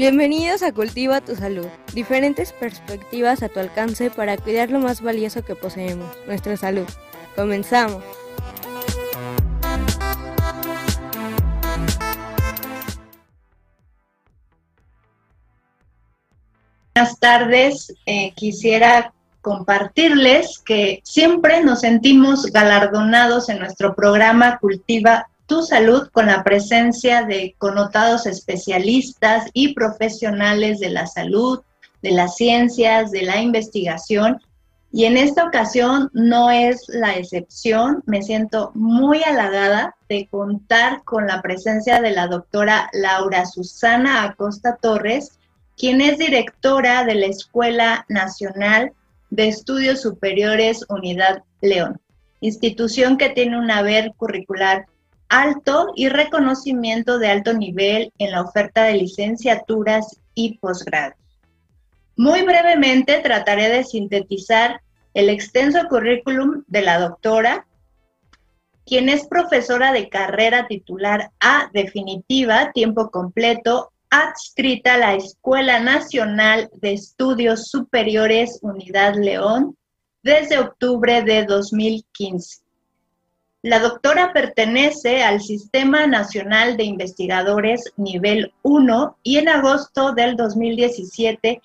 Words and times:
Bienvenidos 0.00 0.62
a 0.62 0.72
Cultiva 0.72 1.20
tu 1.20 1.36
Salud, 1.36 1.66
diferentes 1.92 2.54
perspectivas 2.54 3.42
a 3.42 3.50
tu 3.50 3.60
alcance 3.60 4.10
para 4.10 4.38
cuidar 4.38 4.70
lo 4.70 4.78
más 4.78 5.02
valioso 5.02 5.44
que 5.44 5.54
poseemos, 5.54 6.08
nuestra 6.26 6.56
salud. 6.56 6.86
Comenzamos. 7.36 8.02
Buenas 16.94 17.20
tardes, 17.20 17.94
eh, 18.06 18.32
quisiera 18.34 19.12
compartirles 19.42 20.60
que 20.60 21.02
siempre 21.04 21.62
nos 21.62 21.80
sentimos 21.80 22.46
galardonados 22.46 23.50
en 23.50 23.58
nuestro 23.58 23.94
programa 23.94 24.58
Cultiva 24.60 25.28
tu 25.50 25.62
salud 25.62 26.08
con 26.12 26.26
la 26.26 26.44
presencia 26.44 27.24
de 27.24 27.56
connotados 27.58 28.24
especialistas 28.26 29.50
y 29.52 29.74
profesionales 29.74 30.78
de 30.78 30.90
la 30.90 31.08
salud, 31.08 31.62
de 32.02 32.12
las 32.12 32.36
ciencias, 32.36 33.10
de 33.10 33.22
la 33.22 33.42
investigación. 33.42 34.40
Y 34.92 35.06
en 35.06 35.16
esta 35.16 35.44
ocasión 35.44 36.08
no 36.12 36.52
es 36.52 36.84
la 36.86 37.16
excepción. 37.16 38.04
Me 38.06 38.22
siento 38.22 38.70
muy 38.76 39.24
halagada 39.24 39.96
de 40.08 40.28
contar 40.30 41.02
con 41.02 41.26
la 41.26 41.42
presencia 41.42 42.00
de 42.00 42.12
la 42.12 42.28
doctora 42.28 42.88
Laura 42.92 43.44
Susana 43.44 44.22
Acosta 44.22 44.78
Torres, 44.80 45.32
quien 45.76 46.00
es 46.00 46.16
directora 46.16 47.02
de 47.02 47.16
la 47.16 47.26
Escuela 47.26 48.06
Nacional 48.08 48.92
de 49.30 49.48
Estudios 49.48 50.00
Superiores 50.00 50.84
Unidad 50.88 51.42
León, 51.60 52.00
institución 52.40 53.18
que 53.18 53.30
tiene 53.30 53.58
un 53.58 53.72
haber 53.72 54.12
curricular 54.16 54.86
alto 55.30 55.92
y 55.94 56.08
reconocimiento 56.08 57.18
de 57.18 57.28
alto 57.28 57.54
nivel 57.54 58.12
en 58.18 58.32
la 58.32 58.42
oferta 58.42 58.82
de 58.82 58.94
licenciaturas 58.94 60.20
y 60.34 60.58
posgrados. 60.58 61.16
Muy 62.16 62.42
brevemente 62.42 63.20
trataré 63.20 63.68
de 63.68 63.84
sintetizar 63.84 64.82
el 65.14 65.30
extenso 65.30 65.86
currículum 65.88 66.64
de 66.66 66.82
la 66.82 66.98
doctora, 66.98 67.66
quien 68.84 69.08
es 69.08 69.26
profesora 69.28 69.92
de 69.92 70.08
carrera 70.08 70.66
titular 70.66 71.30
A 71.38 71.70
definitiva, 71.72 72.72
tiempo 72.72 73.10
completo, 73.10 73.92
adscrita 74.10 74.94
a 74.94 74.98
la 74.98 75.14
Escuela 75.14 75.78
Nacional 75.78 76.68
de 76.74 76.94
Estudios 76.94 77.68
Superiores 77.68 78.58
Unidad 78.62 79.14
León 79.14 79.76
desde 80.22 80.58
octubre 80.58 81.22
de 81.22 81.44
2015 81.44 82.59
la 83.62 83.78
doctora 83.78 84.32
pertenece 84.32 85.22
al 85.22 85.42
Sistema 85.42 86.06
Nacional 86.06 86.78
de 86.78 86.84
Investigadores 86.84 87.92
Nivel 87.98 88.54
1 88.62 89.18
y 89.22 89.36
en 89.36 89.50
agosto 89.50 90.12
del 90.12 90.34
2017 90.36 91.60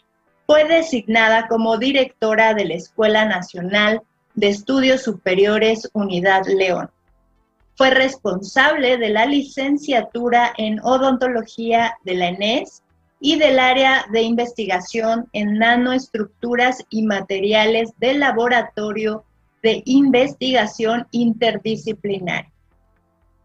fue 0.46 0.66
designada 0.66 1.48
como 1.48 1.78
directora 1.78 2.54
de 2.54 2.66
la 2.66 2.74
Escuela 2.74 3.24
Nacional 3.24 4.02
de 4.34 4.50
Estudios 4.50 5.04
Superiores 5.04 5.90
Unidad 5.94 6.46
León. 6.48 6.92
Fue 7.76 7.92
responsable 7.92 8.98
de 8.98 9.10
la 9.10 9.26
licenciatura 9.26 10.54
en 10.58 10.82
odontología 10.82 11.96
de 12.04 12.16
la 12.16 12.28
ENES 12.28 12.84
y 13.22 13.38
del 13.38 13.58
área 13.58 14.06
de 14.12 14.22
investigación 14.22 15.30
en 15.32 15.58
nanoestructuras 15.60 16.84
y 16.90 17.04
materiales 17.04 17.92
del 18.00 18.20
laboratorio 18.20 19.24
de 19.66 19.82
investigación 19.86 21.08
interdisciplinaria. 21.10 22.52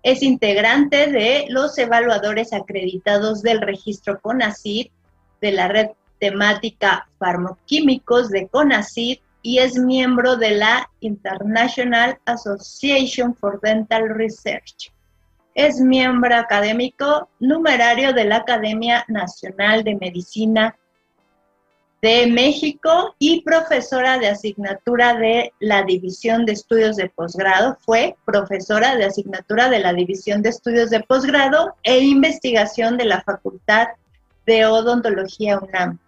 Es 0.03 0.23
integrante 0.23 1.11
de 1.11 1.47
los 1.49 1.79
evaluadores 1.79 2.53
acreditados 2.53 3.41
del 3.41 3.63
registro 3.63 4.21
CONACYT, 4.21 4.93
de 5.41 5.53
la 5.53 5.69
red 5.69 5.89
temática 6.19 7.09
farmoquímicos 7.19 8.29
de 8.29 8.49
CONACYT 8.49 9.23
y 9.41 9.61
es 9.61 9.79
miembro 9.79 10.37
de 10.37 10.51
la 10.51 10.91
International 11.01 12.19
Association 12.27 13.35
for 13.35 13.59
Dental 13.63 14.11
Research. 14.11 14.93
Es 15.55 15.81
miembro 15.81 16.37
académico 16.37 17.31
numerario 17.39 18.13
de 18.13 18.27
la 18.27 18.37
Academia 18.37 19.07
Nacional 19.09 19.85
de 19.85 19.95
Medicina 19.95 20.77
de 22.03 22.27
México 22.27 23.15
y 23.19 23.43
profesora 23.43 24.19
de 24.19 24.29
asignatura 24.29 25.15
de 25.15 25.53
la 25.61 25.83
División 25.83 26.47
de 26.47 26.53
Estudios 26.53 26.97
de 26.97 27.11
Posgrado. 27.11 27.77
Fue 27.81 28.17
profesora 28.25 28.97
de 28.97 29.05
asignatura 29.05 29.69
de 29.69 29.81
la 29.81 29.93
División 29.93 30.41
de 30.41 30.49
Estudios 30.49 30.89
de 30.91 31.01
Posgrado 31.01 31.75
e 31.83 31.99
Investigación 31.99 32.97
de 32.97 33.05
la 33.05 33.21
Facultad 33.23 33.89
de 34.47 34.65
Odontología 34.65 35.59
UNAM. 35.59 35.99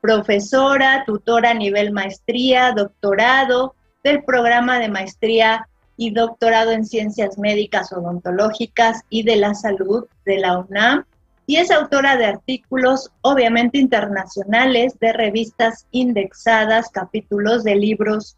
Profesora, 0.00 1.04
tutora 1.06 1.50
a 1.50 1.54
nivel 1.54 1.92
maestría, 1.92 2.72
doctorado 2.72 3.74
del 4.02 4.24
programa 4.24 4.80
de 4.80 4.88
maestría 4.88 5.68
y 5.96 6.10
doctorado 6.10 6.72
en 6.72 6.84
ciencias 6.84 7.38
médicas 7.38 7.92
odontológicas 7.92 9.02
y 9.10 9.22
de 9.22 9.36
la 9.36 9.54
salud 9.54 10.06
de 10.24 10.38
la 10.38 10.58
UNAM 10.58 11.04
y 11.46 11.56
es 11.56 11.70
autora 11.70 12.16
de 12.16 12.26
artículos 12.26 13.10
obviamente 13.20 13.78
internacionales, 13.78 14.98
de 14.98 15.12
revistas 15.12 15.86
indexadas, 15.92 16.90
capítulos 16.90 17.62
de 17.62 17.76
libros, 17.76 18.36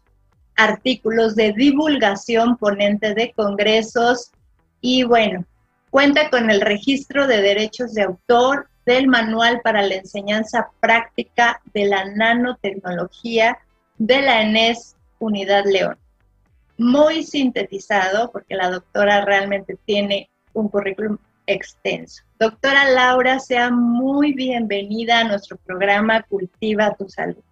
artículos 0.55 1.35
de 1.35 1.53
divulgación, 1.53 2.57
ponente 2.57 3.15
de 3.15 3.33
congresos 3.33 4.31
y 4.79 5.03
bueno, 5.03 5.45
cuenta 5.89 6.29
con 6.29 6.51
el 6.51 6.61
registro 6.61 7.27
de 7.27 7.41
derechos 7.41 7.93
de 7.93 8.03
autor 8.03 8.69
del 8.85 9.07
Manual 9.07 9.61
para 9.63 9.81
la 9.81 9.95
Enseñanza 9.95 10.69
Práctica 10.79 11.61
de 11.73 11.85
la 11.85 12.05
Nanotecnología 12.05 13.57
de 13.97 14.21
la 14.21 14.41
ENES 14.41 14.95
Unidad 15.19 15.65
León. 15.65 15.97
Muy 16.77 17.23
sintetizado, 17.23 18.31
porque 18.31 18.55
la 18.55 18.69
doctora 18.69 19.25
realmente 19.25 19.77
tiene 19.85 20.29
un 20.53 20.69
currículum 20.69 21.17
extenso. 21.45 22.23
Doctora 22.39 22.89
Laura, 22.89 23.37
sea 23.37 23.69
muy 23.69 24.31
bienvenida 24.31 25.19
a 25.19 25.23
nuestro 25.25 25.57
programa 25.57 26.23
Cultiva 26.23 26.95
tu 26.95 27.09
Salud. 27.09 27.43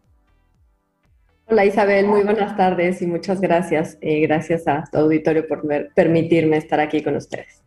Hola 1.48 1.66
Isabel, 1.66 2.08
muy 2.08 2.24
buenas 2.24 2.56
tardes 2.56 3.02
y 3.02 3.08
muchas 3.08 3.42
gracias. 3.42 3.97
Eh, 4.00 4.22
gracias 4.22 4.66
a 4.66 4.86
tu 4.90 4.97
auditorio 4.97 5.46
por 5.46 5.62
permitirme 5.94 6.56
estar 6.56 6.80
aquí 6.80 7.03
con 7.03 7.18
ustedes. 7.18 7.62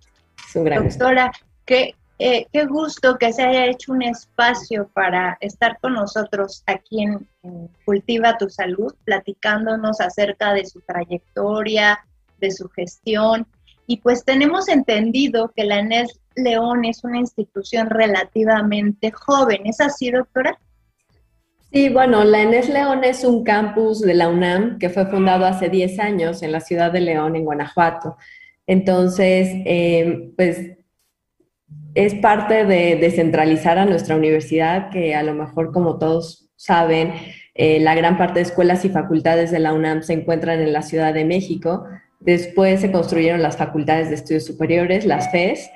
Es 0.48 0.56
un 0.56 0.64
gran 0.64 0.88
Doctora, 0.88 1.30
qué, 1.66 1.94
eh, 2.19 2.47
qué 2.50 2.64
gusto 2.64 3.19
que 3.19 3.34
se 3.34 3.42
haya 3.42 3.66
hecho 3.66 3.92
un 3.92 4.00
espacio 4.00 4.88
para 4.94 5.36
estar 5.42 5.78
con 5.78 5.92
nosotros 5.92 6.62
aquí 6.64 7.03
en, 7.03 7.28
en 7.42 7.69
Cultiva 7.84 8.38
tu 8.38 8.48
Salud, 8.48 8.94
platicándonos 9.04 10.00
acerca 10.00 10.54
de 10.54 10.64
su 10.64 10.80
trayectoria, 10.80 12.03
de 12.38 12.50
su 12.50 12.66
gestión 12.70 13.47
y 13.91 13.97
pues 13.97 14.25
tenemos 14.25 14.69
entendido 14.69 15.53
que 15.56 15.64
la 15.64 15.80
ENES 15.80 16.20
León 16.42 16.84
es 16.84 17.04
una 17.04 17.18
institución 17.18 17.90
relativamente 17.90 19.10
joven. 19.10 19.62
¿Es 19.64 19.80
así, 19.80 20.10
doctora? 20.10 20.58
Sí, 21.72 21.88
bueno, 21.88 22.24
la 22.24 22.42
ENES 22.42 22.68
León 22.68 23.04
es 23.04 23.24
un 23.24 23.44
campus 23.44 24.00
de 24.00 24.14
la 24.14 24.28
UNAM 24.28 24.78
que 24.78 24.90
fue 24.90 25.06
fundado 25.06 25.46
hace 25.46 25.68
10 25.68 26.00
años 26.00 26.42
en 26.42 26.52
la 26.52 26.60
ciudad 26.60 26.90
de 26.90 27.00
León, 27.00 27.36
en 27.36 27.44
Guanajuato. 27.44 28.16
Entonces, 28.66 29.48
eh, 29.64 30.32
pues 30.36 30.78
es 31.94 32.14
parte 32.16 32.64
de 32.64 32.96
descentralizar 32.96 33.78
a 33.78 33.84
nuestra 33.84 34.16
universidad, 34.16 34.90
que 34.90 35.14
a 35.14 35.22
lo 35.22 35.34
mejor 35.34 35.72
como 35.72 35.98
todos 35.98 36.50
saben, 36.56 37.12
eh, 37.54 37.78
la 37.80 37.94
gran 37.94 38.18
parte 38.18 38.40
de 38.40 38.42
escuelas 38.42 38.84
y 38.84 38.88
facultades 38.88 39.50
de 39.50 39.60
la 39.60 39.72
UNAM 39.72 40.02
se 40.02 40.14
encuentran 40.14 40.60
en 40.60 40.72
la 40.72 40.82
Ciudad 40.82 41.14
de 41.14 41.24
México, 41.24 41.86
Después 42.20 42.82
se 42.82 42.92
construyeron 42.92 43.42
las 43.42 43.56
facultades 43.56 44.10
de 44.10 44.16
estudios 44.16 44.44
superiores, 44.44 45.06
las 45.06 45.30
FES, 45.32 45.70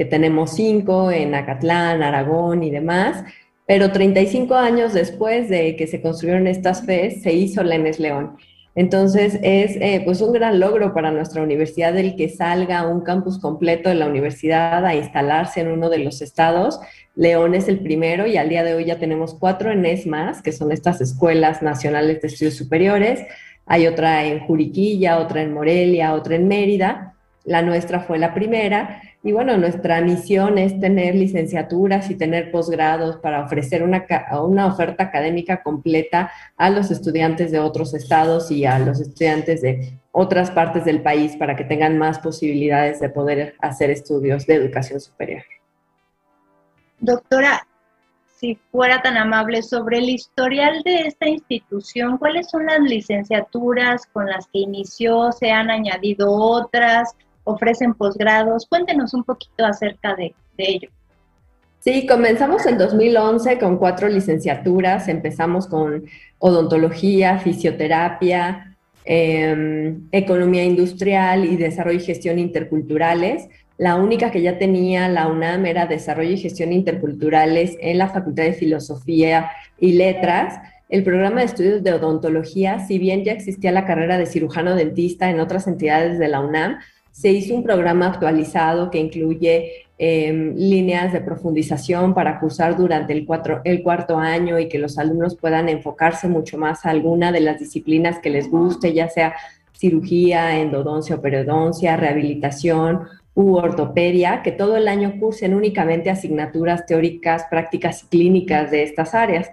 que 0.00 0.06
tenemos 0.06 0.54
cinco 0.54 1.10
en 1.10 1.34
Acatlán, 1.34 2.02
Aragón 2.02 2.62
y 2.62 2.70
demás. 2.70 3.22
Pero 3.66 3.92
35 3.92 4.54
años 4.54 4.94
después 4.94 5.50
de 5.50 5.76
que 5.76 5.86
se 5.86 6.00
construyeron 6.00 6.46
estas 6.46 6.86
FES, 6.86 7.20
se 7.20 7.34
hizo 7.34 7.62
la 7.62 7.74
ENES 7.74 8.00
León. 8.00 8.38
Entonces 8.74 9.38
es 9.42 9.76
eh, 9.76 10.00
pues 10.02 10.22
un 10.22 10.32
gran 10.32 10.58
logro 10.58 10.94
para 10.94 11.10
nuestra 11.10 11.42
universidad 11.42 11.94
el 11.98 12.16
que 12.16 12.30
salga 12.30 12.88
un 12.88 13.02
campus 13.02 13.38
completo 13.38 13.90
de 13.90 13.96
la 13.96 14.06
universidad 14.06 14.86
a 14.86 14.94
instalarse 14.94 15.60
en 15.60 15.68
uno 15.68 15.90
de 15.90 15.98
los 15.98 16.22
estados. 16.22 16.80
León 17.14 17.54
es 17.54 17.68
el 17.68 17.80
primero 17.80 18.26
y 18.26 18.38
al 18.38 18.48
día 18.48 18.64
de 18.64 18.72
hoy 18.72 18.86
ya 18.86 18.98
tenemos 18.98 19.34
cuatro 19.34 19.70
ENES 19.70 20.06
más, 20.06 20.40
que 20.40 20.52
son 20.52 20.72
estas 20.72 21.02
escuelas 21.02 21.60
nacionales 21.60 22.22
de 22.22 22.28
estudios 22.28 22.54
superiores 22.54 23.26
hay 23.72 23.86
otra 23.86 24.24
en 24.24 24.40
Juriquilla, 24.40 25.18
otra 25.18 25.42
en 25.42 25.54
Morelia, 25.54 26.14
otra 26.14 26.34
en 26.34 26.48
Mérida. 26.48 27.14
La 27.44 27.62
nuestra 27.62 28.00
fue 28.00 28.18
la 28.18 28.34
primera. 28.34 29.00
Y 29.22 29.32
bueno, 29.32 29.58
nuestra 29.58 30.00
misión 30.00 30.56
es 30.56 30.80
tener 30.80 31.14
licenciaturas 31.14 32.10
y 32.10 32.14
tener 32.14 32.50
posgrados 32.50 33.16
para 33.16 33.44
ofrecer 33.44 33.82
una, 33.82 34.06
una 34.42 34.66
oferta 34.66 35.04
académica 35.04 35.62
completa 35.62 36.32
a 36.56 36.70
los 36.70 36.90
estudiantes 36.90 37.52
de 37.52 37.58
otros 37.58 37.92
estados 37.92 38.50
y 38.50 38.64
a 38.64 38.78
los 38.78 38.98
estudiantes 38.98 39.60
de 39.60 39.98
otras 40.10 40.50
partes 40.50 40.86
del 40.86 41.02
país 41.02 41.36
para 41.36 41.54
que 41.54 41.64
tengan 41.64 41.98
más 41.98 42.18
posibilidades 42.18 42.98
de 43.00 43.10
poder 43.10 43.56
hacer 43.60 43.90
estudios 43.90 44.46
de 44.46 44.54
educación 44.54 45.00
superior. 45.00 45.42
Doctora, 46.98 47.66
si 48.40 48.54
fuera 48.72 49.02
tan 49.02 49.18
amable, 49.18 49.62
sobre 49.62 49.98
el 49.98 50.08
historial 50.08 50.82
de 50.82 51.08
esta 51.08 51.28
institución, 51.28 52.16
¿cuáles 52.16 52.48
son 52.48 52.64
las 52.64 52.80
licenciaturas 52.80 54.06
con 54.06 54.26
las 54.26 54.46
que 54.46 54.60
inició? 54.60 55.30
¿Se 55.30 55.50
han 55.50 55.70
añadido 55.70 56.32
otras? 56.32 57.14
¿Ofrecen 57.50 57.94
posgrados? 57.94 58.66
Cuéntenos 58.66 59.12
un 59.14 59.24
poquito 59.24 59.64
acerca 59.64 60.14
de, 60.14 60.34
ello. 60.56 60.88
Sí, 61.80 62.06
comenzamos 62.06 62.66
en 62.66 62.78
2011 62.78 63.58
con 63.58 63.78
cuatro 63.78 64.08
licenciaturas. 64.08 65.08
Empezamos 65.08 65.66
con 65.66 66.04
odontología, 66.38 67.38
fisioterapia, 67.38 68.76
em, 69.04 70.06
economía 70.12 70.64
industrial 70.64 71.44
y 71.44 71.56
desarrollo 71.56 71.98
y 71.98 72.04
gestión 72.04 72.38
interculturales. 72.38 73.48
La 73.78 73.96
única 73.96 74.30
que 74.30 74.42
ya 74.42 74.58
tenía 74.58 75.08
la 75.08 75.26
UNAM 75.26 75.64
era 75.64 75.86
Desarrollo 75.86 76.32
y 76.32 76.36
Gestión 76.36 76.70
Interculturales 76.70 77.78
en 77.80 77.96
la 77.96 78.10
Facultad 78.10 78.42
de 78.42 78.52
Filosofía 78.52 79.52
y 79.78 79.92
Letras. 79.92 80.60
El 80.90 81.02
programa 81.02 81.40
de 81.40 81.46
estudios 81.46 81.82
de 81.82 81.94
odontología, 81.94 82.80
si 82.80 82.98
bien 82.98 83.24
ya 83.24 83.32
existía 83.32 83.72
la 83.72 83.86
carrera 83.86 84.18
de 84.18 84.26
cirujano 84.26 84.74
dentista 84.74 85.30
en 85.30 85.40
otras 85.40 85.66
entidades 85.66 86.18
de 86.18 86.28
la 86.28 86.40
UNAM, 86.40 86.78
se 87.20 87.30
hizo 87.30 87.54
un 87.54 87.62
programa 87.62 88.06
actualizado 88.06 88.90
que 88.90 88.98
incluye 88.98 89.84
em, 89.98 90.54
líneas 90.56 91.12
de 91.12 91.20
profundización 91.20 92.14
para 92.14 92.40
cursar 92.40 92.78
durante 92.78 93.12
el, 93.12 93.26
el 93.64 93.82
cuarto 93.82 94.16
año 94.16 94.58
y 94.58 94.68
que 94.68 94.78
los 94.78 94.96
alumnos 94.96 95.36
puedan 95.36 95.68
enfocarse 95.68 96.28
mucho 96.28 96.56
más 96.56 96.86
a 96.86 96.90
alguna 96.90 97.30
de 97.30 97.40
las 97.40 97.58
disciplinas 97.58 98.20
que 98.20 98.30
les 98.30 98.50
guste, 98.50 98.94
ya 98.94 99.10
sea 99.10 99.34
cirugía, 99.76 100.60
endodoncia 100.60 101.16
o 101.16 101.20
periodoncia, 101.20 101.94
rehabilitación 101.98 103.00
u 103.34 103.56
ortopedia, 103.56 104.40
que 104.42 104.52
todo 104.52 104.78
el 104.78 104.88
año 104.88 105.20
cursen 105.20 105.52
únicamente 105.52 106.08
asignaturas 106.08 106.86
teóricas, 106.86 107.44
prácticas 107.50 108.04
y 108.04 108.06
clínicas 108.06 108.70
de 108.70 108.82
estas 108.82 109.14
áreas. 109.14 109.50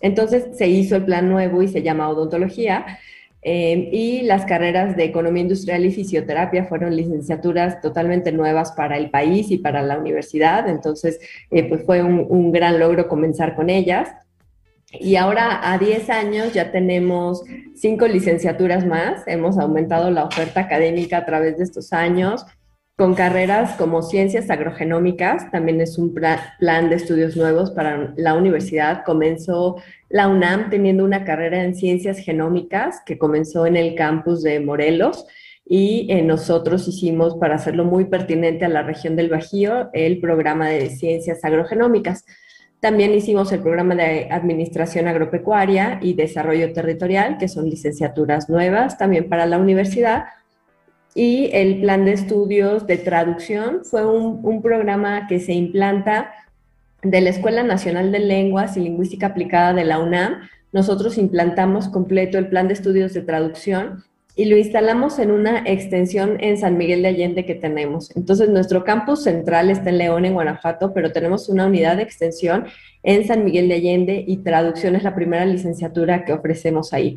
Entonces 0.00 0.56
se 0.56 0.68
hizo 0.68 0.96
el 0.96 1.04
plan 1.04 1.28
nuevo 1.28 1.62
y 1.62 1.68
se 1.68 1.82
llama 1.82 2.08
odontología. 2.08 2.98
Eh, 3.42 3.88
y 3.92 4.22
las 4.22 4.44
carreras 4.44 4.96
de 4.96 5.04
economía 5.04 5.42
industrial 5.42 5.84
y 5.84 5.92
fisioterapia 5.92 6.64
fueron 6.66 6.94
licenciaturas 6.94 7.80
totalmente 7.80 8.32
nuevas 8.32 8.72
para 8.72 8.98
el 8.98 9.10
país 9.10 9.50
y 9.50 9.58
para 9.58 9.82
la 9.82 9.98
universidad. 9.98 10.68
Entonces, 10.68 11.20
eh, 11.50 11.64
pues 11.64 11.84
fue 11.84 12.02
un, 12.02 12.26
un 12.28 12.52
gran 12.52 12.78
logro 12.78 13.08
comenzar 13.08 13.54
con 13.54 13.70
ellas. 13.70 14.08
Y 14.92 15.16
ahora 15.16 15.72
a 15.72 15.78
10 15.78 16.10
años 16.10 16.52
ya 16.52 16.72
tenemos 16.72 17.42
cinco 17.74 18.08
licenciaturas 18.08 18.84
más. 18.84 19.22
Hemos 19.26 19.56
aumentado 19.56 20.10
la 20.10 20.24
oferta 20.24 20.60
académica 20.60 21.18
a 21.18 21.24
través 21.24 21.58
de 21.58 21.64
estos 21.64 21.92
años 21.92 22.44
con 23.00 23.14
carreras 23.14 23.76
como 23.76 24.02
ciencias 24.02 24.50
agrogenómicas, 24.50 25.50
también 25.50 25.80
es 25.80 25.96
un 25.96 26.12
plan 26.12 26.90
de 26.90 26.96
estudios 26.96 27.34
nuevos 27.34 27.70
para 27.70 28.12
la 28.18 28.34
universidad. 28.34 29.04
Comenzó 29.06 29.76
la 30.10 30.28
UNAM 30.28 30.68
teniendo 30.68 31.02
una 31.02 31.24
carrera 31.24 31.64
en 31.64 31.74
ciencias 31.74 32.18
genómicas 32.18 33.00
que 33.06 33.16
comenzó 33.16 33.64
en 33.64 33.78
el 33.78 33.94
campus 33.94 34.42
de 34.42 34.60
Morelos 34.60 35.24
y 35.64 36.08
eh, 36.10 36.20
nosotros 36.20 36.86
hicimos, 36.88 37.36
para 37.36 37.54
hacerlo 37.54 37.86
muy 37.86 38.04
pertinente 38.04 38.66
a 38.66 38.68
la 38.68 38.82
región 38.82 39.16
del 39.16 39.30
Bajío, 39.30 39.88
el 39.94 40.20
programa 40.20 40.68
de 40.68 40.90
ciencias 40.90 41.42
agrogenómicas. 41.42 42.26
También 42.80 43.14
hicimos 43.14 43.50
el 43.52 43.60
programa 43.60 43.94
de 43.94 44.28
Administración 44.30 45.08
Agropecuaria 45.08 46.00
y 46.02 46.12
Desarrollo 46.12 46.74
Territorial, 46.74 47.38
que 47.38 47.48
son 47.48 47.70
licenciaturas 47.70 48.50
nuevas 48.50 48.98
también 48.98 49.30
para 49.30 49.46
la 49.46 49.56
universidad 49.56 50.24
y 51.14 51.50
el 51.52 51.80
plan 51.80 52.04
de 52.04 52.12
estudios 52.12 52.86
de 52.86 52.96
traducción 52.96 53.84
fue 53.84 54.06
un, 54.06 54.62
programa 54.62 55.26
que 55.26 55.40
se 55.40 55.52
implanta 55.52 56.32
de 57.02 57.20
la 57.20 57.30
Escuela 57.30 57.62
Nacional 57.62 58.12
de 58.12 58.20
Lenguas 58.20 58.76
y 58.76 58.80
Lingüística 58.80 59.26
Aplicada 59.26 59.72
de 59.72 59.84
la 59.84 59.98
UNAM. 59.98 60.48
Nosotros 60.72 61.18
implantamos 61.18 61.88
completo 61.88 62.38
el 62.38 62.48
plan 62.48 62.68
de 62.68 62.74
estudios 62.74 63.12
de 63.12 63.22
traducción 63.22 64.04
y 64.36 64.44
lo 64.44 64.56
instalamos 64.56 65.18
en 65.18 65.32
una 65.32 65.64
extensión 65.66 66.36
en 66.40 66.56
San 66.56 66.78
Miguel 66.78 67.02
de 67.02 67.08
Allende 67.08 67.44
que 67.44 67.56
tenemos. 67.56 68.14
Entonces, 68.16 68.48
nuestro 68.48 68.84
campus 68.84 69.24
central 69.24 69.70
está 69.70 69.90
en 69.90 69.98
León, 69.98 70.24
en 70.24 70.34
Guanajuato, 70.34 70.94
pero 70.94 71.10
tenemos 71.12 71.48
una 71.48 71.66
unidad 71.66 71.96
de 71.96 72.04
extensión 72.04 72.66
en 73.02 73.26
San 73.26 73.44
Miguel 73.44 73.68
de 73.68 73.74
Allende 73.74 74.24
y 74.26 74.38
traducción 74.38 74.94
es 74.94 75.02
la 75.02 75.14
primera 75.14 75.44
licenciatura 75.44 76.24
que 76.24 76.32
ofrecemos 76.32 76.92
ahí. 76.92 77.16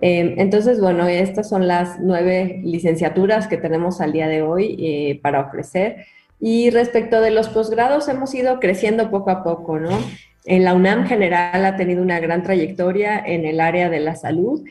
Em, 0.00 0.34
entonces, 0.38 0.80
bueno, 0.80 1.06
estas 1.06 1.48
son 1.48 1.68
las 1.68 2.00
nueve 2.00 2.60
licenciaturas 2.64 3.46
que 3.46 3.56
tenemos 3.56 4.00
al 4.00 4.12
día 4.12 4.28
de 4.28 4.42
hoy 4.42 4.76
eh, 4.78 5.20
para 5.22 5.40
ofrecer. 5.40 6.06
Y 6.40 6.70
respecto 6.70 7.20
de 7.20 7.30
los 7.30 7.48
posgrados, 7.48 8.08
hemos 8.08 8.34
ido 8.34 8.60
creciendo 8.60 9.10
poco 9.10 9.30
a 9.30 9.44
poco, 9.44 9.78
¿no? 9.78 9.96
En 10.44 10.64
la 10.64 10.74
UNAM 10.74 11.06
general 11.06 11.64
ha 11.64 11.76
tenido 11.76 12.02
una 12.02 12.20
gran 12.20 12.42
trayectoria 12.42 13.18
en 13.18 13.46
el 13.46 13.60
área 13.60 13.88
de 13.88 14.00
la 14.00 14.14
salud 14.14 14.62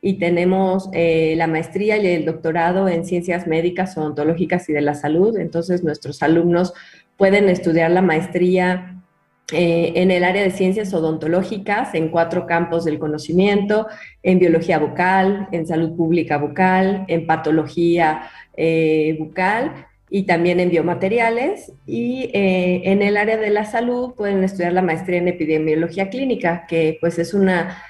y 0.00 0.14
tenemos 0.14 0.88
eh, 0.92 1.34
la 1.36 1.46
maestría 1.46 1.96
y 1.96 2.06
el 2.08 2.24
doctorado 2.24 2.88
en 2.88 3.04
ciencias 3.04 3.46
médicas, 3.46 3.96
odontológicas 3.96 4.68
y 4.68 4.72
de 4.72 4.80
la 4.80 4.94
salud. 4.94 5.38
Entonces, 5.38 5.84
nuestros 5.84 6.22
alumnos 6.24 6.74
pueden 7.16 7.48
estudiar 7.48 7.92
la 7.92 8.02
maestría 8.02 9.01
eh, 9.50 9.92
en 9.96 10.10
el 10.10 10.24
área 10.24 10.42
de 10.42 10.50
ciencias 10.50 10.94
odontológicas, 10.94 11.94
en 11.94 12.08
cuatro 12.08 12.46
campos 12.46 12.84
del 12.84 12.98
conocimiento, 12.98 13.86
en 14.22 14.38
biología 14.38 14.78
bucal, 14.78 15.48
en 15.52 15.66
salud 15.66 15.94
pública 15.96 16.38
bucal, 16.38 17.04
en 17.08 17.26
patología 17.26 18.30
eh, 18.56 19.16
bucal 19.18 19.86
y 20.08 20.22
también 20.24 20.58
en 20.58 20.70
biomateriales. 20.70 21.72
Y 21.86 22.30
eh, 22.32 22.82
en 22.84 23.02
el 23.02 23.16
área 23.16 23.36
de 23.36 23.50
la 23.50 23.64
salud 23.64 24.14
pueden 24.14 24.42
estudiar 24.42 24.72
la 24.72 24.82
maestría 24.82 25.18
en 25.18 25.28
epidemiología 25.28 26.08
clínica, 26.08 26.66
que 26.66 26.98
pues 27.00 27.18
es 27.18 27.34
una 27.34 27.82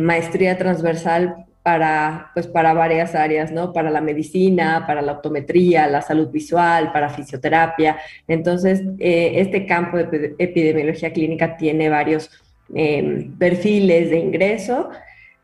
maestría 0.00 0.58
transversal 0.58 1.47
para, 1.62 2.30
pues, 2.34 2.46
para 2.46 2.72
varias 2.72 3.14
áreas, 3.14 3.52
¿no? 3.52 3.72
Para 3.72 3.90
la 3.90 4.00
medicina, 4.00 4.84
para 4.86 5.02
la 5.02 5.12
optometría, 5.12 5.86
la 5.86 6.02
salud 6.02 6.28
visual, 6.28 6.92
para 6.92 7.10
fisioterapia. 7.10 7.98
Entonces, 8.26 8.82
eh, 8.98 9.32
este 9.36 9.66
campo 9.66 9.98
de 9.98 10.34
epidemiología 10.38 11.12
clínica 11.12 11.56
tiene 11.56 11.88
varios 11.88 12.30
em, 12.74 13.36
perfiles 13.38 14.10
de 14.10 14.18
ingreso. 14.18 14.90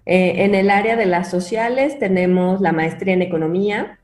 Eh, 0.07 0.45
en 0.45 0.55
el 0.55 0.71
área 0.71 0.97
de 0.97 1.07
las 1.07 1.31
sociales 1.31 1.99
tenemos 1.99 2.61
la 2.61 2.73
maestría 2.73 3.15
en 3.15 3.23
economía, 3.23 3.99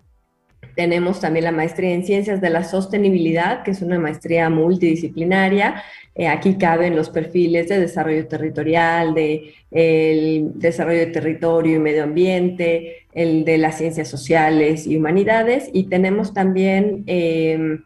tenemos 0.74 1.20
también 1.20 1.44
la 1.44 1.52
maestría 1.52 1.92
en 1.92 2.04
ciencias 2.04 2.40
de 2.40 2.50
la 2.50 2.64
sostenibilidad, 2.64 3.62
que 3.62 3.72
es 3.72 3.82
una 3.82 3.98
maestría 3.98 4.48
multidisciplinaria. 4.50 5.82
Eh, 6.14 6.28
aquí 6.28 6.56
caben 6.56 6.96
los 6.96 7.10
perfiles 7.10 7.68
de 7.68 7.80
desarrollo 7.80 8.26
territorial, 8.28 9.14
de 9.14 9.54
el 9.70 10.52
desarrollo 10.54 11.00
de 11.00 11.06
territorio 11.06 11.76
y 11.76 11.80
medio 11.80 12.04
ambiente, 12.04 13.06
el 13.12 13.44
de 13.44 13.58
las 13.58 13.78
ciencias 13.78 14.08
sociales 14.08 14.86
y 14.86 14.96
humanidades. 14.96 15.68
Y 15.72 15.84
tenemos 15.84 16.32
también 16.32 17.04
em, 17.06 17.84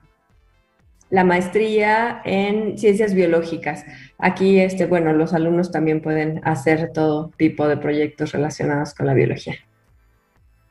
la 1.10 1.24
maestría 1.24 2.22
en 2.24 2.78
ciencias 2.78 3.14
biológicas. 3.14 3.84
Aquí, 4.18 4.60
este, 4.60 4.86
bueno, 4.86 5.12
los 5.12 5.32
alumnos 5.34 5.70
también 5.70 6.00
pueden 6.00 6.40
hacer 6.44 6.92
todo 6.92 7.30
tipo 7.36 7.66
de 7.66 7.76
proyectos 7.76 8.32
relacionados 8.32 8.94
con 8.94 9.06
la 9.06 9.14
biología. 9.14 9.56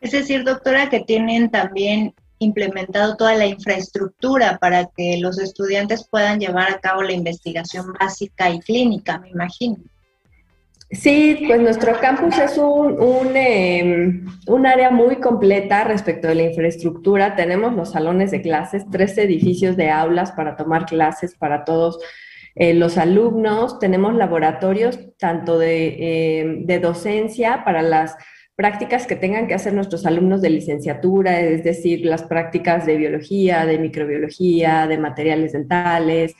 Es 0.03 0.11
decir, 0.11 0.43
doctora, 0.43 0.89
que 0.89 0.99
tienen 0.99 1.49
también 1.49 2.13
implementado 2.39 3.15
toda 3.15 3.35
la 3.35 3.45
infraestructura 3.45 4.57
para 4.59 4.85
que 4.97 5.17
los 5.17 5.39
estudiantes 5.39 6.05
puedan 6.11 6.41
llevar 6.41 6.69
a 6.69 6.79
cabo 6.81 7.01
la 7.03 7.13
investigación 7.13 7.93
básica 7.97 8.49
y 8.49 8.59
clínica, 8.59 9.19
me 9.19 9.29
imagino. 9.29 9.77
Sí, 10.91 11.45
pues 11.47 11.61
nuestro 11.61 11.97
campus 12.01 12.37
es 12.37 12.57
un, 12.57 13.01
un, 13.01 13.31
em, 13.37 14.25
área 14.65 14.91
muy 14.91 15.21
completa 15.21 15.85
respecto 15.85 16.27
de 16.27 16.35
la 16.35 16.43
infraestructura. 16.43 17.37
Tenemos 17.37 17.73
los 17.73 17.91
salones 17.93 18.31
de 18.31 18.41
clases, 18.41 18.83
tres 18.91 19.17
edificios 19.17 19.77
de 19.77 19.89
aulas 19.89 20.33
para 20.33 20.57
tomar 20.57 20.85
clases 20.85 21.33
para 21.33 21.63
todos 21.63 21.97
eh, 22.55 22.73
los 22.73 22.97
alumnos. 22.97 23.79
Tenemos 23.79 24.15
laboratorios 24.15 24.99
tanto 25.17 25.57
de, 25.57 26.41
em, 26.41 26.65
de 26.65 26.79
docencia 26.79 27.63
para 27.63 27.81
las 27.81 28.17
prácticas 28.55 29.07
que 29.07 29.15
tengan 29.15 29.47
que 29.47 29.55
hacer 29.55 29.73
nuestros 29.73 30.05
alumnos 30.05 30.41
de 30.41 30.49
licenciatura, 30.49 31.39
es 31.39 31.63
decir, 31.63 32.05
las 32.05 32.23
prácticas 32.23 32.85
de 32.85 32.97
biología, 32.97 33.65
de 33.65 33.79
microbiología, 33.79 34.87
de 34.87 34.97
materiales 34.97 35.53
dentales, 35.53 36.35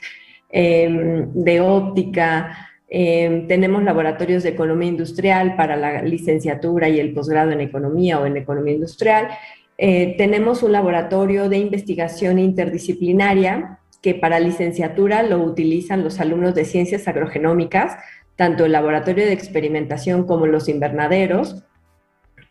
em, 0.50 1.32
de 1.32 1.60
óptica. 1.60 2.70
Em, 2.88 3.48
tenemos 3.48 3.82
laboratorios 3.82 4.44
de 4.44 4.50
economía 4.50 4.88
industrial 4.88 5.56
para 5.56 5.74
la 5.76 6.02
licenciatura 6.02 6.88
y 6.88 7.00
el 7.00 7.12
posgrado 7.12 7.50
en 7.50 7.60
economía 7.60 8.20
o 8.20 8.26
en 8.26 8.36
economía 8.36 8.74
industrial. 8.74 9.28
Eh, 9.76 10.14
tenemos 10.16 10.62
un 10.62 10.70
laboratorio 10.70 11.48
de 11.48 11.58
investigación 11.58 12.38
interdisciplinaria 12.38 13.80
que 14.00 14.14
para 14.14 14.38
licenciatura 14.38 15.22
lo 15.22 15.42
utilizan 15.42 16.04
los 16.04 16.20
alumnos 16.20 16.54
de 16.54 16.64
ciencias 16.64 17.08
agrogenómicas, 17.08 17.96
tanto 18.36 18.66
el 18.66 18.72
laboratorio 18.72 19.24
de 19.24 19.32
experimentación 19.32 20.26
como 20.26 20.46
los 20.46 20.68
invernaderos. 20.68 21.64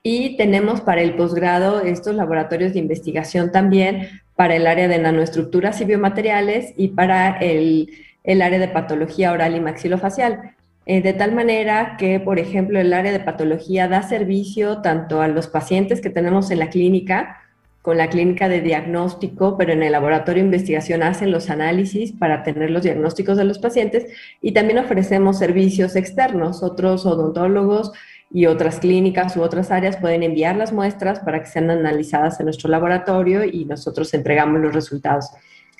Y 0.04 0.36
tenemos 0.38 0.82
para 0.82 1.02
el 1.02 1.16
posgrado 1.16 1.82
estos 1.82 2.14
laboratorios 2.16 2.74
de 2.74 2.80
investigación 2.80 3.52
también 3.52 4.22
para 4.36 4.56
el 4.56 4.68
área 4.68 4.88
de 4.88 4.98
nanoestructuras 5.00 5.80
y 5.80 5.86
biomateriales 5.86 6.74
y 6.76 6.90
para 6.90 7.38
el 7.38 7.90
el 8.24 8.42
área 8.42 8.60
de 8.60 8.68
patología 8.68 9.32
oral 9.32 9.56
y 9.56 9.60
maxilofacial. 9.60 10.56
Eh, 10.86 11.02
de 11.02 11.14
tal 11.14 11.34
manera 11.34 11.96
que, 11.98 12.20
por 12.20 12.40
ejemplo, 12.40 12.80
el 12.80 12.94
área 12.94 13.12
de 13.12 13.20
patología 13.20 13.88
da 13.88 14.04
servicio 14.04 14.82
tanto 14.82 15.22
a 15.22 15.28
los 15.28 15.48
pacientes 15.48 16.02
que 16.02 16.10
tenemos 16.10 16.52
en 16.52 16.60
la 16.60 16.70
clínica, 16.70 17.40
con 17.82 17.98
la 17.98 18.10
clínica 18.10 18.48
de 18.48 18.62
diagnóstico, 18.62 19.58
pero 19.58 19.74
en 19.74 19.84
el 19.84 19.92
laboratorio 19.92 20.42
de 20.42 20.48
investigación 20.48 21.04
hacen 21.04 21.32
los 21.32 21.50
análisis 21.50 22.14
para 22.14 22.44
tener 22.44 22.70
los 22.70 22.84
diagnósticos 22.84 23.38
de 23.38 23.44
los 23.44 23.60
pacientes 23.60 24.06
y 24.42 24.54
también 24.54 24.80
ofrecemos 24.80 25.38
servicios 25.38 25.98
externos. 25.98 26.64
Otros 26.64 27.06
odontólogos 27.06 27.92
y 28.34 28.48
otras 28.48 28.80
clínicas 28.80 29.38
u 29.38 29.44
otras 29.44 29.70
áreas 29.70 29.98
pueden 29.98 30.24
enviar 30.24 30.56
las 30.56 30.74
muestras 30.74 31.20
para 31.20 31.42
que 31.42 31.50
sean 31.50 31.70
analizadas 31.70 32.40
en 32.40 32.48
nuestro 32.48 32.70
laboratorio 32.70 33.46
y 33.46 33.66
nosotros 33.66 34.14
entregamos 34.14 34.60
los 34.60 34.74
resultados. 34.74 35.30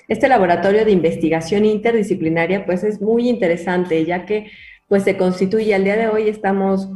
Este 0.06 0.28
laboratorio 0.28 0.84
de 0.84 0.92
investigación 0.92 1.64
interdisciplinaria 1.64 2.64
pues 2.64 2.84
es 2.84 3.00
muy 3.00 3.28
interesante 3.28 4.04
ya 4.04 4.24
que 4.24 4.50
pues 4.86 5.02
se 5.02 5.16
constituye 5.16 5.74
al 5.74 5.82
día 5.82 5.96
de 5.96 6.08
hoy 6.08 6.28
estamos 6.28 6.88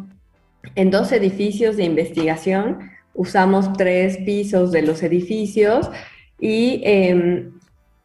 en 0.76 0.90
dos 0.90 1.10
edificios 1.10 1.76
de 1.76 1.84
investigación 1.84 2.90
usamos 3.18 3.72
tres 3.72 4.18
pisos 4.18 4.70
de 4.70 4.82
los 4.82 5.02
edificios 5.02 5.90
y 6.38 6.80
em, 6.84 7.57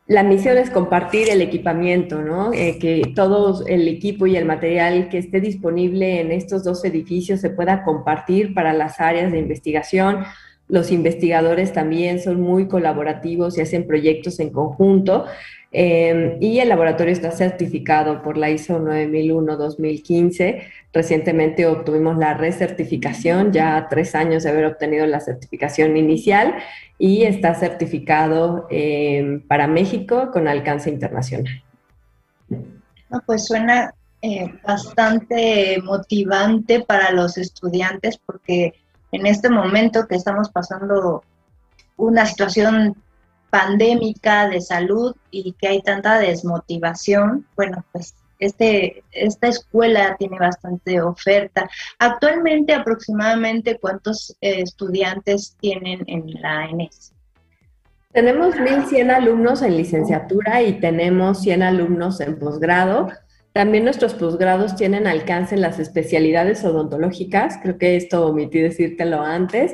la 0.05 0.23
misión 0.23 0.57
es 0.57 0.69
compartir 0.69 1.29
el 1.29 1.41
equipamiento, 1.41 2.21
¿no? 2.21 2.51
Eh, 2.51 2.77
que 2.77 3.13
todo 3.15 3.65
el 3.65 3.87
equipo 3.87 4.27
y 4.27 4.35
el 4.35 4.43
material 4.43 5.07
que 5.07 5.17
esté 5.17 5.39
disponible 5.39 6.19
en 6.19 6.31
estos 6.31 6.63
dos 6.65 6.83
edificios 6.83 7.39
se 7.39 7.49
pueda 7.49 7.83
compartir 7.83 8.53
para 8.53 8.73
las 8.73 8.99
áreas 8.99 9.31
de 9.31 9.39
investigación. 9.39 10.25
Los 10.67 10.91
investigadores 10.91 11.71
también 11.71 12.19
son 12.21 12.41
muy 12.41 12.67
colaborativos 12.67 13.57
y 13.57 13.61
hacen 13.61 13.87
proyectos 13.87 14.41
en 14.41 14.49
conjunto. 14.49 15.25
Em, 15.75 16.37
y 16.39 16.59
el 16.59 16.69
laboratorio 16.69 17.11
está 17.11 17.31
certificado 17.31 18.21
por 18.21 18.37
la 18.37 18.51
ISO 18.51 18.79
9001-2015. 18.79 20.61
Recientemente 20.93 21.65
obtuvimos 21.65 22.15
la 22.17 22.35
recertificación, 22.35 23.51
ya 23.51 23.87
tres 23.89 24.13
años 24.13 24.43
de 24.43 24.51
haber 24.51 24.65
obtenido 24.65 25.07
la 25.07 25.19
certificación 25.19 25.97
inicial, 25.97 26.53
y 26.99 27.23
está 27.23 27.55
certificado 27.55 28.67
em, 28.69 29.41
para 29.47 29.65
México 29.67 30.29
con 30.31 30.47
alcance 30.47 30.91
internacional. 30.91 31.63
pues 33.25 33.47
suena 33.47 33.93
eh, 34.21 34.53
bastante 34.65 35.81
motivante 35.83 36.81
para 36.81 37.11
los 37.11 37.37
estudiantes 37.37 38.17
porque 38.17 38.73
en 39.11 39.25
este 39.25 39.49
momento 39.49 40.07
que 40.07 40.15
estamos 40.15 40.49
pasando 40.49 41.23
una 41.97 42.25
situación 42.25 42.95
pandémica 43.53 44.49
de 44.49 44.59
salud 44.61 45.15
y 45.29 45.51
que 45.53 45.67
hay 45.67 45.83
tanta 45.83 46.17
desmotivación, 46.17 47.45
bueno, 47.55 47.85
pues 47.91 48.15
este, 48.39 49.03
esta 49.11 49.47
escuela 49.47 50.15
tiene 50.17 50.39
bastante 50.39 50.99
oferta. 50.99 51.69
Actualmente, 51.99 52.73
aproximadamente, 52.73 53.77
¿cuántos 53.77 54.35
eh, 54.41 54.61
estudiantes 54.61 55.55
tienen 55.61 56.03
en 56.07 56.33
la 56.41 56.65
ENES? 56.65 57.13
Tenemos 58.11 58.55
1.100 58.55 59.11
alumnos 59.11 59.61
en 59.61 59.77
licenciatura 59.77 60.63
y 60.63 60.79
tenemos 60.79 61.41
100 61.43 61.61
alumnos 61.61 62.21
en 62.21 62.39
posgrado. 62.39 63.09
También 63.51 63.83
nuestros 63.83 64.15
posgrados 64.15 64.75
tienen 64.75 65.05
alcance 65.05 65.53
en 65.53 65.61
las 65.61 65.77
especialidades 65.77 66.63
odontológicas. 66.63 67.59
Creo 67.61 67.77
que 67.77 67.97
esto 67.97 68.25
omití 68.25 68.61
decírtelo 68.61 69.21
antes. 69.21 69.73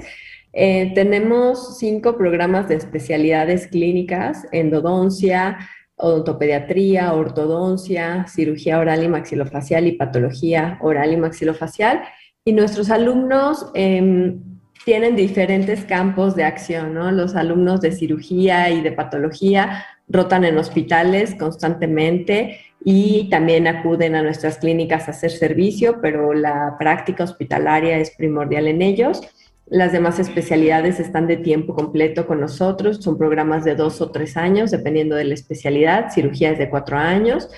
Eh, 0.53 0.91
tenemos 0.95 1.77
cinco 1.77 2.17
programas 2.17 2.67
de 2.67 2.75
especialidades 2.75 3.67
clínicas, 3.67 4.47
endodoncia, 4.51 5.57
odontopediatría, 5.95 7.13
ortodoncia, 7.13 8.25
cirugía 8.27 8.79
oral 8.79 9.03
y 9.03 9.09
maxilofacial 9.09 9.85
y 9.87 9.91
patología 9.93 10.77
oral 10.81 11.13
y 11.13 11.17
maxilofacial. 11.17 12.01
Y 12.45 12.53
nuestros 12.53 12.89
alumnos 12.89 13.67
em, 13.75 14.41
tienen 14.85 15.15
diferentes 15.15 15.83
campos 15.83 16.35
de 16.35 16.45
acción. 16.45 16.95
Los 17.15 17.35
alumnos 17.35 17.81
de 17.81 17.91
cirugía 17.91 18.69
y 18.69 18.81
de 18.81 18.91
patología 18.91 19.85
rotan 20.07 20.45
en 20.45 20.57
hospitales 20.57 21.35
constantemente 21.35 22.59
y 22.83 23.29
también 23.29 23.67
acuden 23.67 24.15
a 24.15 24.23
nuestras 24.23 24.57
clínicas 24.57 25.07
a 25.07 25.11
hacer 25.11 25.31
servicio, 25.31 25.99
pero 26.01 26.33
la 26.33 26.75
práctica 26.79 27.25
hospitalaria 27.25 27.97
es 27.97 28.11
primordial 28.11 28.67
en 28.67 28.81
ellos. 28.81 29.21
Las 29.69 29.91
demás 29.91 30.17
especialidades 30.17 30.99
están 30.99 31.27
de 31.27 31.37
tiempo 31.37 31.75
completo 31.75 32.25
con 32.25 32.41
nosotros, 32.41 32.97
son 33.01 33.17
programas 33.17 33.63
de 33.63 33.75
dos 33.75 34.01
o 34.01 34.09
tres 34.09 34.35
años, 34.35 34.71
dependiendo 34.71 35.15
de 35.15 35.25
la 35.25 35.35
especialidad, 35.35 36.11
cirugías 36.11 36.57
de 36.57 36.69
cuatro 36.69 36.97
años. 36.97 37.49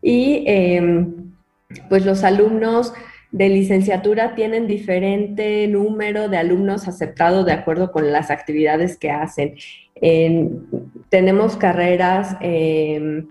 Y 0.00 0.44
em, 0.46 1.32
pues 1.90 2.06
los 2.06 2.24
alumnos 2.24 2.94
de 3.30 3.48
licenciatura 3.48 4.34
tienen 4.34 4.66
diferente 4.66 5.68
número 5.68 6.28
de 6.28 6.38
alumnos 6.38 6.88
aceptados 6.88 7.44
de 7.44 7.52
acuerdo 7.52 7.92
con 7.92 8.10
las 8.10 8.30
actividades 8.30 8.96
que 8.96 9.10
hacen. 9.10 9.56
tenemos 11.10 11.56
carreras 11.56 12.36
em, 12.40 13.28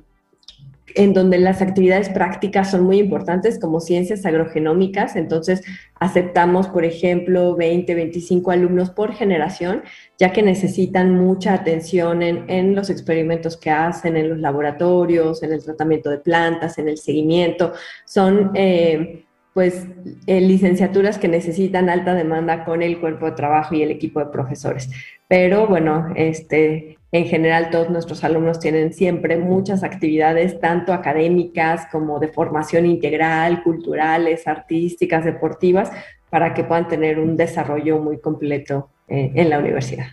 en 0.96 1.14
donde 1.14 1.38
las 1.38 1.62
actividades 1.62 2.10
prácticas 2.10 2.72
son 2.72 2.84
muy 2.84 3.00
importantes 3.00 3.60
como 3.60 3.80
ciencias 3.80 4.26
agrogenómicas, 4.26 5.16
entonces 5.16 5.62
aceptamos, 5.96 6.68
por 6.68 6.86
ejemplo, 6.86 7.56
20, 7.56 7.94
25 7.96 8.52
alumnos 8.52 8.90
por 8.90 9.14
generación, 9.14 9.84
ya 10.18 10.32
que 10.32 10.42
necesitan 10.42 11.16
mucha 11.16 11.54
atención 11.54 12.22
en, 12.22 12.76
los 12.76 12.90
experimentos 12.90 13.58
que 13.58 13.72
hacen, 13.72 14.16
en 14.18 14.30
los 14.30 14.40
laboratorios, 14.40 15.44
en 15.44 15.54
el 15.54 15.64
tratamiento 15.64 16.10
de 16.10 16.20
plantas, 16.20 16.78
en 16.78 16.90
el 16.90 16.98
seguimiento. 16.98 17.74
Son... 18.06 18.52
Eh, 18.54 19.26
pues 19.52 19.88
eh, 20.28 20.40
licenciaturas 20.40 21.18
que 21.18 21.28
necesitan 21.28 21.90
alta 21.90 22.14
demanda 22.14 22.64
con 22.64 22.82
el 22.82 23.00
cuerpo 23.00 23.26
de 23.26 23.32
trabajo 23.34 23.76
y 23.76 23.82
el 23.82 23.92
equipo 23.92 24.20
de 24.20 24.28
profesores. 24.28 24.90
Pero 25.28 25.68
bueno, 25.68 26.14
este, 26.16 26.99
en 27.12 27.26
general 27.26 27.70
todos 27.72 27.90
nuestros 27.90 28.24
alumnos 28.24 28.60
tienen 28.60 28.94
siempre 28.94 29.38
muchas 29.38 29.84
actividades, 29.84 30.60
tanto 30.60 30.94
académicas 30.94 31.88
como 31.92 32.20
de 32.20 32.28
formación 32.28 32.86
integral, 32.86 33.64
culturales, 33.64 34.48
artísticas, 34.48 35.26
deportivas, 35.26 35.92
para 36.30 36.54
que 36.54 36.64
puedan 36.64 36.88
tener 36.88 37.20
un 37.20 37.36
desarrollo 37.36 38.00
muy 38.00 38.20
completo 38.20 38.90
eh, 39.08 39.32
en 39.34 39.50
la 39.50 39.58
universidad. 39.58 40.08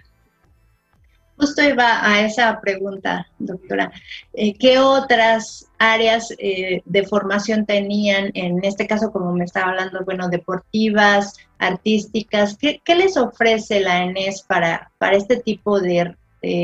Justo 1.39 1.63
iba 1.63 2.01
a 2.03 2.23
esa 2.23 2.59
pregunta, 2.63 3.27
doctora. 3.39 3.93
Eh, 4.33 4.55
¿Qué 4.55 4.79
otras 4.79 5.71
áreas 5.77 6.33
eh, 6.39 6.81
de 6.87 7.07
formación 7.07 7.67
tenían, 7.67 8.31
en 8.33 8.65
este 8.65 8.87
caso, 8.87 9.13
como 9.13 9.33
me 9.33 9.45
estaba 9.45 9.73
hablando, 9.73 10.03
bueno, 10.07 10.31
deportivas, 10.31 11.35
artísticas? 11.59 12.57
¿Qué, 12.57 12.81
les 12.95 13.19
ofrece 13.19 13.81
la 13.81 14.05
ENES 14.05 14.45
para, 14.49 14.91
para 14.97 15.19
este 15.19 15.37
tipo 15.37 15.79
de 15.79 16.17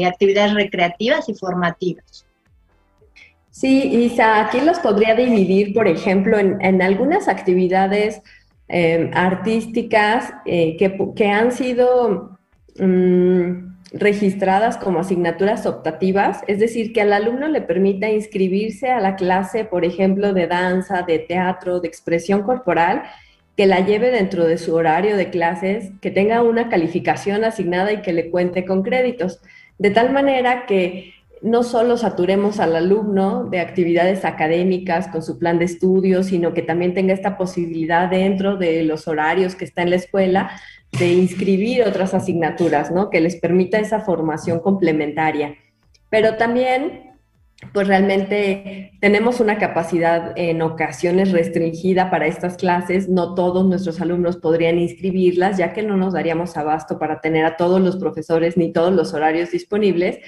actividades 0.06 0.54
recreativas 0.54 1.28
y 1.28 1.34
formativas? 1.34 2.26
Sí, 3.50 3.82
Isa, 4.04 4.40
aquí 4.40 4.60
los 4.60 4.78
podría 4.78 5.14
dividir, 5.14 5.74
por 5.74 5.86
ejemplo, 5.86 6.38
en, 6.38 6.82
algunas 6.82 7.28
actividades 7.28 8.22
eh, 8.68 9.10
artísticas 9.14 10.32
que, 10.44 11.28
han 11.28 11.52
sido... 11.52 12.38
Mm, 12.78 13.72
registradas 13.92 14.78
como 14.78 15.00
asignaturas 15.00 15.66
optativas, 15.66 16.42
es 16.46 16.58
decir, 16.58 16.92
que 16.92 17.02
al 17.02 17.12
alumno 17.12 17.48
le 17.48 17.60
permita 17.60 18.08
inscribirse 18.08 18.90
a 18.90 19.00
la 19.00 19.16
clase, 19.16 19.64
por 19.64 19.84
ejemplo, 19.84 20.32
de 20.32 20.46
danza, 20.46 21.02
de 21.02 21.18
teatro, 21.18 21.80
de 21.80 21.88
expresión 21.88 22.42
corporal, 22.42 23.02
que 23.56 23.66
la 23.66 23.80
lleve 23.80 24.10
dentro 24.10 24.46
de 24.46 24.56
su 24.56 24.74
horario 24.74 25.16
de 25.16 25.28
clases, 25.28 25.90
que 26.00 26.10
tenga 26.10 26.42
una 26.42 26.70
calificación 26.70 27.44
asignada 27.44 27.92
y 27.92 28.00
que 28.00 28.14
le 28.14 28.30
cuente 28.30 28.64
con 28.64 28.82
créditos, 28.82 29.40
de 29.82 29.90
tal 29.90 30.12
manera 30.12 30.64
que 30.64 31.12
no 31.40 31.64
solo 31.64 31.96
saturemos 31.96 32.60
al 32.60 32.76
alumno 32.76 33.46
de 33.46 33.58
actividades 33.58 34.24
académicas 34.24 35.08
con 35.08 35.24
su 35.24 35.40
plan 35.40 35.58
de 35.58 35.64
estudios, 35.64 36.26
sino 36.26 36.54
que 36.54 36.62
también 36.62 36.94
tenga 36.94 37.12
esta 37.12 37.36
posibilidad 37.36 38.08
dentro 38.08 38.56
de 38.56 38.84
los 38.84 39.08
horarios 39.08 39.56
que 39.56 39.64
está 39.64 39.82
en 39.82 39.90
la 39.90 39.96
escuela 39.96 40.52
de 40.96 41.12
inscribir 41.14 41.82
otras 41.82 42.14
asignaturas, 42.14 42.92
¿no? 42.92 43.10
Que 43.10 43.20
les 43.20 43.34
permita 43.34 43.80
esa 43.80 43.98
formación 43.98 44.60
complementaria. 44.60 45.56
Pero 46.10 46.36
también, 46.36 47.11
pues 47.72 47.86
realmente 47.86 48.92
tenemos 49.00 49.40
una 49.40 49.58
capacidad 49.58 50.32
en 50.36 50.62
ocasiones 50.62 51.32
restringida 51.32 52.10
para 52.10 52.26
estas 52.26 52.56
clases. 52.56 53.08
No 53.08 53.34
todos 53.34 53.64
nuestros 53.66 54.00
alumnos 54.00 54.36
podrían 54.36 54.78
inscribirlas, 54.78 55.58
ya 55.58 55.72
que 55.72 55.82
no 55.82 55.96
nos 55.96 56.12
daríamos 56.14 56.56
abasto 56.56 56.98
para 56.98 57.20
tener 57.20 57.44
a 57.44 57.56
todos 57.56 57.80
los 57.80 57.96
profesores 57.96 58.56
ni 58.56 58.72
todos 58.72 58.92
los 58.92 59.14
horarios 59.14 59.52
disponibles 59.52 60.18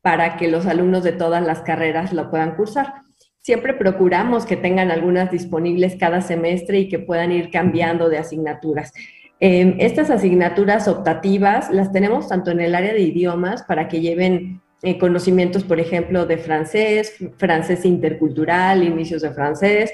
para 0.00 0.36
que 0.36 0.48
los 0.48 0.66
alumnos 0.66 1.02
de 1.02 1.12
todas 1.12 1.44
las 1.44 1.60
carreras 1.62 2.12
lo 2.12 2.30
puedan 2.30 2.54
cursar. 2.54 2.94
Siempre 3.42 3.74
procuramos 3.74 4.46
que 4.46 4.56
tengan 4.56 4.90
algunas 4.90 5.30
disponibles 5.30 5.96
cada 5.96 6.20
semestre 6.20 6.78
y 6.78 6.88
que 6.88 7.00
puedan 7.00 7.32
ir 7.32 7.50
cambiando 7.50 8.08
de 8.08 8.18
asignaturas. 8.18 8.92
Em, 9.38 9.76
estas 9.80 10.10
asignaturas 10.10 10.88
optativas 10.88 11.70
las 11.70 11.92
tenemos 11.92 12.28
tanto 12.28 12.52
en 12.52 12.60
el 12.60 12.74
área 12.74 12.94
de 12.94 13.02
idiomas 13.02 13.62
para 13.64 13.86
que 13.88 14.00
lleven 14.00 14.62
eh, 14.82 14.98
conocimientos, 14.98 15.64
por 15.64 15.80
ejemplo, 15.80 16.26
de 16.26 16.36
francés, 16.36 17.16
francés 17.38 17.84
intercultural, 17.84 18.82
inicios 18.82 19.22
de 19.22 19.30
francés. 19.32 19.90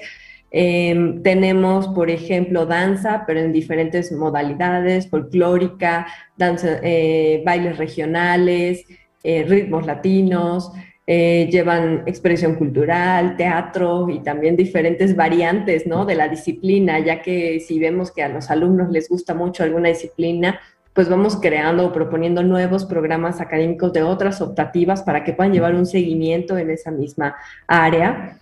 Em, 0.50 1.22
tenemos, 1.22 1.88
por 1.88 2.10
ejemplo, 2.10 2.66
danza, 2.66 3.24
pero 3.26 3.40
en 3.40 3.52
diferentes 3.52 4.12
modalidades, 4.12 5.08
folclórica, 5.08 6.06
eh, 6.82 7.42
bailes 7.46 7.78
regionales, 7.78 8.84
eh, 9.22 9.44
ritmos 9.44 9.86
latinos, 9.86 10.72
llevan 11.04 12.04
expresión 12.06 12.54
cultural, 12.54 13.36
teatro 13.36 14.08
y 14.08 14.20
también 14.20 14.56
diferentes 14.56 15.14
variantes 15.14 15.86
¿no? 15.86 16.06
de 16.06 16.14
la 16.14 16.28
disciplina, 16.28 17.00
ya 17.00 17.20
que 17.20 17.60
si 17.60 17.78
vemos 17.78 18.10
que 18.10 18.22
a 18.22 18.28
los 18.28 18.50
alumnos 18.50 18.90
les 18.90 19.10
gusta 19.10 19.34
mucho 19.34 19.62
alguna 19.62 19.90
disciplina, 19.90 20.58
pues 20.92 21.08
vamos 21.08 21.36
creando 21.36 21.86
o 21.86 21.92
proponiendo 21.92 22.42
nuevos 22.42 22.84
programas 22.84 23.40
académicos 23.40 23.92
de 23.92 24.02
otras 24.02 24.40
optativas 24.40 25.02
para 25.02 25.24
que 25.24 25.32
puedan 25.32 25.52
llevar 25.52 25.74
un 25.74 25.86
seguimiento 25.86 26.58
en 26.58 26.70
esa 26.70 26.90
misma 26.90 27.34
área. 27.66 28.38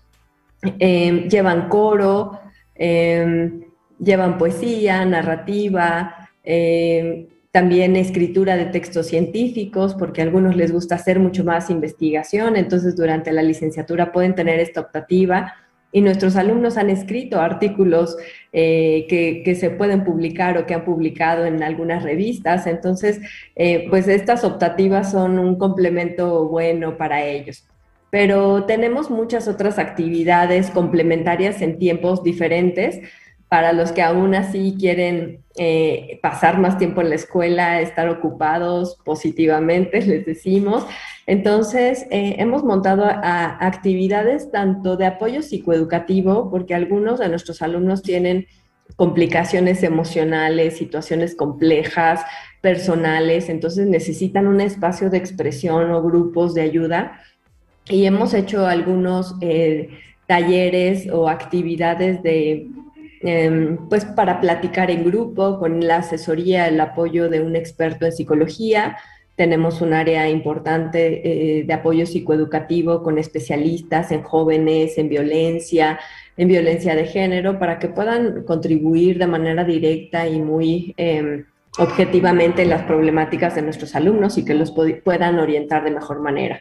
Em, 0.79 1.29
llevan 1.29 1.69
coro, 1.69 2.41
em, 2.75 3.63
llevan 3.99 4.37
poesía, 4.37 5.05
narrativa, 5.05 6.29
em, 6.43 7.27
también 7.53 7.97
escritura 7.97 8.57
de 8.57 8.67
textos 8.67 9.07
científicos, 9.07 9.95
porque 9.95 10.21
a 10.21 10.25
algunos 10.25 10.57
les 10.57 10.73
gusta 10.73 10.97
hacer 10.97 11.19
mucho 11.19 11.45
más 11.45 11.71
investigación, 11.71 12.57
entonces 12.57 12.97
durante 12.97 13.33
la 13.33 13.43
licenciatura 13.43 14.13
pueden 14.13 14.35
tener 14.35 14.61
esta 14.61 14.81
optativa 14.81 15.55
y 15.93 16.01
nuestros 16.01 16.37
alumnos 16.37 16.77
han 16.77 16.91
escrito 16.91 17.41
artículos 17.41 18.17
eh, 18.53 19.07
que, 19.09 19.55
se 19.55 19.71
pueden 19.71 20.05
publicar 20.05 20.57
o 20.57 20.67
que 20.67 20.75
han 20.75 20.85
publicado 20.85 21.45
en 21.45 21.63
algunas 21.63 22.03
revistas. 22.03 22.67
Entonces, 22.67 23.21
eh, 23.57 23.87
pues 23.91 24.07
estas 24.09 24.45
optativas 24.45 25.11
son 25.11 25.39
un 25.39 25.59
complemento 25.59 26.49
bueno 26.49 26.97
para 26.97 27.25
ellos. 27.25 27.65
Pero 28.11 28.65
tenemos 28.65 29.11
muchas 29.11 29.47
otras 29.49 29.79
actividades 29.79 30.71
complementarias 30.71 31.63
en 31.63 31.79
tiempos 31.79 32.23
diferentes 32.23 33.01
para 33.51 33.73
los 33.73 33.91
que 33.91 34.01
aún 34.01 34.37
así 34.37 34.77
quieren 34.79 35.43
eh, 35.57 36.21
pasar 36.23 36.61
más 36.61 36.79
tiempo 36.79 37.01
en 37.01 37.09
la 37.09 37.17
escuela, 37.17 37.81
estar 37.81 38.09
ocupados 38.09 38.97
positivamente, 39.05 40.01
les 40.07 40.25
decimos. 40.25 40.87
Entonces, 41.27 42.07
eh, 42.13 42.37
hemos 42.39 42.63
montado 42.63 43.05
actividades 43.05 44.53
tanto 44.53 44.97
de 44.97 45.07
apoyo 45.07 45.43
psicoeducativo, 45.43 46.49
porque 46.49 46.77
algunos 46.77 47.19
de 47.19 47.29
nuestros 47.29 47.61
alumnos 47.61 48.03
tienen 48.03 48.47
complicaciones 48.95 49.83
emocionales, 49.83 50.77
situaciones 50.77 51.35
complejas, 51.35 52.21
personales, 52.61 53.49
entonces 53.49 53.89
necesitan 53.89 54.47
un 54.47 54.61
espacio 54.61 55.11
de 55.11 55.19
expresión 55.19 55.91
o 55.91 56.03
grupos 56.03 56.55
de 56.55 56.63
ayuda. 56.63 57.21
Y 57.89 58.05
hemos 58.05 58.33
hecho 58.33 58.67
algunos 58.67 59.35
eh, 59.41 59.89
talleres 60.29 61.09
o 61.11 61.29
actividades 61.29 62.23
de 62.23 62.69
Em, 63.23 63.77
pues 63.89 64.07
para 64.07 64.41
platicar 64.41 64.91
en 64.91 65.05
grupo 65.05 65.59
con 65.59 65.87
la 65.87 65.97
asesoría, 65.99 66.69
el 66.69 66.81
apoyo 66.81 67.29
de 67.29 67.43
un 67.43 67.55
experto 67.55 68.07
en 68.07 68.13
psicología. 68.13 68.97
Tenemos 69.37 69.83
un 69.83 69.93
área 69.93 70.29
importante 70.29 71.61
eh, 71.61 71.65
de 71.65 71.73
apoyo 71.73 72.07
psicoeducativo 72.07 73.03
con 73.03 73.19
especialistas 73.19 74.11
en 74.11 74.23
jóvenes, 74.23 74.97
en 74.97 75.09
violencia, 75.11 76.01
en 76.37 76.49
violencia 76.49 76.95
de 76.95 77.07
género, 77.07 77.59
para 77.59 77.79
que 77.79 77.89
puedan 77.89 78.45
contribuir 78.45 79.19
de 79.19 79.27
manera 79.27 79.65
directa 79.65 80.27
y 80.27 80.41
muy 80.41 80.95
em, 80.97 81.45
objetivamente 81.79 82.63
en 82.63 82.71
las 82.71 82.83
problemáticas 82.83 83.55
de 83.55 83.63
nuestros 83.63 83.95
alumnos 83.95 84.39
y 84.39 84.45
que 84.45 84.55
los 84.55 84.73
puedan 85.05 85.39
orientar 85.39 85.85
de 85.85 85.91
mejor 85.91 86.21
manera. 86.21 86.61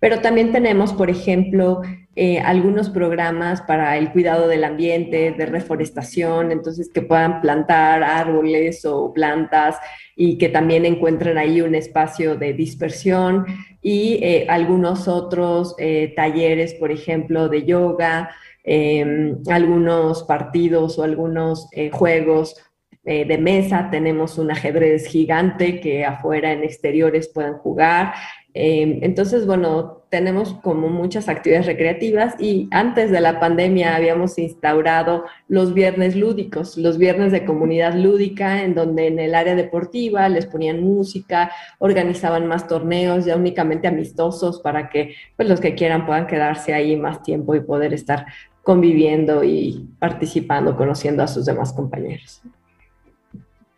Pero 0.00 0.20
también 0.20 0.50
tenemos, 0.50 0.92
por 0.94 1.10
ejemplo, 1.10 1.82
eh, 2.16 2.40
algunos 2.40 2.90
programas 2.90 3.62
para 3.62 3.96
el 3.96 4.10
cuidado 4.10 4.48
del 4.48 4.64
ambiente, 4.64 5.30
de 5.30 5.46
reforestación, 5.46 6.50
entonces 6.50 6.90
que 6.92 7.02
puedan 7.02 7.40
plantar 7.40 8.02
árboles 8.02 8.84
o 8.84 9.12
plantas 9.12 9.78
y 10.16 10.36
que 10.36 10.48
también 10.48 10.84
encuentren 10.84 11.38
ahí 11.38 11.60
un 11.60 11.74
espacio 11.74 12.34
de 12.34 12.52
dispersión. 12.52 13.46
Y 13.80 14.18
eh, 14.22 14.46
algunos 14.48 15.06
otros 15.06 15.76
eh, 15.78 16.12
talleres, 16.16 16.74
por 16.74 16.90
ejemplo, 16.90 17.48
de 17.48 17.64
yoga, 17.64 18.30
em, 18.64 19.38
algunos 19.48 20.24
partidos 20.24 20.98
o 20.98 21.04
algunos 21.04 21.68
juegos 21.92 22.56
de 23.02 23.38
mesa, 23.38 23.88
tenemos 23.90 24.36
un 24.36 24.50
ajedrez 24.50 25.06
gigante 25.06 25.80
que 25.80 26.04
afuera 26.04 26.52
en 26.52 26.62
exteriores 26.62 27.28
puedan 27.28 27.54
jugar 27.54 28.12
Em, 28.52 28.98
entonces, 29.02 29.46
bueno, 29.46 30.00
tenemos 30.08 30.54
como 30.54 30.88
muchas 30.88 31.28
actividades 31.28 31.66
recreativas 31.66 32.34
y 32.40 32.68
antes 32.72 33.12
de 33.12 33.20
la 33.20 33.38
pandemia 33.38 33.94
habíamos 33.94 34.38
instaurado 34.38 35.24
los 35.46 35.72
viernes 35.72 36.16
lúdicos, 36.16 36.76
los 36.76 36.98
viernes 36.98 37.30
de 37.30 37.44
comunidad 37.44 37.94
lúdica, 37.94 38.64
en 38.64 38.74
donde 38.74 39.06
en 39.06 39.20
el 39.20 39.36
área 39.36 39.54
deportiva 39.54 40.28
les 40.28 40.46
ponían 40.46 40.82
música, 40.82 41.52
organizaban 41.78 42.48
más 42.48 42.66
torneos 42.66 43.24
ya 43.24 43.36
únicamente 43.36 43.86
amistosos 43.86 44.60
para 44.60 44.90
que 44.90 45.14
pues, 45.36 45.48
los 45.48 45.60
que 45.60 45.76
quieran 45.76 46.04
puedan 46.04 46.26
quedarse 46.26 46.74
ahí 46.74 46.96
más 46.96 47.22
tiempo 47.22 47.54
y 47.54 47.60
poder 47.60 47.94
estar 47.94 48.26
conviviendo 48.62 49.44
y 49.44 49.88
participando, 50.00 50.76
conociendo 50.76 51.22
a 51.22 51.28
sus 51.28 51.46
demás 51.46 51.72
compañeros. 51.72 52.42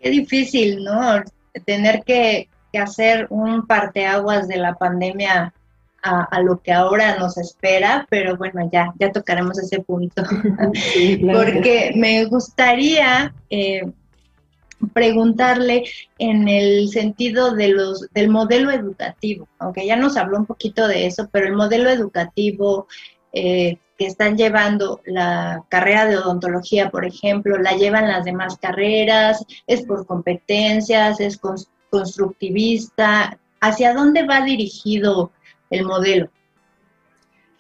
Qué 0.00 0.11
difícil, 0.11 0.82
¿no? 0.82 1.22
Tener 1.64 2.02
que 2.04 2.48
que 2.72 2.78
hacer 2.78 3.26
un 3.30 3.66
parteaguas 3.66 4.48
de 4.48 4.56
la 4.56 4.74
pandemia 4.74 5.52
a, 6.02 6.40
lo 6.40 6.61
que 6.61 6.72
ahora 6.72 7.16
nos 7.18 7.38
espera, 7.38 8.06
pero 8.11 8.37
bueno, 8.37 8.68
ya, 8.72 8.92
ya 8.98 9.12
tocaremos 9.12 9.58
ese 9.58 9.80
punto. 9.80 10.24
Porque 11.32 11.92
me 11.94 12.24
gustaría 12.24 13.32
eh, 13.50 13.82
preguntarle 14.92 15.85
en 16.18 16.48
el 16.48 16.88
sentido 16.88 17.54
de 17.54 17.68
los, 17.68 18.08
del 18.12 18.30
modelo 18.30 18.70
educativo, 18.70 19.48
aunque 19.58 19.87
ya 19.87 19.96
nos 19.96 20.16
habló 20.16 20.38
un 20.38 20.46
poquito 20.46 20.88
de 20.88 21.06
eso, 21.06 21.28
pero 21.30 21.46
el 21.46 21.54
modelo 21.54 21.88
educativo 21.88 22.88
eh, 23.32 23.78
que 23.96 24.06
están 24.06 24.37
llevando 24.37 25.00
la 25.04 25.62
carrera 25.68 26.06
de 26.06 26.16
odontología, 26.16 26.90
por 26.90 27.04
ejemplo, 27.04 27.58
la 27.58 27.76
llevan 27.76 28.08
las 28.08 28.24
demás 28.24 28.56
carreras, 28.58 29.44
es 29.66 29.82
por 29.82 30.06
competencias, 30.06 31.20
es 31.20 31.38
con, 31.38 31.56
constructivista? 31.92 33.38
¿Hacia 33.61 33.92
dónde 33.92 34.26
va 34.26 34.40
dirigido 34.40 35.31
el 35.70 35.85
modelo? 35.85 36.31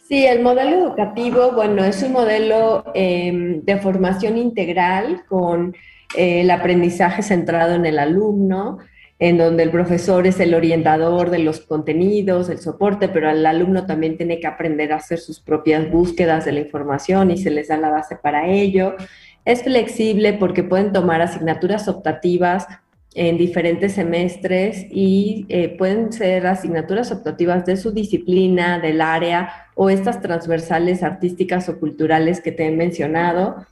Sí, 0.08 0.26
el 0.26 0.42
modelo 0.42 0.86
educativo, 0.86 1.52
bueno, 1.52 1.84
es 1.84 2.02
un 2.02 2.12
modelo 2.12 2.84
em, 2.94 3.62
de 3.62 3.76
formación 3.76 4.36
integral 4.36 5.24
con 5.28 5.76
eh, 6.16 6.40
el 6.40 6.50
aprendizaje 6.50 7.22
centrado 7.22 7.74
en 7.74 7.86
el 7.86 7.98
alumno, 7.98 8.78
en 9.18 9.38
donde 9.38 9.62
el 9.62 9.70
profesor 9.70 10.26
es 10.26 10.40
el 10.40 10.54
orientador 10.54 11.30
de 11.30 11.38
los 11.38 11.60
contenidos, 11.60 12.48
el 12.48 12.58
soporte, 12.58 13.08
pero 13.08 13.30
el 13.30 13.46
alumno 13.46 13.86
también 13.86 14.16
tiene 14.16 14.40
que 14.40 14.48
aprender 14.48 14.92
a 14.92 14.96
hacer 14.96 15.18
sus 15.18 15.40
propias 15.40 15.88
búsquedas 15.90 16.44
de 16.44 16.52
la 16.52 16.60
información 16.60 17.30
y 17.30 17.36
se 17.36 17.50
les 17.50 17.68
da 17.68 17.76
la 17.76 17.90
base 17.90 18.16
para 18.16 18.48
ello. 18.48 18.96
Es 19.44 19.62
flexible 19.62 20.32
porque 20.32 20.64
pueden 20.64 20.92
tomar 20.92 21.22
asignaturas 21.22 21.86
optativas 21.86 22.66
en 23.14 23.36
diferentes 23.36 23.92
semestres 23.92 24.86
y 24.90 25.44
eh, 25.48 25.74
pueden 25.76 26.12
ser 26.12 26.46
asignaturas 26.46 27.12
optativas 27.12 27.66
de 27.66 27.76
su 27.76 27.92
disciplina, 27.92 28.78
del 28.78 29.00
área 29.00 29.52
o 29.74 29.90
estas 29.90 30.20
transversales 30.22 31.02
artísticas 31.02 31.68
o 31.68 31.78
culturales 31.78 32.40
que 32.40 32.52
te 32.52 32.66
he 32.66 32.70
mencionado. 32.70 33.66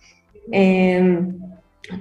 Em, 0.52 1.38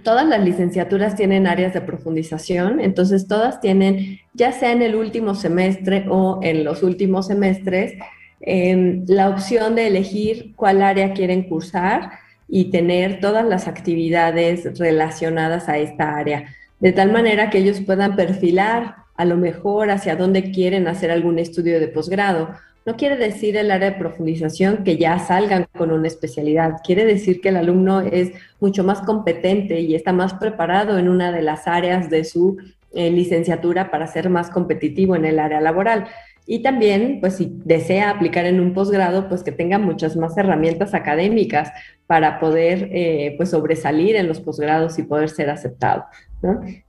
todas 0.04 0.28
las 0.28 0.44
licenciaturas 0.44 1.16
tienen 1.16 1.48
áreas 1.48 1.74
de 1.74 1.82
profundización, 1.82 2.82
entonces 2.82 3.28
todas 3.28 3.62
tienen, 3.62 4.20
ya 4.34 4.52
sea 4.52 4.74
en 4.74 4.82
el 4.82 4.96
último 4.96 5.34
semestre 5.34 6.06
o 6.10 6.40
en 6.44 6.66
los 6.66 6.84
últimos 6.84 7.28
semestres, 7.28 7.94
em, 8.42 9.06
la 9.08 9.30
opción 9.30 9.76
de 9.76 9.88
elegir 9.88 10.54
cuál 10.56 10.82
área 10.82 11.14
quieren 11.14 11.44
cursar 11.44 12.12
y 12.50 12.66
tener 12.72 13.20
todas 13.22 13.46
las 13.46 13.68
actividades 13.68 14.78
relacionadas 14.78 15.70
a 15.70 15.78
esta 15.78 16.18
área 16.18 16.46
de 16.80 16.92
tal 16.92 17.12
manera 17.12 17.50
que 17.50 17.60
ellos 17.60 17.82
puedan 17.82 18.16
perfilar 18.16 18.96
a 19.16 19.26
lo 19.26 19.36
mejor 19.36 19.92
hacia 19.92 20.16
dónde 20.16 20.52
quieren 20.52 20.88
hacer 20.88 21.12
algún 21.12 21.40
estudio 21.40 21.80
de 21.80 21.90
posgrado. 21.90 22.50
No 22.86 22.96
quiere 22.96 23.18
decir 23.18 23.58
el 23.58 23.70
área 23.70 23.92
de 23.92 23.98
profundización 23.98 24.84
que 24.84 24.98
ya 24.98 25.20
salgan 25.20 25.68
con 25.78 25.92
una 25.92 26.08
especialidad, 26.08 26.78
quiere 26.84 27.06
decir 27.06 27.42
que 27.42 27.50
el 27.50 27.58
alumno 27.58 28.00
es 28.02 28.32
mucho 28.60 28.84
más 28.84 29.02
competente 29.02 29.82
y 29.82 29.94
está 29.94 30.14
más 30.14 30.34
preparado 30.36 30.98
en 30.98 31.10
una 31.10 31.32
de 31.32 31.42
las 31.42 31.68
áreas 31.68 32.10
de 32.10 32.24
su 32.24 32.58
eh, 32.92 33.12
licenciatura 33.12 33.92
para 33.92 34.08
ser 34.08 34.30
más 34.30 34.50
competitivo 34.50 35.16
en 35.16 35.26
el 35.26 35.38
área 35.38 35.62
laboral. 35.62 36.08
Y 36.52 36.64
también, 36.64 37.20
pues 37.20 37.36
si 37.36 37.52
desea 37.64 38.10
aplicar 38.10 38.48
en 38.48 38.60
un 38.60 38.74
posgrado, 38.74 39.30
pues 39.30 39.44
que 39.44 39.52
tenga 39.52 39.78
muchas 39.78 40.16
más 40.16 40.36
herramientas 40.36 40.96
académicas 40.96 41.72
para 42.08 42.40
poder 42.40 42.90
eh, 42.92 43.36
pues 43.38 43.52
sobresalir 43.52 44.16
en 44.16 44.28
los 44.28 44.42
posgrados 44.42 44.98
y 44.98 45.04
poder 45.04 45.30
ser 45.30 45.52
aceptado. 45.52 46.06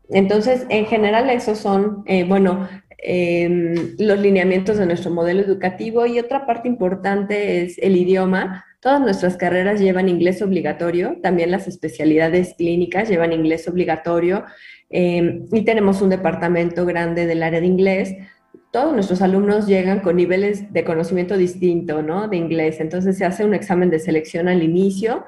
Entonces, 0.08 0.64
en 0.70 0.86
general, 0.86 1.28
esos 1.28 1.58
son, 1.58 2.04
eh, 2.06 2.24
bueno, 2.24 2.70
em, 2.96 3.74
los 3.98 4.18
lineamientos 4.18 4.78
de 4.78 4.86
nuestro 4.86 5.10
modelo 5.10 5.42
educativo 5.42 6.06
y 6.06 6.18
otra 6.18 6.46
parte 6.46 6.66
importante 6.66 7.60
es 7.62 7.76
el 7.82 7.98
idioma. 7.98 8.64
Todas 8.80 9.02
nuestras 9.02 9.36
carreras 9.36 9.78
llevan 9.78 10.08
inglés 10.08 10.40
obligatorio, 10.40 11.18
también 11.22 11.50
las 11.50 11.68
especialidades 11.68 12.54
clínicas 12.56 13.10
llevan 13.10 13.34
inglés 13.34 13.68
obligatorio 13.68 14.46
em, 14.88 15.44
y 15.52 15.66
tenemos 15.66 16.00
un 16.00 16.08
departamento 16.08 16.86
grande 16.86 17.26
del 17.26 17.42
área 17.42 17.60
de 17.60 17.66
inglés 17.66 18.14
todos 18.70 18.92
nuestros 18.92 19.20
alumnos 19.20 19.66
llegan 19.66 20.00
con 20.00 20.16
niveles 20.16 20.72
de 20.72 20.84
conocimiento 20.84 21.36
distinto, 21.36 22.02
¿no? 22.02 22.28
De 22.28 22.36
inglés. 22.36 22.80
Entonces 22.80 23.18
se 23.18 23.24
hace 23.24 23.44
un 23.44 23.54
examen 23.54 23.90
de 23.90 23.98
selección 23.98 24.48
al 24.48 24.62
inicio, 24.62 25.24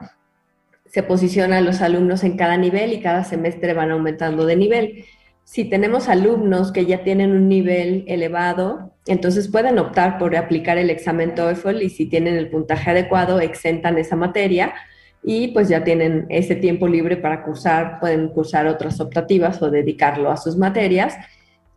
se 0.87 1.03
posicionan 1.03 1.65
los 1.65 1.81
alumnos 1.81 2.23
en 2.23 2.37
cada 2.37 2.57
nivel 2.57 2.93
y 2.93 3.01
cada 3.01 3.25
semestre 3.25 3.75
van 3.75 3.91
aumentando 3.91 4.47
de 4.47 4.57
nivel. 4.57 5.05
Si 5.45 5.65
tenemos 5.65 6.09
alumnos 6.09 6.71
que 6.71 6.87
ya 6.87 7.03
tienen 7.03 7.33
un 7.33 7.49
nivel 7.49 8.05
elevado, 8.07 8.93
entonces 9.07 9.49
pueden 9.49 9.79
optar 9.79 10.19
por 10.19 10.37
aplicar 10.37 10.79
el 10.79 10.91
examen 10.91 11.35
TOEFL 11.35 11.83
y 11.83 11.89
si 11.89 12.07
tienen 12.07 12.37
el 12.37 12.49
puntaje 12.49 12.91
adecuado, 12.91 13.41
exentan 13.41 13.99
esa 13.99 14.15
materia 14.15 14.73
y 15.25 15.49
pues 15.49 15.69
ya 15.69 15.83
tienen 15.83 16.27
ese 16.29 16.55
tiempo 16.55 16.87
libre 16.87 17.17
para 17.17 17.43
cursar, 17.43 17.99
pueden 17.99 18.29
cursar 18.29 18.67
otras 18.67 19.01
optativas 19.01 19.61
o 19.63 19.71
dedicarlo 19.71 20.31
a 20.31 20.37
sus 20.37 20.57
materias 20.57 21.17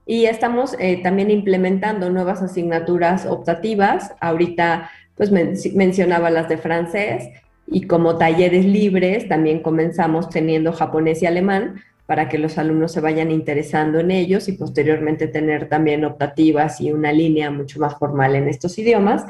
y 0.05 0.25
estamos 0.25 0.75
eh, 0.79 1.01
también 1.01 1.31
implementando 1.31 2.09
nuevas 2.09 2.41
asignaturas 2.41 3.25
optativas. 3.25 4.13
Ahorita, 4.19 4.89
pues 5.15 5.31
mencionaba 5.31 6.29
las 6.29 6.47
de 6.47 6.57
francés 6.57 7.29
y 7.67 7.87
como 7.87 8.17
talleres 8.17 8.65
libres 8.65 9.27
también 9.27 9.61
comenzamos 9.61 10.29
teniendo 10.29 10.73
japonés 10.73 11.23
y 11.23 11.25
alemán 11.25 11.81
para 12.05 12.29
que 12.29 12.37
los 12.37 12.57
alumnos 12.59 12.91
se 12.91 13.01
vayan 13.01 13.31
interesando 13.31 13.99
en 13.99 14.11
ellos 14.11 14.47
y 14.47 14.51
posteriormente 14.53 15.27
tener 15.27 15.67
también 15.69 16.05
optativas 16.05 16.79
y 16.79 16.91
una 16.91 17.11
línea 17.11 17.49
mucho 17.49 17.79
más 17.79 17.97
formal 17.97 18.35
en 18.35 18.47
estos 18.47 18.77
idiomas. 18.77 19.25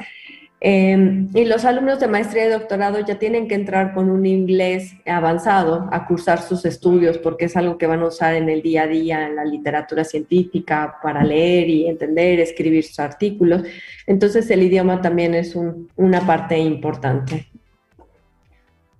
Em, 0.58 1.28
y 1.34 1.44
los 1.44 1.66
alumnos 1.66 2.00
de 2.00 2.08
maestría 2.08 2.46
y 2.46 2.48
doctorado 2.48 2.98
ya 3.00 3.18
tienen 3.18 3.46
que 3.46 3.54
entrar 3.54 3.92
con 3.92 4.10
un 4.10 4.24
inglés 4.24 4.94
avanzado 5.04 5.86
a 5.92 6.06
cursar 6.06 6.40
sus 6.40 6.64
estudios 6.64 7.18
porque 7.18 7.44
es 7.44 7.56
algo 7.58 7.76
que 7.76 7.86
van 7.86 8.00
a 8.00 8.06
usar 8.06 8.34
en 8.34 8.48
el 8.48 8.62
día 8.62 8.84
a 8.84 8.86
día 8.86 9.26
en 9.26 9.36
la 9.36 9.44
literatura 9.44 10.02
científica 10.02 10.96
para 11.02 11.22
leer 11.22 11.68
y 11.68 11.86
entender, 11.86 12.40
escribir 12.40 12.84
sus 12.84 12.98
artículos. 12.98 13.62
Entonces 14.06 14.50
el 14.50 14.62
idioma 14.62 15.02
también 15.02 15.34
es 15.34 15.54
una 15.96 16.26
parte 16.26 16.58
importante. 16.58 17.46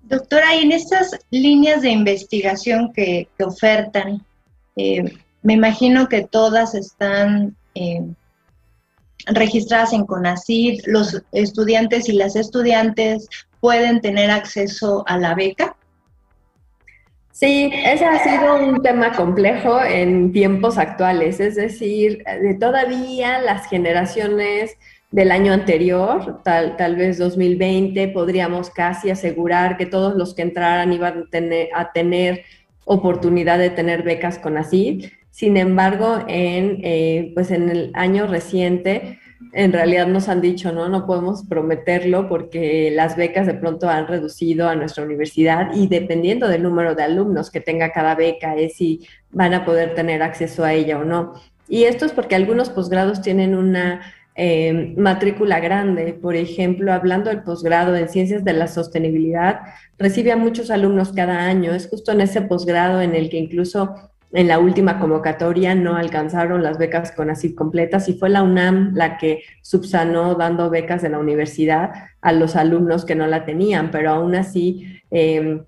Doctora, 0.03 0.55
y 0.55 0.63
en 0.63 0.73
estas 0.73 1.19
líneas 1.31 1.81
de 1.81 1.89
investigación 1.89 2.93
que, 2.93 3.29
ofertan, 3.41 4.25
eh, 4.77 5.03
me 5.43 5.55
imagino 5.55 6.07
que 6.09 6.23
todas 6.23 6.75
están... 6.75 7.57
Eh, 7.75 8.03
registradas 9.27 9.93
en 9.93 10.07
CONACYT, 10.07 10.87
los 10.87 11.23
estudiantes 11.33 12.09
y 12.09 12.13
las 12.13 12.37
estudiantes 12.37 13.29
pueden 13.61 14.01
tener 14.01 14.31
acceso 14.31 15.05
a 15.07 15.19
la 15.19 15.35
beca? 15.35 15.77
Sí, 17.33 17.71
ese 17.85 18.07
ha 18.07 18.19
sido 18.23 18.57
un 18.57 18.83
tema 18.83 19.13
complejo 19.13 19.83
en 19.83 20.33
tiempos 20.33 20.79
actuales, 20.79 21.39
es 21.39 21.57
decir, 21.57 22.25
de 22.25 22.55
todavía 22.55 23.41
las 23.41 23.69
generaciones 23.69 24.77
del 25.11 25.31
año 25.31 25.53
anterior, 25.53 26.41
tal, 26.43 26.77
tal 26.77 26.97
vez 26.97 27.19
2020, 27.19 28.09
podríamos 28.09 28.71
casi 28.71 29.11
asegurar 29.11 29.77
que 29.77 29.85
todos 29.85 30.15
los 30.15 30.35
que 30.35 30.43
entraran 30.43 30.93
iban 30.93 31.25
a 31.25 31.31
tener, 31.31 31.69
a 31.75 31.93
tener 31.93 32.45
oportunidad 32.87 33.59
de 33.59 33.71
tener 33.71 34.03
becas 34.03 34.39
con 34.39 34.57
ACID. 34.57 35.07
Sin 35.37 35.59
embargo, 35.59 36.25
en, 36.29 36.81
eh, 36.83 37.33
pues 37.35 37.51
en 37.51 37.69
el 37.69 37.91
año 37.93 38.27
reciente, 38.27 39.19
en 39.53 39.71
realidad 39.71 40.07
nos 40.07 40.31
han 40.31 40.41
dicho, 40.41 40.73
¿no? 40.73 40.89
No 40.89 41.05
podemos 41.05 41.45
prometerlo 41.45 42.27
porque 42.27 42.91
las 42.91 43.17
becas 43.19 43.47
de 43.47 43.53
pronto 43.53 43.91
han 43.91 44.07
reducido 44.07 44.67
a 44.67 44.77
nuestra 44.77 45.05
universidad 45.05 45.75
y 45.75 45.89
dependiendo 45.89 46.49
del 46.49 46.63
número 46.63 46.95
de 46.95 47.03
alumnos 47.03 47.51
que 47.51 47.61
tenga 47.61 47.93
cada 47.93 48.15
beca 48.15 48.57
es 48.57 48.77
si 48.77 49.07
van 49.31 49.53
a 49.53 49.67
poder 49.67 49.95
tener 49.95 50.23
acceso 50.23 50.65
a 50.65 50.73
ella 50.73 50.99
o 50.99 51.05
no. 51.05 51.35
Y 51.69 51.85
esto 51.85 52.07
es 52.07 52.13
porque 52.13 52.35
algunos 52.35 52.71
posgrados 52.71 53.21
tienen 53.21 53.55
una 53.55 54.01
eh, 54.37 54.95
matrícula 54.97 55.61
grande. 55.61 56.15
Por 56.15 56.35
ejemplo, 56.35 56.95
hablando 56.95 57.29
del 57.29 57.43
posgrado 57.43 57.95
en 57.95 58.09
Ciencias 58.09 58.43
de 58.43 58.55
la 58.55 58.69
Sostenibilidad, 58.69 59.61
recibe 59.99 60.33
a 60.33 60.39
muchos 60.39 60.71
alumnos 60.71 61.13
cada 61.13 61.45
año. 61.45 61.75
Es 61.75 61.89
justo 61.89 62.13
en 62.13 62.23
ese 62.23 62.41
posgrado 62.41 63.03
en 63.03 63.15
el 63.15 63.29
que 63.29 63.37
incluso 63.37 63.95
en 64.33 64.49
la 64.49 64.59
última 64.59 64.99
convocatoria 64.99 65.75
no 65.75 65.97
alcanzaron 65.97 66.63
las 66.63 66.79
becas 66.79 67.13
con 67.13 67.31
ACID 67.31 67.55
completas 67.55 68.09
y 68.09 68.15
fue 68.15 68.29
la 68.29 68.43
UNAM 68.43 68.93
la 68.95 69.19
que 69.19 69.43
subsanó 69.63 70.35
dando 70.35 70.69
becas 70.69 71.03
de 71.03 71.11
la 71.11 71.19
universidad 71.19 71.93
a 72.21 72.33
los 72.33 72.57
alumnos 72.57 73.05
que 73.05 73.15
no 73.15 73.27
la 73.27 73.45
tenían, 73.45 73.91
pero 73.91 74.11
aún 74.11 74.35
así, 74.35 75.01
em, 75.11 75.65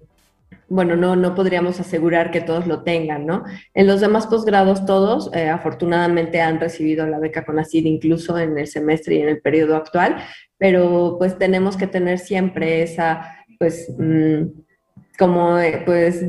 bueno, 0.69 0.97
no, 0.97 1.17
no 1.17 1.35
podríamos 1.35 1.81
asegurar 1.81 2.31
que 2.31 2.43
todos 2.43 2.67
lo 2.67 2.83
tengan, 2.83 3.25
¿no? 3.27 3.45
En 3.73 3.87
los 3.87 4.01
demás 4.01 4.27
posgrados 4.27 4.85
todos, 4.85 5.31
eh, 5.35 5.49
afortunadamente, 5.49 6.41
han 6.43 6.61
recibido 6.61 7.07
la 7.07 7.19
beca 7.19 7.45
con 7.45 7.59
ACID 7.59 7.87
incluso 7.87 8.39
en 8.39 8.59
el 8.59 8.67
semestre 8.67 9.15
y 9.15 9.21
en 9.21 9.29
el 9.29 9.41
periodo 9.41 9.77
actual, 9.77 10.17
pero 10.59 11.17
pues 11.19 11.39
tenemos 11.39 11.77
que 11.77 11.87
tener 11.87 12.19
siempre 12.19 12.83
esa, 12.83 13.37
pues, 13.59 13.95
mm, 13.99 14.43
como, 15.19 15.59
eh, 15.59 15.83
pues, 15.87 16.25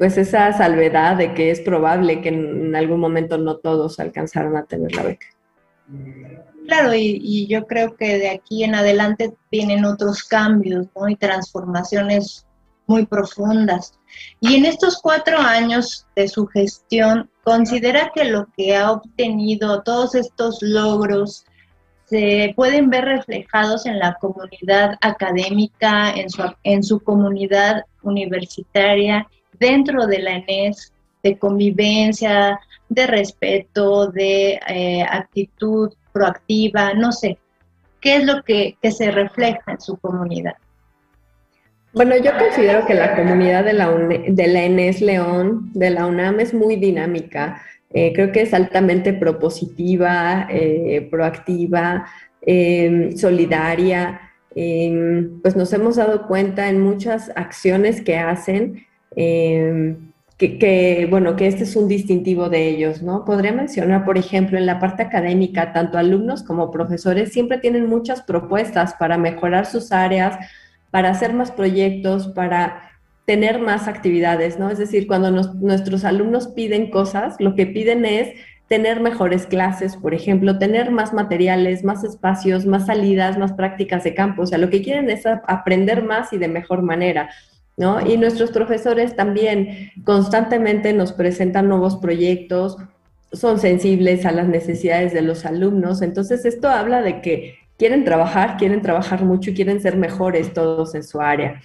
pues 0.00 0.16
esa 0.16 0.50
salvedad 0.54 1.16
de 1.16 1.34
que 1.34 1.50
es 1.50 1.60
probable 1.60 2.22
que 2.22 2.30
en 2.30 2.74
algún 2.74 3.00
momento 3.00 3.36
no 3.36 3.58
todos 3.58 4.00
alcanzaron 4.00 4.56
a 4.56 4.64
tener 4.64 4.94
la 4.96 5.02
beca. 5.02 5.26
Claro, 6.66 6.94
y, 6.94 7.46
yo 7.48 7.66
creo 7.66 7.94
que 7.96 8.16
de 8.16 8.30
aquí 8.30 8.64
en 8.64 8.74
adelante 8.74 9.34
vienen 9.50 9.84
otros 9.84 10.24
cambios 10.24 10.86
y 11.06 11.16
transformaciones 11.16 12.46
muy 12.86 13.04
profundas. 13.04 13.92
Y 14.40 14.54
en 14.54 14.64
estos 14.64 15.02
cuatro 15.02 15.36
años 15.36 16.06
de 16.16 16.28
su 16.28 16.46
gestión, 16.46 17.28
¿considera 17.44 18.10
que 18.14 18.24
lo 18.24 18.46
que 18.56 18.74
ha 18.74 18.92
obtenido, 18.92 19.82
todos 19.82 20.14
estos 20.14 20.62
logros, 20.62 21.44
se 22.06 22.54
pueden 22.56 22.88
ver 22.88 23.04
reflejados 23.04 23.84
en 23.84 23.98
la 23.98 24.16
comunidad 24.18 24.96
académica, 25.02 26.10
en 26.12 26.30
su, 26.30 26.42
en 26.64 26.82
su 26.82 27.00
comunidad 27.00 27.84
universitaria 28.02 29.28
dentro 29.60 30.06
de 30.06 30.18
la 30.18 30.36
ENES 30.36 30.92
de 31.22 31.38
convivencia, 31.38 32.58
de 32.88 33.06
respeto, 33.06 34.10
de 34.10 34.58
eh, 34.68 35.02
actitud 35.08 35.92
proactiva, 36.12 36.94
no 36.94 37.12
sé, 37.12 37.38
¿qué 38.00 38.16
es 38.16 38.24
lo 38.24 38.42
que, 38.42 38.76
se 38.90 39.10
refleja 39.10 39.60
en 39.68 39.80
su 39.80 39.96
comunidad? 39.98 40.54
Bueno, 41.92 42.16
yo 42.16 42.32
considero 42.38 42.86
que 42.86 42.94
la 42.94 43.14
comunidad 43.14 43.64
de 43.64 43.72
la, 43.74 43.90
de 43.90 44.46
la 44.48 44.62
ENES 44.62 45.00
León, 45.00 45.70
de 45.74 45.90
la 45.90 46.06
UNAM, 46.06 46.40
es 46.40 46.54
muy 46.54 46.76
dinámica. 46.76 47.62
Eh, 47.92 48.12
creo 48.14 48.30
que 48.30 48.42
es 48.42 48.54
altamente 48.54 49.12
propositiva, 49.12 50.46
eh, 50.48 51.08
proactiva, 51.10 52.06
em, 52.42 53.16
solidaria. 53.16 54.20
Em, 54.54 55.40
pues 55.42 55.56
nos 55.56 55.72
hemos 55.72 55.96
dado 55.96 56.28
cuenta 56.28 56.68
en 56.68 56.80
muchas 56.80 57.32
acciones 57.34 58.00
que 58.00 58.18
hacen 58.18 58.86
Em, 59.16 60.10
que, 60.38 61.06
bueno, 61.10 61.36
que 61.36 61.46
este 61.46 61.64
es 61.64 61.76
un 61.76 61.86
distintivo 61.86 62.48
de 62.48 62.68
ellos, 62.68 63.02
¿no? 63.02 63.24
Podría 63.26 63.52
mencionar, 63.52 64.06
por 64.06 64.16
ejemplo, 64.16 64.56
en 64.56 64.64
la 64.64 64.78
parte 64.78 65.02
académica, 65.02 65.72
tanto 65.74 65.98
alumnos 65.98 66.42
como 66.42 66.70
profesores 66.70 67.32
siempre 67.32 67.58
tienen 67.58 67.86
muchas 67.86 68.22
propuestas 68.22 68.94
para 68.94 69.18
mejorar 69.18 69.66
sus 69.66 69.92
áreas, 69.92 70.38
para 70.90 71.10
hacer 71.10 71.34
más 71.34 71.50
proyectos, 71.50 72.28
para 72.28 72.90
tener 73.26 73.60
más 73.60 73.86
actividades, 73.86 74.58
¿no? 74.58 74.70
Es 74.70 74.78
decir, 74.78 75.06
cuando 75.06 75.30
nuestros 75.30 76.04
alumnos 76.04 76.48
piden 76.48 76.90
cosas, 76.90 77.36
lo 77.38 77.54
que 77.54 77.66
piden 77.66 78.04
es 78.06 78.30
tener 78.66 79.00
mejores 79.00 79.46
clases, 79.46 79.96
por 79.96 80.14
ejemplo, 80.14 80.58
tener 80.58 80.90
más 80.90 81.12
materiales, 81.12 81.84
más 81.84 82.02
espacios, 82.02 82.66
más 82.66 82.86
salidas, 82.86 83.36
más 83.36 83.52
prácticas 83.52 84.04
de 84.04 84.14
campo. 84.14 84.42
O 84.42 84.46
sea, 84.46 84.58
lo 84.58 84.70
que 84.70 84.80
quieren 84.80 85.10
es 85.10 85.26
aprender 85.26 86.04
más 86.04 86.32
y 86.32 86.38
de 86.38 86.48
mejor 86.48 86.82
manera. 86.82 87.30
Y 88.06 88.18
nuestros 88.18 88.50
profesores 88.50 89.16
también 89.16 89.90
constantemente 90.04 90.92
nos 90.92 91.12
presentan 91.12 91.68
nuevos 91.68 91.96
proyectos, 91.96 92.76
son 93.32 93.58
sensibles 93.58 94.26
a 94.26 94.32
las 94.32 94.48
necesidades 94.48 95.14
de 95.14 95.22
los 95.22 95.46
alumnos, 95.46 96.02
entonces 96.02 96.44
esto 96.44 96.68
habla 96.68 97.00
de 97.00 97.22
que 97.22 97.54
quieren 97.78 98.04
trabajar, 98.04 98.58
quieren 98.58 98.82
trabajar 98.82 99.24
mucho 99.24 99.50
y 99.50 99.54
quieren 99.54 99.80
ser 99.80 99.96
mejores 99.96 100.52
todos 100.52 100.94
en 100.94 101.02
su 101.02 101.22
área. 101.22 101.62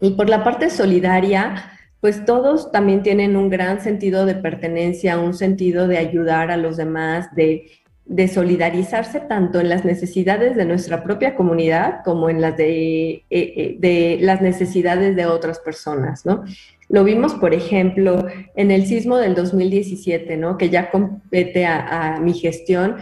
Y 0.00 0.10
por 0.10 0.28
la 0.28 0.42
parte 0.42 0.68
solidaria, 0.68 1.70
pues 2.00 2.24
todos 2.24 2.72
también 2.72 3.02
tienen 3.02 3.36
un 3.36 3.48
gran 3.48 3.80
sentido 3.80 4.26
de 4.26 4.34
pertenencia, 4.34 5.18
un 5.18 5.34
sentido 5.34 5.86
de 5.86 5.98
ayudar 5.98 6.50
a 6.50 6.56
los 6.56 6.76
demás, 6.76 7.32
de 7.36 7.70
de 8.06 8.28
solidarizarse 8.28 9.18
tanto 9.20 9.58
en 9.58 9.68
las 9.68 9.84
necesidades 9.84 10.54
de 10.56 10.64
nuestra 10.64 11.02
propia 11.02 11.34
comunidad 11.34 12.02
como 12.04 12.30
en 12.30 12.40
las 12.40 12.56
de, 12.56 13.10
eh, 13.10 13.24
eh, 13.30 13.76
de 13.78 14.18
las 14.20 14.40
necesidades 14.40 15.16
de 15.16 15.26
otras 15.26 15.58
personas, 15.58 16.24
¿no? 16.24 16.44
Lo 16.88 17.02
vimos, 17.02 17.34
por 17.34 17.52
ejemplo, 17.52 18.26
en 18.54 18.70
el 18.70 18.86
sismo 18.86 19.16
del 19.16 19.34
2017, 19.34 20.36
¿no? 20.36 20.56
Que 20.56 20.70
ya 20.70 20.90
compete 20.92 21.66
a, 21.66 22.20
mi 22.22 22.32
gestión. 22.32 22.96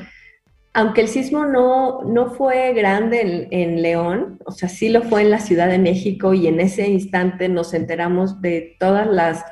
Aunque 0.73 1.03
el 1.03 1.09
sismo 1.09 1.45
no, 1.45 2.03
no 2.05 2.31
fue 2.31 2.73
grande 2.73 3.21
en, 3.21 3.49
en, 3.51 3.83
León, 3.83 4.39
o 4.47 4.53
sea, 4.53 4.71
sí 4.71 4.89
lo 4.89 5.03
fue 5.03 5.21
en 5.21 5.31
la 5.31 5.39
Ciudad 5.39 5.69
de 5.69 5.79
México 5.79 6.33
y 6.33 6.47
en 6.47 6.61
ese 6.61 6.89
instante 6.89 7.51
nos 7.51 7.75
enteramos 7.75 8.41
de 8.41 8.75
todas 8.81 9.07
las 9.07 9.45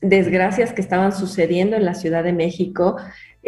desgracias 0.00 0.72
que 0.72 0.80
estaban 0.80 1.12
sucediendo 1.12 1.76
en 1.76 1.84
la 1.84 1.94
Ciudad 1.94 2.24
de 2.24 2.32
México 2.32 2.96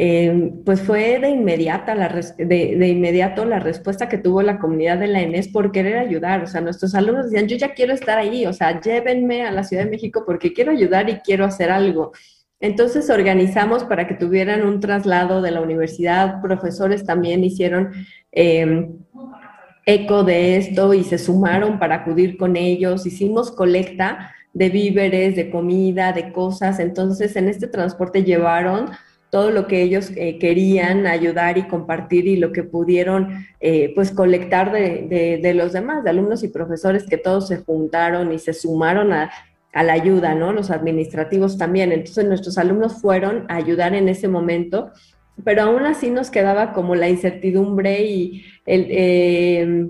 eh, 0.01 0.53
pues 0.65 0.81
fue 0.81 1.19
de, 1.19 1.29
inmediata 1.29 1.93
la 1.97 2.09
de, 2.09 2.89
inmediato 2.89 3.45
la 3.45 3.59
respuesta 3.59 4.09
que 4.09 4.17
tuvo 4.17 4.43
la 4.43 4.61
comunidad 4.61 4.97
de 4.99 5.09
la 5.09 5.23
ENES 5.23 5.49
por 5.49 5.73
querer 5.73 5.99
ayudar. 5.99 6.41
O 6.45 6.47
sea, 6.47 6.61
nuestros 6.61 6.95
alumnos 6.95 7.25
decían, 7.25 7.49
yo 7.49 7.57
ya 7.57 7.75
quiero 7.75 7.95
estar 7.95 8.17
ahí, 8.17 8.47
o 8.47 8.53
sea, 8.53 8.81
llévenme 8.81 9.43
a 9.43 9.51
la 9.51 9.65
Ciudad 9.65 9.83
de 9.83 9.91
México 9.91 10.23
porque 10.25 10.53
quiero 10.53 10.71
ayudar 10.71 11.11
y 11.11 11.17
quiero 11.17 11.45
hacer 11.45 11.73
algo. 11.73 12.13
Entonces 12.61 13.11
organizamos 13.11 13.83
para 13.83 14.07
que 14.07 14.15
tuvieran 14.15 14.65
un 14.65 14.79
traslado 14.79 15.43
de 15.43 15.51
la 15.51 15.63
universidad, 15.63 16.41
profesores 16.43 17.05
también 17.05 17.43
hicieron 17.43 17.91
em, 18.31 18.99
eco 19.85 20.23
de 20.23 20.59
esto 20.59 20.95
y 20.95 21.03
se 21.03 21.19
sumaron 21.19 21.81
para 21.81 21.97
acudir 21.97 22.37
con 22.37 22.55
ellos, 22.55 23.05
hicimos 23.05 23.51
colecta 23.51 24.33
de 24.53 24.69
víveres, 24.69 25.35
de 25.35 25.51
comida, 25.51 26.13
de 26.13 26.31
cosas, 26.31 26.79
entonces 26.79 27.35
en 27.35 27.49
este 27.49 27.67
transporte 27.67 28.23
llevaron 28.23 28.91
todo 29.31 29.51
lo 29.51 29.67
que 29.67 29.83
ellos 29.83 30.11
eh, 30.17 30.38
querían 30.38 31.07
ayudar 31.07 31.59
y 31.59 31.69
compartir 31.69 32.27
y 32.27 32.37
lo 32.37 32.53
que 32.53 32.62
pudieron 32.62 33.47
eh, 33.61 33.93
pues 33.95 34.11
colectar 34.11 34.73
de, 34.73 35.38
de, 35.43 35.55
los 35.55 35.73
demás, 35.73 36.03
de 36.03 36.11
alumnos 36.11 36.43
y 36.43 36.49
profesores 36.49 37.05
que 37.05 37.19
todos 37.19 37.49
se 37.49 37.59
juntaron 37.59 38.33
y 38.33 38.38
se 38.38 38.55
sumaron 38.55 39.12
a, 39.12 39.31
a, 39.73 39.83
la 39.83 39.93
ayuda, 39.93 40.35
¿no? 40.35 40.53
Los 40.53 40.71
administrativos 40.71 41.59
también. 41.59 41.93
Entonces 41.93 42.25
nuestros 42.25 42.57
alumnos 42.57 43.01
fueron 43.03 43.45
a 43.49 43.57
ayudar 43.57 43.95
en 43.95 44.09
ese 44.09 44.29
momento, 44.29 44.93
pero 45.45 45.62
aún 45.62 45.85
así 45.85 46.11
nos 46.11 46.31
quedaba 46.31 46.73
como 46.73 46.95
la 46.95 47.09
incertidumbre 47.09 48.03
y 48.05 48.45
el... 48.64 48.87
Eh, 48.91 49.88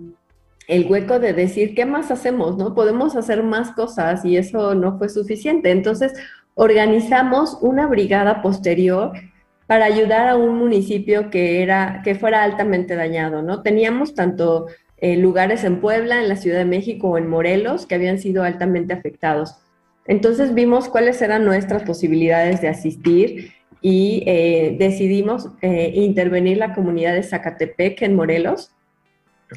el 0.69 0.87
hueco 0.87 1.19
de 1.19 1.33
decir, 1.33 1.75
¿qué 1.75 1.87
más 1.87 2.11
hacemos? 2.11 2.59
¿No? 2.59 2.75
Podemos 2.75 3.17
hacer 3.17 3.43
más 3.43 3.73
cosas 3.73 4.23
y 4.27 4.37
eso 4.37 4.75
no 4.75 4.99
fue 4.99 5.09
suficiente. 5.09 5.71
Entonces, 5.71 6.13
organizamos 6.59 7.57
una 7.61 7.87
brigada 7.87 8.43
posterior 8.43 9.13
para 9.69 9.85
ayudar 9.85 10.29
a 10.29 10.35
un 10.35 10.59
municipio 10.59 11.31
que, 11.31 11.63
era, 11.63 12.03
que 12.03 12.17
fuera 12.17 12.43
altamente 12.43 12.97
dañado, 12.97 13.43
¿no? 13.43 13.63
Teníamos 13.63 14.15
tanto 14.15 14.67
eh, 14.97 15.17
lugares 15.17 15.63
en 15.63 15.81
Puebla, 15.81 16.21
en 16.21 16.29
la 16.29 16.35
Ciudad 16.35 16.59
de 16.59 16.65
México 16.65 17.11
o 17.11 17.19
en 17.19 17.29
Morelos 17.29 17.87
que 17.87 17.95
habían 17.95 18.19
sido 18.19 18.43
altamente 18.43 18.93
afectados. 18.93 19.55
Entonces 20.09 20.53
vimos 20.53 20.89
cuáles 20.89 21.23
eran 21.23 21.45
nuestras 21.45 21.85
posibilidades 21.85 22.61
de 22.61 22.69
asistir 22.69 23.53
y 23.81 24.25
eh, 24.27 24.75
decidimos 24.81 25.51
eh, 25.63 25.93
intervenir 25.95 26.57
la 26.57 26.75
comunidad 26.75 27.15
de 27.15 27.23
Zacatepec 27.23 28.03
en 28.03 28.17
Morelos. 28.17 28.73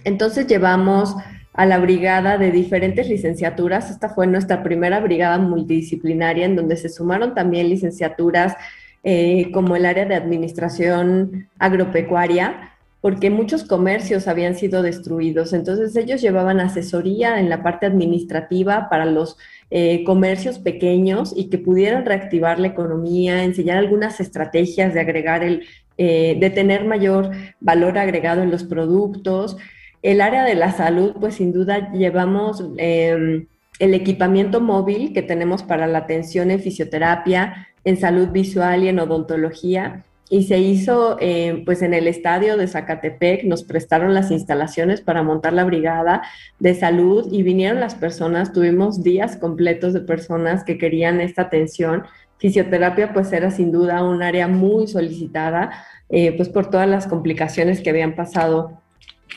Entonces 0.04 0.46
llevamos 0.46 1.16
a 1.54 1.66
la 1.66 1.80
brigada 1.80 2.38
de 2.38 2.52
diferentes 2.52 3.08
licenciaturas. 3.08 3.90
Esta 3.90 4.10
fue 4.10 4.28
nuestra 4.28 4.64
primera 4.64 5.00
brigada 5.00 5.38
multidisciplinaria 5.38 6.46
en 6.46 6.56
donde 6.56 6.78
se 6.78 6.90
sumaron 6.90 7.34
también 7.36 7.70
licenciaturas 7.70 8.56
eh, 9.04 9.50
como 9.52 9.76
el 9.76 9.86
área 9.86 10.06
de 10.06 10.16
administración 10.16 11.50
agropecuaria, 11.58 12.72
porque 13.02 13.32
muchos 13.32 13.64
comercios 13.64 14.28
habían 14.28 14.56
sido 14.56 14.84
destruidos. 14.84 15.54
Entonces 15.54 15.96
ellos 15.96 16.22
llevaban 16.22 16.60
asesoría 16.60 17.40
en 17.40 17.50
la 17.50 17.64
parte 17.64 17.88
administrativa 17.88 18.90
para 18.90 19.06
los 19.06 19.38
eh, 19.72 20.04
comercios 20.04 20.60
pequeños 20.60 21.34
y 21.36 21.50
que 21.50 21.58
pudieran 21.58 22.06
reactivar 22.06 22.60
la 22.60 22.68
economía, 22.68 23.44
enseñar 23.44 23.78
algunas 23.78 24.20
estrategias 24.20 24.94
de 24.94 25.00
agregar 25.00 25.44
el, 25.44 25.66
eh, 25.98 26.38
de 26.40 26.50
tener 26.52 26.86
mayor 26.86 27.32
valor 27.60 27.98
agregado 27.98 28.44
en 28.44 28.52
los 28.52 28.64
productos. 28.64 29.58
El 30.02 30.20
área 30.22 30.44
de 30.44 30.56
la 30.56 30.72
salud, 30.72 31.14
pues 31.20 31.36
sin 31.36 31.54
duda 31.54 31.92
llevamos 31.92 32.64
em, 32.78 33.48
el 33.80 33.94
equipamiento 33.94 34.60
móvil 34.60 35.14
que 35.14 35.22
tenemos 35.22 35.64
para 35.64 35.86
la 35.88 36.00
atención 36.00 36.50
en 36.50 36.60
fisioterapia, 36.60 37.68
en 37.84 37.98
salud 37.98 38.30
visual 38.30 38.84
y 38.84 38.88
en 38.88 39.00
odontología. 39.00 40.04
Y 40.30 40.44
se 40.44 40.60
hizo 40.60 41.18
em, 41.20 41.66
pues 41.66 41.82
en 41.84 41.94
el 41.94 42.08
estadio 42.08 42.58
de 42.58 42.68
Zacatepec, 42.68 43.44
nos 43.44 43.64
prestaron 43.64 44.14
las 44.14 44.32
instalaciones 44.32 45.02
para 45.02 45.24
montar 45.24 45.54
la 45.54 45.66
brigada 45.66 46.24
de 46.60 46.74
salud 46.74 47.28
y 47.32 47.44
vinieron 47.44 47.80
las 47.80 47.96
personas, 47.96 48.54
tuvimos 48.54 49.04
días 49.04 49.38
completos 49.38 49.94
de 49.94 50.02
personas 50.02 50.64
que 50.64 50.78
querían 50.78 51.22
esta 51.22 51.44
atención. 51.44 52.06
Fisioterapia 52.38 53.14
pues 53.14 53.32
era 53.34 53.52
sin 53.52 53.72
duda 53.72 54.04
un 54.04 54.24
área 54.24 54.48
muy 54.48 54.88
solicitada 54.88 55.70
eh, 56.10 56.34
pues 56.36 56.50
por 56.50 56.72
todas 56.72 56.90
las 56.90 57.08
complicaciones 57.08 57.82
que 57.82 57.92
habían 57.92 58.16
pasado 58.16 58.81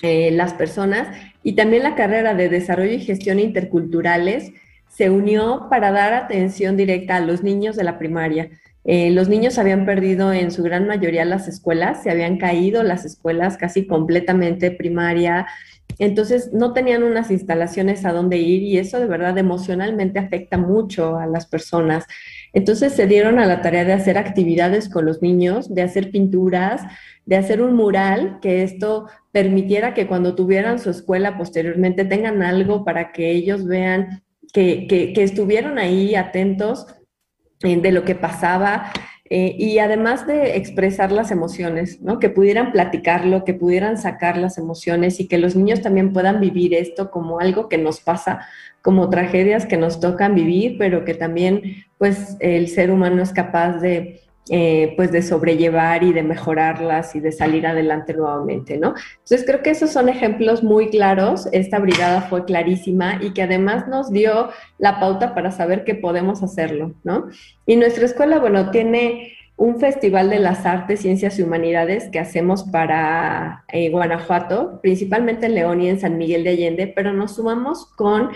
eh, 0.03 0.31
las 0.31 0.55
personas 0.55 1.09
y 1.43 1.55
también 1.55 1.83
la 1.83 1.95
carrera 1.95 2.35
de 2.35 2.49
desarrollo 2.49 2.93
y 2.93 3.01
gestión 3.01 3.39
interculturales 3.39 4.53
se 4.89 5.11
unió 5.11 5.67
para 5.71 5.91
dar 5.91 6.15
atención 6.15 6.77
directa 6.77 7.17
a 7.17 7.21
los 7.21 7.43
niños 7.43 7.77
de 7.77 7.85
la 7.85 7.99
primaria. 7.99 8.51
Eh, 8.85 9.11
los 9.11 9.29
niños 9.29 9.59
habían 9.59 9.87
perdido 9.87 10.33
en 10.33 10.51
su 10.51 10.63
gran 10.63 10.87
mayoría 10.87 11.25
las 11.25 11.49
escuelas, 11.49 12.03
se 12.03 12.11
habían 12.11 12.37
caído 12.37 12.83
las 12.83 13.05
escuelas 13.05 13.57
casi 13.57 13.87
completamente 13.87 14.71
primaria, 14.71 15.47
entonces 15.99 16.53
no 16.53 16.73
tenían 16.73 17.03
unas 17.03 17.31
instalaciones 17.31 18.05
a 18.05 18.13
dónde 18.13 18.39
ir 18.39 18.63
y 18.63 18.79
eso 18.79 18.99
de 18.99 19.07
verdad 19.07 19.39
emocionalmente 19.39 20.19
afecta 20.19 20.59
mucho 20.59 21.19
a 21.19 21.27
las 21.27 21.47
personas. 21.47 22.05
Entonces 22.53 22.93
se 22.93 23.07
dieron 23.07 23.39
a 23.39 23.47
la 23.47 23.63
tarea 23.63 23.85
de 23.85 23.93
hacer 23.93 24.19
actividades 24.19 24.89
con 24.89 25.07
los 25.07 25.23
niños, 25.23 25.73
de 25.73 25.83
hacer 25.83 26.11
pinturas, 26.11 26.83
de 27.27 27.37
hacer 27.37 27.63
un 27.63 27.75
mural, 27.75 28.39
que 28.43 28.63
esto 28.63 29.09
permitiera 29.33 29.95
que 29.95 30.07
cuando 30.07 30.35
tuvieran 30.35 30.79
su 30.79 30.91
escuela 30.91 31.39
posteriormente 31.39 32.05
tengan 32.05 32.43
algo 32.43 32.85
para 32.85 33.13
que 33.13 33.31
ellos 33.31 33.65
vean 33.65 34.23
que, 34.53 34.87
que, 34.87 35.23
estuvieron 35.23 35.79
ahí 35.79 36.15
atentos 36.15 36.87
de 37.65 37.93
lo 37.93 38.05
que 38.05 38.15
pasaba 38.15 38.93
eh, 39.31 39.57
y 39.59 39.79
además 39.79 40.27
de 40.27 40.57
expresar 40.57 41.11
las 41.11 41.31
emociones, 41.31 42.03
¿no? 42.03 42.19
que 42.19 42.29
pudieran 42.29 42.73
platicarlo, 42.73 43.45
que 43.45 43.55
pudieran 43.55 43.97
sacar 43.97 44.37
las 44.37 44.59
emociones 44.59 45.19
y 45.19 45.29
que 45.29 45.39
los 45.39 45.57
niños 45.57 45.81
también 45.81 46.13
puedan 46.13 46.41
vivir 46.41 46.75
esto 46.75 47.11
como 47.11 47.41
algo 47.41 47.71
que 47.71 47.79
nos 47.79 48.01
pasa, 48.01 48.47
como 48.83 49.09
tragedias 49.09 49.65
que 49.65 49.79
nos 49.79 49.99
tocan 49.99 50.35
vivir, 50.35 50.77
pero 50.79 51.07
que 51.07 51.15
también 51.15 51.87
pues 51.97 52.37
el 52.41 52.69
ser 52.69 52.91
humano 52.91 53.23
es 53.23 53.33
capaz 53.33 53.79
de, 53.79 54.21
eh, 54.51 54.93
pues 54.97 55.11
de 55.11 55.23
sobrellevar 55.23 56.03
y 56.03 56.13
de 56.13 56.23
mejorarlas 56.23 57.15
y 57.15 57.21
de 57.21 57.33
salir 57.33 57.67
adelante 57.67 58.13
nuevamente, 58.13 58.77
¿no? 58.77 58.95
Entonces 59.15 59.45
creo 59.47 59.63
que 59.63 59.71
esos 59.71 59.91
son 59.91 60.09
ejemplos 60.09 60.63
muy 60.63 60.91
claros. 60.91 61.49
Esta 61.53 61.79
brigada 61.79 62.23
fue 62.23 62.45
clarísima 62.45 63.19
y 63.23 63.33
que 63.33 63.43
además 63.43 63.89
nos 63.89 64.13
dio 64.13 64.51
la 64.79 65.01
pauta 65.01 65.35
para 65.35 65.51
saber 65.51 65.85
que 65.85 65.95
podemos 65.95 66.43
hacerlo, 66.43 66.95
¿no? 67.05 67.29
Y 67.67 67.77
nuestra 67.77 68.05
escuela, 68.05 68.39
bueno, 68.39 68.71
tiene 68.71 69.33
un 69.57 69.79
festival 69.79 70.31
de 70.31 70.41
las 70.41 70.67
artes, 70.67 71.01
ciencias 71.01 71.39
y 71.39 71.43
humanidades 71.43 72.11
que 72.11 72.19
hacemos 72.19 72.65
para 72.65 73.65
eh, 73.69 73.89
Guanajuato, 73.89 74.81
principalmente 74.83 75.47
en 75.47 75.55
León 75.55 75.81
y 75.81 75.89
en 75.89 76.01
San 76.01 76.19
Miguel 76.19 76.45
de 76.45 76.51
Allende, 76.51 76.93
pero 76.95 77.13
nos 77.13 77.37
sumamos 77.37 77.87
con 77.87 78.31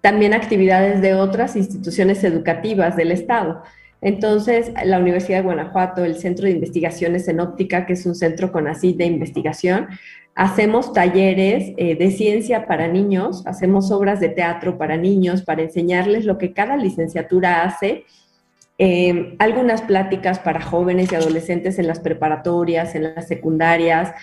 también 0.00 0.32
actividades 0.32 1.02
de 1.02 1.14
otras 1.14 1.56
instituciones 1.56 2.24
educativas 2.24 2.96
del 2.96 3.12
Estado. 3.12 3.62
Entonces, 4.02 4.72
la 4.84 4.98
Universidad 4.98 5.38
de 5.38 5.44
Guanajuato, 5.44 6.04
el 6.04 6.16
Centro 6.16 6.46
de 6.46 6.52
Investigaciones 6.52 7.28
en 7.28 7.40
Óptica, 7.40 7.84
que 7.84 7.92
es 7.92 8.06
un 8.06 8.14
centro 8.14 8.50
con 8.50 8.66
así 8.66 8.94
de 8.94 9.04
investigación, 9.04 9.88
hacemos 10.34 10.92
talleres 10.92 11.74
eh, 11.76 11.96
de 11.96 12.10
ciencia 12.10 12.66
para 12.66 12.88
niños, 12.88 13.46
hacemos 13.46 13.90
obras 13.90 14.20
de 14.20 14.30
teatro 14.30 14.78
para 14.78 14.96
niños, 14.96 15.42
para 15.42 15.62
enseñarles 15.62 16.24
lo 16.24 16.38
que 16.38 16.54
cada 16.54 16.76
licenciatura 16.76 17.62
hace, 17.62 18.04
em, 18.78 19.36
algunas 19.38 19.82
pláticas 19.82 20.38
para 20.38 20.62
jóvenes 20.62 21.12
y 21.12 21.14
adolescentes 21.16 21.78
en 21.78 21.86
las 21.86 22.00
preparatorias, 22.00 22.94
en 22.94 23.14
las 23.14 23.28
secundarias, 23.28 24.14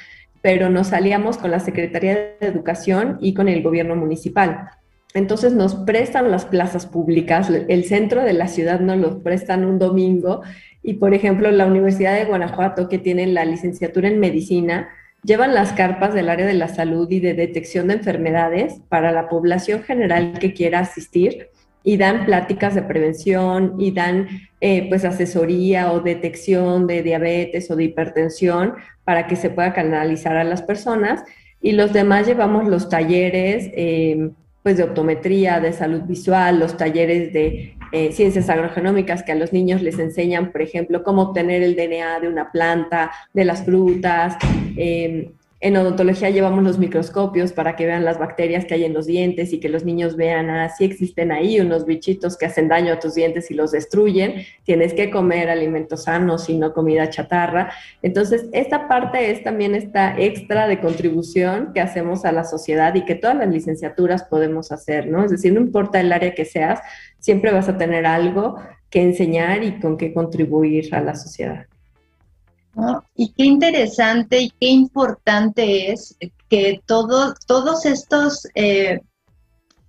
pero 0.41 0.69
nos 0.69 0.87
salíamos 0.87 1.37
con 1.37 1.51
la 1.51 1.59
Secretaría 1.59 2.15
de 2.15 2.47
Educación 2.47 3.17
y 3.21 3.35
con 3.35 3.47
el 3.47 3.61
gobierno 3.61 3.95
municipal. 3.95 4.69
Entonces 5.17 5.53
nos 5.53 5.73
prestan 5.73 6.29
las 6.29 6.45
plazas 6.45 6.85
públicas, 6.85 7.49
el 7.49 7.83
centro 7.85 8.23
de 8.23 8.33
la 8.33 8.47
ciudad 8.47 8.79
nos 8.79 8.97
los 8.97 9.15
prestan 9.15 9.65
un 9.65 9.79
domingo 9.79 10.43
y 10.83 10.93
por 10.93 11.15
ejemplo 11.15 11.49
la 11.49 11.65
Universidad 11.65 12.15
de 12.15 12.25
Guanajuato 12.25 12.87
que 12.87 12.99
tiene 12.99 13.25
la 13.25 13.43
licenciatura 13.43 14.09
en 14.09 14.19
medicina 14.19 14.89
llevan 15.23 15.55
las 15.55 15.73
carpas 15.73 16.13
del 16.13 16.29
área 16.29 16.45
de 16.45 16.53
la 16.53 16.67
salud 16.67 17.09
y 17.09 17.19
de 17.19 17.33
detección 17.33 17.87
de 17.87 17.95
enfermedades 17.95 18.79
para 18.89 19.11
la 19.11 19.27
población 19.27 19.81
general 19.81 20.37
que 20.39 20.53
quiera 20.53 20.81
asistir 20.81 21.49
y 21.83 21.97
dan 21.97 22.25
pláticas 22.25 22.75
de 22.75 22.83
prevención 22.83 23.73
y 23.79 23.91
dan 23.91 24.27
eh, 24.61 24.87
pues 24.87 25.03
asesoría 25.03 25.91
o 25.93 26.01
detección 26.01 26.85
de 26.85 27.01
diabetes 27.01 27.71
o 27.71 27.75
de 27.75 27.85
hipertensión 27.85 28.75
para 29.03 29.25
que 29.25 29.35
se 29.35 29.49
pueda 29.49 29.73
canalizar 29.73 30.37
a 30.37 30.43
las 30.43 30.61
personas. 30.61 31.23
Y 31.59 31.71
los 31.71 31.91
demás 31.91 32.27
llevamos 32.27 32.67
los 32.67 32.89
talleres 32.89 33.71
eh, 33.73 34.29
pues 34.67 34.75
de 34.75 34.83
optometría, 34.83 35.61
de 35.61 35.71
salud 35.71 36.01
visual, 36.01 36.59
los 36.59 36.75
talleres 36.75 37.31
de 37.31 37.77
eh, 37.93 38.11
ciencias 38.11 38.49
agrogenómicas 38.49 39.23
que 39.23 39.31
a 39.31 39.35
los 39.35 39.53
niños 39.53 39.81
les 39.81 39.97
enseñan, 39.97 40.51
por 40.51 40.61
ejemplo, 40.61 41.03
cómo 41.03 41.21
obtener 41.21 41.63
el 41.63 41.77
DNA 41.77 42.19
de 42.19 42.27
una 42.27 42.51
planta, 42.51 43.13
de 43.33 43.45
las 43.45 43.63
frutas, 43.63 44.35
eh, 44.75 45.31
en 45.59 45.75
odontología 45.75 46.29
llevamos 46.29 46.63
los 46.63 46.77
microscopios 46.77 47.51
para 47.51 47.75
que 47.75 47.87
vean 47.87 48.05
las 48.05 48.19
bacterias 48.19 48.65
que 48.65 48.75
hay 48.75 48.83
en 48.83 48.93
los 48.93 49.07
dientes 49.07 49.53
y 49.53 49.59
que 49.59 49.69
los 49.69 49.83
niños 49.83 50.15
vean, 50.15 50.51
ah, 50.51 50.69
si 50.69 50.85
existen 50.85 51.31
ahí 51.31 51.59
unos 51.59 51.85
bichitos 51.85 52.37
que 52.37 52.45
hacen 52.45 52.67
daño 52.67 52.93
a 52.93 52.99
tus 52.99 53.15
dientes 53.15 53.49
y 53.49 53.55
los 53.55 53.71
destruyen. 53.71 54.43
Tienes 54.63 54.93
que 54.93 55.09
comer 55.09 55.49
alimentos 55.49 56.03
sanos 56.03 56.47
y 56.49 56.57
no 56.57 56.73
comida 56.73 57.09
chatarra. 57.09 57.71
Entonces, 58.03 58.47
esta 58.51 58.87
parte 58.87 59.31
es 59.31 59.43
también 59.43 59.73
esta 59.73 60.15
extra 60.19 60.67
de 60.67 60.79
contribución 60.79 61.71
que 61.73 61.81
hacemos 61.81 62.23
a 62.25 62.31
la 62.31 62.43
sociedad 62.43 62.93
y 62.93 63.05
que 63.05 63.15
todas 63.15 63.37
las 63.37 63.49
licenciaturas 63.49 64.25
podemos 64.25 64.71
hacer, 64.71 65.07
¿no? 65.07 65.23
Es 65.23 65.31
decir, 65.31 65.53
no 65.53 65.59
importa 65.59 65.99
el 65.99 66.13
área 66.13 66.35
que 66.35 66.45
seas, 66.45 66.81
siempre 67.17 67.51
vas 67.51 67.67
a 67.67 67.77
tener 67.77 68.05
algo 68.05 68.57
que 68.91 69.01
enseñar 69.01 69.63
y 69.63 69.79
con 69.79 69.97
qué 69.97 70.13
contribuir 70.13 70.93
a 70.93 71.01
la 71.01 71.15
sociedad. 71.15 71.65
Y 73.15 73.33
qué 73.33 73.45
interesante 73.45 74.41
y 74.41 74.49
qué 74.49 74.67
importante 74.67 75.91
es 75.91 76.17
que 76.49 76.81
todo, 76.85 77.33
todos 77.47 77.85
estos, 77.85 78.47
eh, 78.55 79.01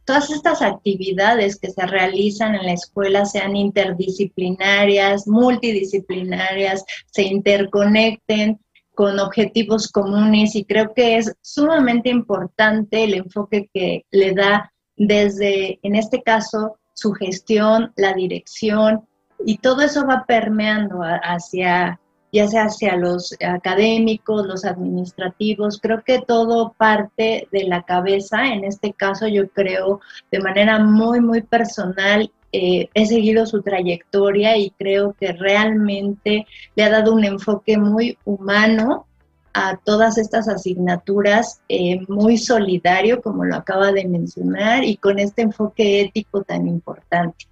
todas 0.05 0.31
estas 0.31 0.63
actividades 0.63 1.59
que 1.59 1.71
se 1.71 1.87
realizan 1.87 2.55
en 2.55 2.67
la 2.67 2.73
escuela 2.73 3.27
sean 3.27 3.57
interdisciplinarias, 3.57 5.29
multidisciplinarias, 5.29 6.85
se 7.13 7.23
interconecten 7.25 8.59
con 8.95 9.21
objetivos 9.21 9.89
comunes 9.89 10.57
y 10.57 10.65
creo 10.65 10.93
que 10.95 11.19
es 11.19 11.33
sumamente 11.43 12.09
importante 12.09 13.05
el 13.05 13.15
enfoque 13.15 13.69
que 13.73 14.05
le 14.11 14.33
da 14.33 14.73
desde, 14.97 15.79
en 15.83 15.95
este 15.95 16.23
caso, 16.23 16.79
su 16.95 17.13
gestión, 17.13 17.93
la 17.97 18.13
dirección, 18.15 19.07
y 19.45 19.59
todo 19.59 19.83
eso 19.83 20.05
va 20.05 20.25
permeando 20.27 21.01
hacia 21.03 22.01
ya 22.33 22.49
sea 22.49 22.65
hacia 22.65 22.97
los 22.97 23.35
académicos, 23.45 24.47
los 24.47 24.65
administrativos, 24.65 25.79
creo 25.81 26.03
que 26.05 26.21
todo 26.21 26.75
parte 26.77 27.49
de 27.51 27.65
la 27.65 27.83
cabeza, 27.83 28.47
en 28.47 28.65
este 28.65 28.93
caso 28.93 29.27
yo 29.29 29.49
creo 29.49 30.01
de 30.31 30.41
manera 30.41 30.79
muy, 30.79 31.21
muy 31.21 31.43
personal, 31.43 32.31
eh, 32.53 32.89
he 32.95 33.07
seguido 33.07 33.45
su 33.47 33.63
trayectoria 33.63 34.57
y 34.57 34.71
creo 34.71 35.15
que 35.19 35.33
realmente 35.33 36.47
le 36.77 36.83
ha 36.83 36.91
dado 36.91 37.15
un 37.15 37.25
enfoque 37.25 37.77
muy 37.77 38.17
humano 38.25 39.07
a 39.53 39.77
todas 39.77 40.19
estas 40.19 40.49
asignaturas, 40.49 41.61
eh, 41.69 42.01
muy 42.09 42.39
solidario, 42.39 43.21
como 43.21 43.45
lo 43.45 43.57
acaba 43.57 43.93
de 43.93 44.07
mencionar, 44.07 44.85
y 44.85 44.97
con 44.97 45.19
este 45.19 45.43
enfoque 45.43 46.03
ético 46.03 46.43
tan 46.43 46.69
importante. 46.69 47.47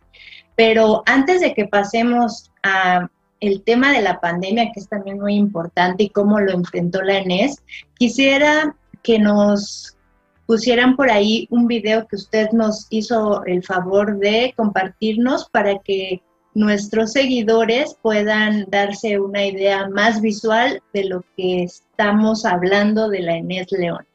Pero 0.54 1.02
antes 1.04 1.40
de 1.40 1.52
que 1.52 1.66
pasemos 1.66 2.50
a 2.62 3.08
el 3.40 3.62
tema 3.62 3.92
de 3.92 4.02
la 4.02 4.20
pandemia, 4.20 4.70
que 4.72 4.80
es 4.80 4.88
también 4.88 5.18
muy 5.20 5.34
importante, 5.34 6.04
y 6.04 6.08
cómo 6.10 6.40
lo 6.40 6.52
enfrentó 6.52 7.02
la 7.02 7.18
ENES, 7.18 7.62
quisiera 7.98 8.76
que 9.02 9.18
nos 9.18 9.96
pusieran 10.46 10.96
por 10.96 11.10
ahí 11.10 11.46
un 11.50 11.66
video 11.66 12.06
que 12.06 12.16
usted 12.16 12.50
nos 12.52 12.86
hizo 12.90 13.44
el 13.44 13.62
favor 13.62 14.18
de 14.18 14.54
compartirnos 14.56 15.48
para 15.50 15.78
que 15.80 16.22
nuestros 16.54 17.12
seguidores 17.12 17.96
puedan 18.00 18.64
darse 18.70 19.18
una 19.18 19.44
idea 19.44 19.88
más 19.88 20.20
visual 20.20 20.82
de 20.94 21.04
lo 21.04 21.24
que 21.36 21.64
estamos 21.64 22.46
hablando 22.46 23.10
de 23.10 23.20
la 23.20 23.36
ENES 23.36 23.72
León. 23.72 24.06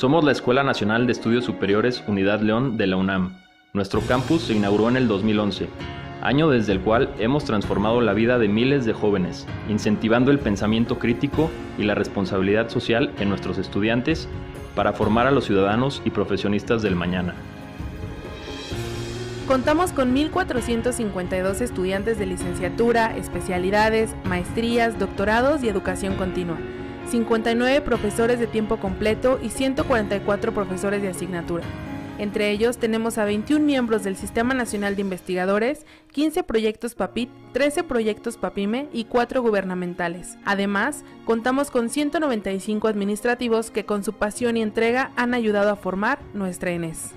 Somos 0.00 0.24
la 0.24 0.32
Escuela 0.32 0.62
Nacional 0.62 1.04
de 1.04 1.12
Estudios 1.12 1.44
Superiores 1.44 2.02
Unidad 2.06 2.40
León 2.40 2.78
de 2.78 2.86
la 2.86 2.96
UNAM. 2.96 3.36
Nuestro 3.74 4.00
campus 4.00 4.44
se 4.44 4.54
inauguró 4.54 4.88
en 4.88 4.96
el 4.96 5.06
2011, 5.06 5.68
año 6.22 6.48
desde 6.48 6.72
el 6.72 6.80
cual 6.80 7.12
hemos 7.18 7.44
transformado 7.44 8.00
la 8.00 8.14
vida 8.14 8.38
de 8.38 8.48
miles 8.48 8.86
de 8.86 8.94
jóvenes, 8.94 9.46
incentivando 9.68 10.30
el 10.30 10.38
pensamiento 10.38 10.98
crítico 10.98 11.50
y 11.76 11.82
la 11.82 11.94
responsabilidad 11.94 12.70
social 12.70 13.12
en 13.18 13.28
nuestros 13.28 13.58
estudiantes 13.58 14.26
para 14.74 14.94
formar 14.94 15.26
a 15.26 15.32
los 15.32 15.44
ciudadanos 15.44 16.00
y 16.06 16.08
profesionistas 16.08 16.80
del 16.80 16.96
mañana. 16.96 17.34
Contamos 19.46 19.92
con 19.92 20.16
1.452 20.16 21.60
estudiantes 21.60 22.18
de 22.18 22.24
licenciatura, 22.24 23.14
especialidades, 23.18 24.16
maestrías, 24.24 24.98
doctorados 24.98 25.62
y 25.62 25.68
educación 25.68 26.14
continua 26.14 26.56
59 27.08 27.80
profesores 27.80 28.38
de 28.38 28.46
tiempo 28.46 28.78
completo 28.78 29.38
y 29.42 29.50
144 29.50 30.52
profesores 30.52 31.02
de 31.02 31.08
asignatura. 31.08 31.64
Entre 32.20 32.50
ellos 32.50 32.76
tenemos 32.76 33.16
a 33.16 33.24
21 33.24 33.64
miembros 33.64 34.04
del 34.04 34.14
Sistema 34.14 34.52
Nacional 34.52 34.94
de 34.94 35.00
Investigadores, 35.00 35.86
15 36.12 36.42
proyectos 36.42 36.94
PAPIT, 36.94 37.30
13 37.54 37.82
proyectos 37.82 38.36
PAPIME 38.36 38.90
y 38.92 39.04
4 39.04 39.40
gubernamentales. 39.40 40.36
Además, 40.44 41.02
contamos 41.24 41.70
con 41.70 41.88
195 41.88 42.88
administrativos 42.88 43.70
que 43.70 43.86
con 43.86 44.04
su 44.04 44.12
pasión 44.12 44.58
y 44.58 44.62
entrega 44.62 45.12
han 45.16 45.32
ayudado 45.32 45.70
a 45.70 45.76
formar 45.76 46.18
nuestra 46.34 46.72
ENES. 46.72 47.12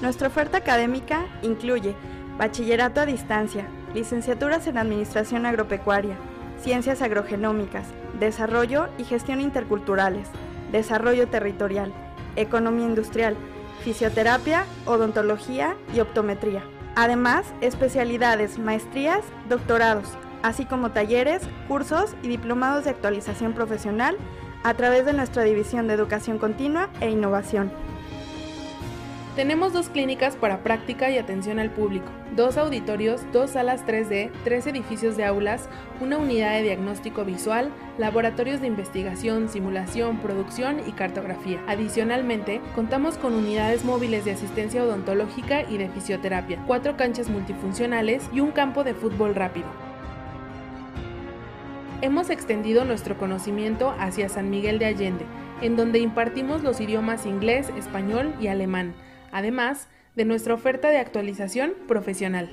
Nuestra 0.00 0.28
oferta 0.28 0.56
académica 0.56 1.26
incluye 1.42 1.94
Bachillerato 2.40 3.02
a 3.02 3.04
distancia, 3.04 3.66
licenciaturas 3.92 4.66
en 4.66 4.78
Administración 4.78 5.44
Agropecuaria, 5.44 6.16
Ciencias 6.58 7.02
Agrogenómicas, 7.02 7.84
Desarrollo 8.18 8.88
y 8.96 9.04
Gestión 9.04 9.42
Interculturales, 9.42 10.26
Desarrollo 10.72 11.28
Territorial, 11.28 11.92
Economía 12.36 12.86
Industrial, 12.86 13.36
Fisioterapia, 13.84 14.64
Odontología 14.86 15.76
y 15.94 16.00
Optometría. 16.00 16.62
Además, 16.96 17.44
especialidades, 17.60 18.58
maestrías, 18.58 19.20
doctorados, 19.50 20.08
así 20.42 20.64
como 20.64 20.92
talleres, 20.92 21.42
cursos 21.68 22.16
y 22.22 22.28
diplomados 22.28 22.84
de 22.84 22.90
actualización 22.92 23.52
profesional 23.52 24.16
a 24.62 24.72
través 24.72 25.04
de 25.04 25.12
nuestra 25.12 25.42
División 25.42 25.88
de 25.88 25.92
Educación 25.92 26.38
Continua 26.38 26.88
e 27.02 27.10
Innovación. 27.10 27.70
Tenemos 29.40 29.72
dos 29.72 29.88
clínicas 29.88 30.36
para 30.36 30.62
práctica 30.62 31.10
y 31.10 31.16
atención 31.16 31.58
al 31.58 31.70
público, 31.70 32.10
dos 32.36 32.58
auditorios, 32.58 33.22
dos 33.32 33.52
salas 33.52 33.86
3D, 33.86 34.30
tres 34.44 34.66
edificios 34.66 35.16
de 35.16 35.24
aulas, 35.24 35.66
una 36.02 36.18
unidad 36.18 36.52
de 36.52 36.64
diagnóstico 36.64 37.24
visual, 37.24 37.72
laboratorios 37.96 38.60
de 38.60 38.66
investigación, 38.66 39.48
simulación, 39.48 40.18
producción 40.18 40.82
y 40.86 40.92
cartografía. 40.92 41.58
Adicionalmente, 41.68 42.60
contamos 42.74 43.16
con 43.16 43.32
unidades 43.32 43.82
móviles 43.82 44.26
de 44.26 44.32
asistencia 44.32 44.84
odontológica 44.84 45.62
y 45.62 45.78
de 45.78 45.88
fisioterapia, 45.88 46.62
cuatro 46.66 46.98
canchas 46.98 47.30
multifuncionales 47.30 48.28
y 48.34 48.40
un 48.40 48.50
campo 48.50 48.84
de 48.84 48.92
fútbol 48.92 49.34
rápido. 49.34 49.68
Hemos 52.02 52.28
extendido 52.28 52.84
nuestro 52.84 53.16
conocimiento 53.16 53.94
hacia 53.98 54.28
San 54.28 54.50
Miguel 54.50 54.78
de 54.78 54.84
Allende, 54.84 55.24
en 55.62 55.76
donde 55.76 55.98
impartimos 55.98 56.62
los 56.62 56.78
idiomas 56.78 57.24
inglés, 57.24 57.70
español 57.78 58.34
y 58.38 58.48
alemán 58.48 58.92
además 59.32 59.88
de 60.16 60.24
nuestra 60.24 60.54
oferta 60.54 60.90
de 60.90 60.98
actualización 60.98 61.72
profesional. 61.86 62.50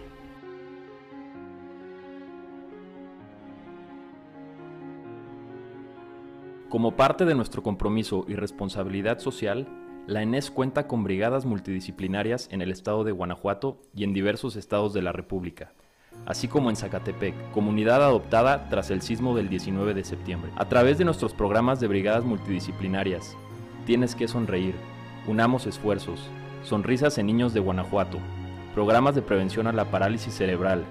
Como 6.70 6.96
parte 6.96 7.26
de 7.26 7.34
nuestro 7.34 7.64
compromiso 7.64 8.26
y 8.28 8.36
responsabilidad 8.36 9.20
social, 9.20 9.68
la 10.06 10.22
ENES 10.22 10.52
cuenta 10.52 10.88
con 10.88 11.04
brigadas 11.04 11.46
multidisciplinarias 11.46 12.50
en 12.52 12.62
el 12.62 12.72
estado 12.72 13.04
de 13.04 13.12
Guanajuato 13.12 13.82
y 13.96 14.04
en 14.04 14.14
diversos 14.14 14.56
estados 14.56 14.94
de 14.94 15.02
la 15.02 15.12
República, 15.12 15.72
así 16.26 16.48
como 16.48 16.70
en 16.70 16.76
Zacatepec, 16.76 17.52
comunidad 17.52 18.04
adoptada 18.04 18.68
tras 18.70 18.92
el 18.92 19.02
sismo 19.02 19.36
del 19.36 19.50
19 19.50 19.94
de 19.94 20.04
septiembre. 20.04 20.52
A 20.56 20.68
través 20.68 20.98
de 20.98 21.06
nuestros 21.06 21.34
programas 21.34 21.80
de 21.80 21.88
brigadas 21.88 22.26
multidisciplinarias, 22.26 23.38
Tienes 23.88 24.16
que 24.16 24.28
sonreír, 24.28 24.76
unamos 25.28 25.66
esfuerzos, 25.66 26.20
Sonrisas 26.68 27.18
en 27.18 27.28
Niños 27.28 27.54
de 27.54 27.62
Guanajuato, 27.62 28.20
programas 28.74 29.16
de 29.16 29.22
prevención 29.22 29.68
a 29.68 29.72
la 29.72 29.90
parálisis 29.90 30.34
cerebral 30.34 30.84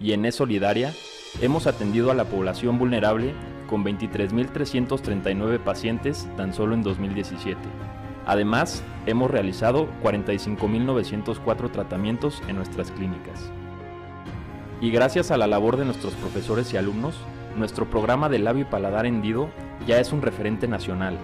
y 0.00 0.12
en 0.12 0.24
E 0.24 0.32
Solidaria, 0.32 0.94
hemos 1.42 1.66
atendido 1.66 2.10
a 2.10 2.14
la 2.14 2.24
población 2.24 2.78
vulnerable 2.78 3.34
con 3.68 3.84
23.339 3.84 5.58
pacientes 5.58 6.26
tan 6.36 6.54
solo 6.54 6.74
en 6.74 6.82
2017. 6.82 7.60
Además, 8.26 8.82
hemos 9.06 9.30
realizado 9.30 9.86
45.904 10.02 11.70
tratamientos 11.70 12.42
en 12.48 12.56
nuestras 12.56 12.90
clínicas. 12.90 13.50
Y 14.80 14.90
gracias 14.90 15.30
a 15.30 15.36
la 15.36 15.46
labor 15.46 15.76
de 15.76 15.84
nuestros 15.84 16.14
profesores 16.14 16.72
y 16.72 16.78
alumnos, 16.78 17.16
nuestro 17.54 17.90
programa 17.90 18.30
de 18.30 18.38
labio 18.38 18.62
y 18.62 18.70
paladar 18.70 19.04
hendido 19.04 19.50
ya 19.86 19.98
es 19.98 20.12
un 20.12 20.22
referente 20.22 20.68
nacional, 20.68 21.18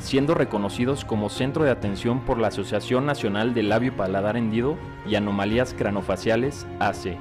siendo 0.00 0.34
reconocidos 0.34 1.04
como 1.04 1.28
centro 1.28 1.64
de 1.64 1.70
atención 1.70 2.20
por 2.20 2.38
la 2.38 2.48
Asociación 2.48 3.06
Nacional 3.06 3.54
de 3.54 3.62
Labio 3.62 3.92
y 3.92 3.96
Paladar 3.96 4.36
Hendido 4.36 4.76
y 5.06 5.14
Anomalías 5.14 5.74
Cranofaciales 5.74 6.66
AC. 6.78 7.16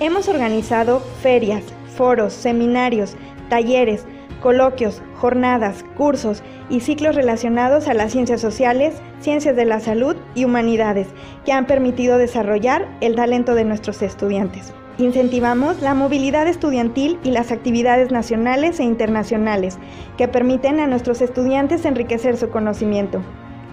Hemos 0.00 0.28
organizado 0.28 1.00
ferias, 1.22 1.64
foros, 1.96 2.32
seminarios, 2.32 3.16
talleres, 3.48 4.06
coloquios, 4.40 5.02
jornadas, 5.16 5.84
cursos 5.96 6.42
y 6.70 6.80
ciclos 6.80 7.14
relacionados 7.14 7.88
a 7.88 7.94
las 7.94 8.12
ciencias 8.12 8.40
sociales, 8.40 8.94
ciencias 9.20 9.56
de 9.56 9.66
la 9.66 9.80
salud 9.80 10.16
y 10.34 10.44
humanidades 10.44 11.08
que 11.44 11.52
han 11.52 11.66
permitido 11.66 12.16
desarrollar 12.16 12.88
el 13.00 13.16
talento 13.16 13.54
de 13.54 13.64
nuestros 13.64 14.00
estudiantes. 14.02 14.72
Incentivamos 15.00 15.80
la 15.80 15.94
movilidad 15.94 16.46
estudiantil 16.46 17.18
y 17.24 17.30
las 17.30 17.52
actividades 17.52 18.10
nacionales 18.10 18.78
e 18.80 18.82
internacionales 18.82 19.78
que 20.18 20.28
permiten 20.28 20.78
a 20.78 20.86
nuestros 20.86 21.22
estudiantes 21.22 21.86
enriquecer 21.86 22.36
su 22.36 22.50
conocimiento. 22.50 23.22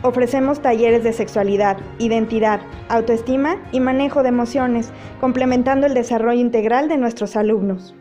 Ofrecemos 0.04 0.62
talleres 0.62 1.04
de 1.04 1.12
sexualidad, 1.12 1.80
identidad, 2.00 2.62
autoestima 2.88 3.58
y 3.74 3.82
manejo 3.82 4.24
de 4.24 4.30
emociones, 4.30 4.94
complementando 5.20 5.86
el 5.86 5.94
desarrollo 5.94 6.40
integral 6.40 6.88
de 6.88 6.98
nuestros 6.98 7.36
alumnos. 7.36 7.94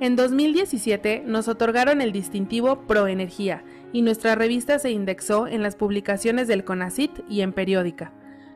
En 0.00 0.16
2017 0.16 1.22
nos 1.24 1.48
otorgaron 1.48 2.02
el 2.02 2.12
distintivo 2.12 2.82
Proenergía 2.82 3.64
y 3.90 4.02
nuestra 4.02 4.34
revista 4.34 4.78
se 4.78 4.90
indexó 4.90 5.46
en 5.46 5.62
las 5.62 5.76
publicaciones 5.76 6.46
del 6.46 6.64
CONACIT 6.64 7.20
y 7.26 7.40
en 7.40 7.54
periódica. 7.54 8.12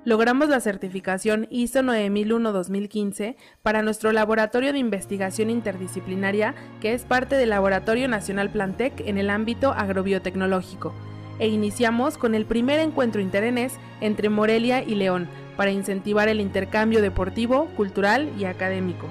Logramos 0.06 0.48
la 0.48 0.60
certificación 0.60 1.48
ISO 1.50 1.80
9001-2015 1.80 3.34
para 3.64 3.82
nuestro 3.82 4.12
laboratorio 4.12 4.72
de 4.72 4.78
investigación 4.78 5.50
interdisciplinaria 5.50 6.54
que 6.80 6.94
es 6.94 7.02
parte 7.02 7.34
del 7.34 7.48
Laboratorio 7.50 8.06
Nacional 8.06 8.48
Plantec 8.52 9.00
en 9.00 9.18
el 9.18 9.30
ámbito 9.30 9.72
agrobiotecnológico 9.72 10.94
e 11.40 11.48
iniciamos 11.48 12.18
con 12.18 12.36
el 12.36 12.46
primer 12.46 12.78
encuentro 12.78 13.20
interenés 13.20 13.80
entre 14.00 14.28
Morelia 14.28 14.80
y 14.80 14.94
León 14.94 15.26
para 15.56 15.72
incentivar 15.72 16.28
el 16.28 16.40
intercambio 16.40 17.02
deportivo, 17.02 17.66
cultural 17.76 18.30
y 18.38 18.44
académico. 18.44 19.08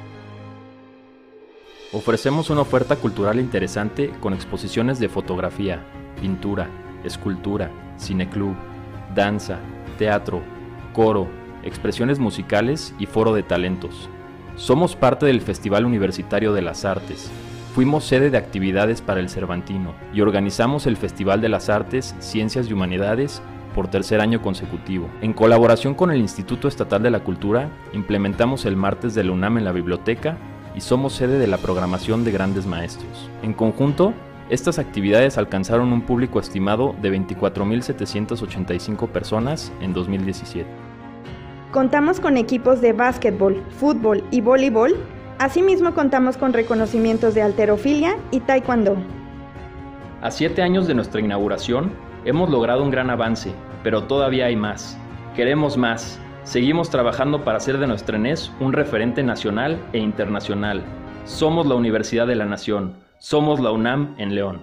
Ofrecemos 1.92 2.50
una 2.50 2.62
oferta 2.62 2.96
cultural 2.96 3.38
interesante 3.42 4.12
con 4.22 4.34
exposiciones 4.34 5.00
de 5.00 5.10
fotografía, 5.10 5.86
pintura, 6.22 6.70
escultura, 7.04 7.70
cineclub, 8.00 8.56
danza, 9.14 9.60
teatro, 9.98 10.55
coro, 10.96 11.28
expresiones 11.64 12.20
musicales 12.20 12.96
y 12.98 13.06
foro 13.06 13.34
de 13.34 13.44
talentos. 13.44 14.10
Somos 14.56 14.96
parte 14.96 15.26
del 15.26 15.42
Festival 15.42 15.86
Universitario 15.86 16.54
de 16.54 16.62
las 16.62 16.86
Artes. 16.86 17.30
Fuimos 17.74 18.06
sede 18.06 18.30
de 18.30 18.38
actividades 18.38 19.02
para 19.02 19.20
el 19.20 19.28
Cervantino 19.28 19.94
y 20.14 20.22
organizamos 20.22 20.88
el 20.88 20.96
Festival 20.96 21.42
de 21.42 21.50
las 21.50 21.70
Artes, 21.70 22.16
Ciencias 22.20 22.70
y 22.70 22.74
Humanidades 22.74 23.42
por 23.76 23.90
tercer 23.90 24.22
año 24.22 24.42
consecutivo. 24.42 25.10
En 25.22 25.34
colaboración 25.34 25.96
con 25.96 26.12
el 26.12 26.22
Instituto 26.22 26.70
Estatal 26.70 27.04
de 27.04 27.12
la 27.12 27.20
Cultura, 27.20 27.70
implementamos 27.92 28.64
el 28.64 28.78
martes 28.78 29.14
de 29.16 29.26
la 29.26 29.34
UNAM 29.34 29.58
en 29.58 29.66
la 29.66 29.74
biblioteca 29.74 30.38
y 30.74 30.80
somos 30.80 31.12
sede 31.12 31.38
de 31.40 31.48
la 31.48 31.58
programación 31.58 32.24
de 32.24 32.32
grandes 32.32 32.66
maestros. 32.66 33.30
En 33.44 33.52
conjunto, 33.52 34.14
estas 34.50 34.80
actividades 34.80 35.38
alcanzaron 35.38 35.92
un 35.92 36.04
público 36.04 36.40
estimado 36.40 36.96
de 37.02 37.12
24.785 37.12 39.10
personas 39.10 39.74
en 39.82 39.92
2017. 39.92 40.85
Contamos 41.76 42.22
con 42.22 42.38
equipos 42.38 42.80
de 42.80 42.94
básquetbol, 42.94 43.62
fútbol 43.78 44.24
y 44.32 44.40
voleibol. 44.40 44.96
Asimismo 45.40 45.94
contamos 45.94 46.38
con 46.38 46.54
reconocimientos 46.54 47.34
de 47.34 47.42
alterofilia 47.42 48.16
y 48.32 48.40
taekwondo. 48.40 48.96
A 50.22 50.32
siete 50.32 50.62
años 50.62 50.88
de 50.88 50.94
nuestra 50.94 51.20
inauguración, 51.20 51.92
hemos 52.24 52.50
logrado 52.50 52.82
un 52.82 52.92
gran 52.92 53.10
avance, 53.10 53.52
pero 53.84 54.06
todavía 54.06 54.46
hay 54.46 54.56
más. 54.56 54.98
Queremos 55.36 55.76
más. 55.76 56.18
Seguimos 56.46 56.90
trabajando 56.90 57.44
para 57.44 57.58
hacer 57.58 57.78
de 57.78 57.88
nuestra 57.88 58.16
ENES 58.16 58.54
un 58.62 58.72
referente 58.72 59.22
nacional 59.22 59.78
e 59.92 59.98
internacional. 59.98 60.82
Somos 61.26 61.66
la 61.66 61.76
Universidad 61.76 62.26
de 62.26 62.36
la 62.36 62.46
Nación. 62.46 62.96
Somos 63.18 63.60
la 63.60 63.74
UNAM 63.74 64.16
en 64.18 64.34
León. 64.34 64.62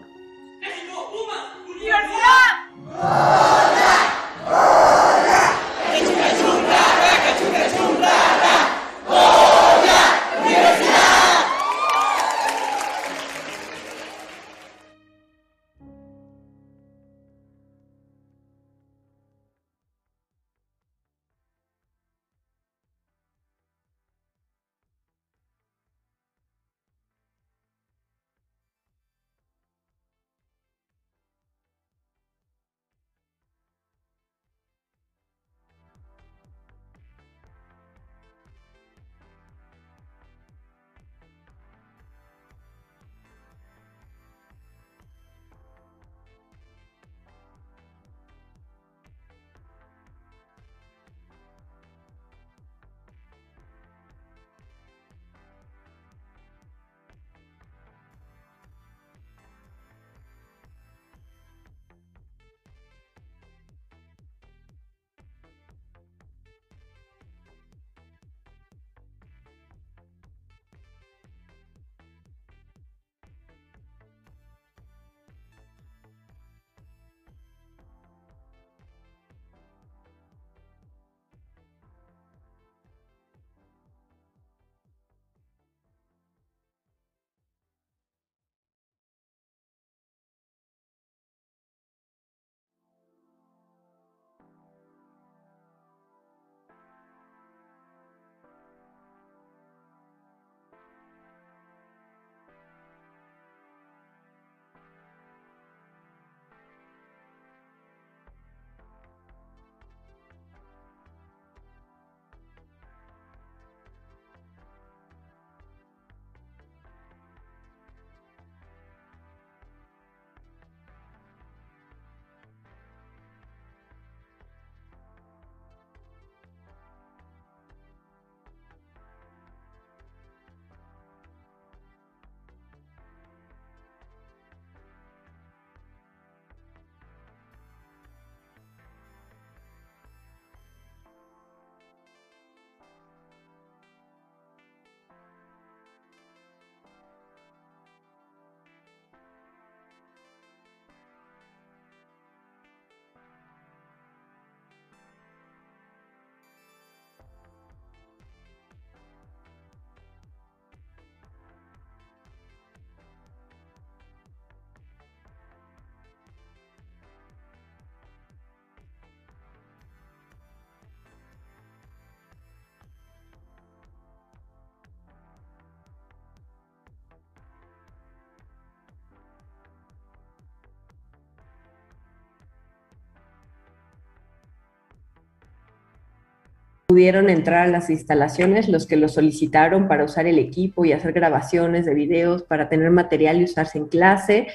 Pudieron 186.93 187.31
entrar 187.31 187.69
a 187.69 187.71
las 187.71 187.89
instalaciones 187.89 188.69
los 188.69 188.87
que 188.87 188.99
lo 188.99 189.09
solicitaron 189.09 189.89
para 189.89 190.05
usar 190.05 190.27
el 190.27 190.39
equipo 190.39 190.85
y 190.85 190.93
hacer 190.93 191.15
grabaciones 191.15 191.87
de 191.87 191.95
videos, 191.95 192.43
para 192.43 192.69
tener 192.69 192.91
material 192.91 193.41
y 193.41 193.45
usarse 193.45 193.79
en 193.79 193.87
clase. 193.87 194.49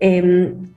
Em, 0.00 0.74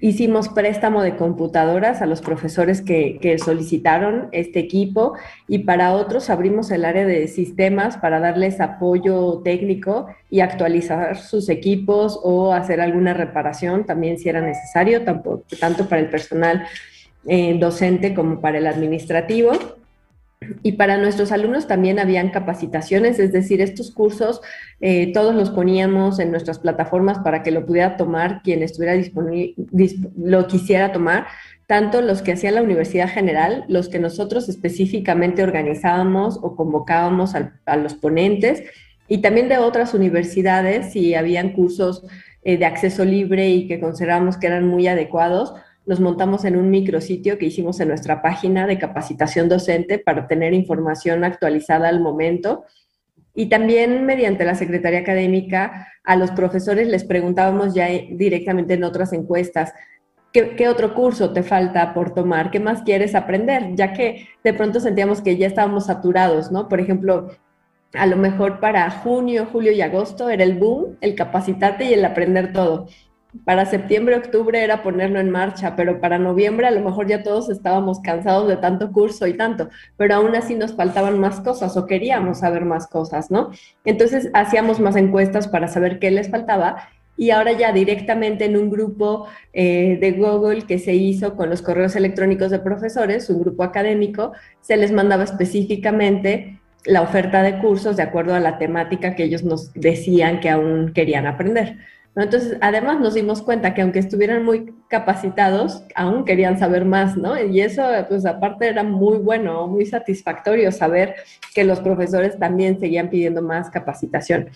hicimos 0.00 0.48
préstamo 0.48 1.02
de 1.02 1.16
computadoras 1.16 2.00
a 2.00 2.06
los 2.06 2.22
profesores 2.22 2.80
que, 2.80 3.18
que, 3.20 3.36
solicitaron 3.36 4.30
este 4.32 4.58
equipo 4.60 5.12
y 5.48 5.58
para 5.58 5.92
otros 5.92 6.30
abrimos 6.30 6.70
el 6.70 6.86
área 6.86 7.04
de 7.04 7.28
sistemas 7.28 7.98
para 7.98 8.18
darles 8.18 8.58
apoyo 8.58 9.42
técnico 9.44 10.06
y 10.30 10.40
actualizar 10.40 11.18
sus 11.18 11.50
equipos 11.50 12.18
o 12.22 12.54
hacer 12.54 12.80
alguna 12.80 13.12
reparación 13.12 13.84
también 13.84 14.16
si 14.16 14.30
era 14.30 14.40
necesario, 14.40 15.04
tanto, 15.04 15.44
tanto 15.60 15.90
para 15.90 16.00
el 16.00 16.08
personal 16.08 16.64
eh, 17.26 17.54
docente 17.58 18.14
como 18.14 18.40
para 18.40 18.56
el 18.56 18.66
administrativo. 18.66 19.81
Y 20.62 20.72
para 20.72 20.98
nuestros 20.98 21.32
alumnos 21.32 21.66
también 21.66 21.98
habían 21.98 22.30
capacitaciones, 22.30 23.18
es 23.18 23.32
decir, 23.32 23.60
estos 23.60 23.90
cursos 23.90 24.40
eh, 24.80 25.12
todos 25.12 25.34
los 25.34 25.50
poníamos 25.50 26.18
en 26.18 26.30
nuestras 26.30 26.58
plataformas 26.58 27.18
para 27.20 27.42
que 27.42 27.50
lo 27.50 27.64
pudiera 27.66 27.96
tomar 27.96 28.42
quien 28.42 28.62
estuviera 28.62 28.94
disponible, 28.94 29.54
lo 30.16 30.46
quisiera 30.46 30.92
tomar, 30.92 31.26
tanto 31.66 32.02
los 32.02 32.20
que 32.20 32.32
hacía 32.32 32.50
la 32.50 32.62
Universidad 32.62 33.08
General, 33.08 33.64
los 33.68 33.88
que 33.88 33.98
nosotros 33.98 34.48
específicamente 34.48 35.42
organizábamos 35.42 36.38
o 36.42 36.56
convocábamos 36.56 37.34
a, 37.34 37.76
los 37.76 37.94
ponentes, 37.94 38.62
y 39.08 39.18
también 39.18 39.48
de 39.48 39.58
otras 39.58 39.94
universidades, 39.94 40.92
si 40.92 41.14
habían 41.14 41.52
cursos 41.52 42.04
eh, 42.42 42.56
de 42.56 42.66
acceso 42.66 43.04
libre 43.04 43.50
y 43.50 43.68
que 43.68 43.80
considerábamos 43.80 44.36
que 44.36 44.48
eran 44.48 44.66
muy 44.66 44.86
adecuados, 44.86 45.54
los 45.84 46.00
montamos 46.00 46.44
en 46.44 46.56
un 46.56 46.70
micrositio 46.70 47.38
que 47.38 47.46
hicimos 47.46 47.80
en 47.80 47.88
nuestra 47.88 48.22
página 48.22 48.66
de 48.66 48.78
capacitación 48.78 49.48
docente 49.48 49.98
para 49.98 50.28
tener 50.28 50.54
información 50.54 51.24
actualizada 51.24 51.88
al 51.88 52.00
momento. 52.00 52.64
Y 53.34 53.46
también 53.46 54.04
mediante 54.04 54.44
la 54.44 54.54
Secretaría 54.54 55.00
Académica 55.00 55.88
a 56.04 56.16
los 56.16 56.30
profesores 56.30 56.88
les 56.88 57.04
preguntábamos 57.04 57.74
ya 57.74 57.88
directamente 57.88 58.74
en 58.74 58.84
otras 58.84 59.12
encuestas, 59.12 59.72
¿qué, 60.32 60.54
¿qué, 60.54 60.68
otro 60.68 60.94
curso 60.94 61.32
te 61.32 61.42
falta 61.42 61.94
por 61.94 62.14
tomar? 62.14 62.50
¿Qué 62.50 62.60
más 62.60 62.82
quieres 62.82 63.14
aprender? 63.14 63.74
Ya 63.74 63.92
que 63.92 64.28
de 64.44 64.54
pronto 64.54 64.80
sentíamos 64.80 65.20
que 65.20 65.36
ya 65.36 65.46
estábamos 65.46 65.86
saturados, 65.86 66.52
¿no? 66.52 66.68
Por 66.68 66.80
ejemplo, 66.80 67.30
a 67.94 68.06
lo 68.06 68.16
mejor 68.16 68.60
para 68.60 68.88
junio, 68.90 69.48
julio 69.50 69.72
y 69.72 69.80
agosto 69.80 70.28
era 70.28 70.44
el 70.44 70.58
boom, 70.58 70.96
el 71.00 71.14
capacitarte 71.14 71.84
y 71.84 71.94
el 71.94 72.04
aprender 72.04 72.52
todo 72.52 72.86
para 73.44 73.66
septiembre, 73.66 74.16
octubre 74.16 74.62
era 74.62 74.82
ponerlo 74.82 75.18
en 75.18 75.30
marcha, 75.30 75.74
pero 75.74 76.00
para 76.00 76.18
noviembre 76.18 76.66
a 76.66 76.70
lo 76.70 76.80
mejor 76.80 77.06
ya 77.06 77.22
todos 77.22 77.48
estábamos 77.48 78.00
cansados 78.00 78.48
de 78.48 78.56
tanto 78.56 78.92
curso 78.92 79.26
y 79.26 79.34
tanto, 79.34 79.68
pero 79.96 80.16
aún 80.16 80.36
así 80.36 80.54
nos 80.54 80.74
faltaban 80.74 81.18
más 81.18 81.40
cosas 81.40 81.76
o 81.76 81.86
queríamos 81.86 82.40
saber 82.40 82.64
más 82.64 82.86
cosas, 82.86 83.30
¿no? 83.30 83.50
Entonces 83.84 84.30
hacíamos 84.34 84.80
más 84.80 84.96
encuestas 84.96 85.48
para 85.48 85.68
saber 85.68 85.98
qué 85.98 86.10
les 86.10 86.30
faltaba 86.30 86.88
y 87.16 87.30
ahora 87.30 87.52
ya 87.52 87.72
directamente 87.72 88.44
en 88.44 88.56
un 88.56 88.70
grupo 88.70 89.26
eh, 89.52 89.98
de 90.00 90.12
Google 90.12 90.62
que 90.62 90.78
se 90.78 90.94
hizo 90.94 91.36
con 91.36 91.50
los 91.50 91.62
correos 91.62 91.96
electrónicos 91.96 92.50
de 92.50 92.58
profesores, 92.58 93.28
un 93.30 93.40
grupo 93.40 93.62
académico, 93.62 94.32
se 94.60 94.76
les 94.76 94.92
mandaba 94.92 95.24
específicamente 95.24 96.58
la 96.84 97.02
oferta 97.02 97.42
de 97.42 97.58
cursos 97.58 97.96
de 97.96 98.02
acuerdo 98.02 98.34
a 98.34 98.40
la 98.40 98.58
temática 98.58 99.14
que 99.14 99.24
ellos 99.24 99.44
nos 99.44 99.72
decían 99.74 100.40
que 100.40 100.50
aún 100.50 100.92
querían 100.92 101.26
aprender. 101.26 101.78
Entonces, 102.14 102.58
además 102.60 103.00
nos 103.00 103.14
dimos 103.14 103.40
cuenta 103.40 103.72
que 103.72 103.80
aunque 103.80 103.98
estuvieran 103.98 104.44
muy 104.44 104.74
capacitados, 104.88 105.82
aún 105.94 106.24
querían 106.24 106.58
saber 106.58 106.84
más, 106.84 107.16
¿no? 107.16 107.42
Y 107.42 107.62
eso, 107.62 107.82
pues 108.08 108.26
aparte 108.26 108.68
era 108.68 108.82
muy 108.82 109.16
bueno, 109.16 109.66
muy 109.66 109.86
satisfactorio 109.86 110.70
saber 110.72 111.14
que 111.54 111.64
los 111.64 111.80
profesores 111.80 112.38
también 112.38 112.78
seguían 112.78 113.08
pidiendo 113.08 113.40
más 113.40 113.70
capacitación. 113.70 114.50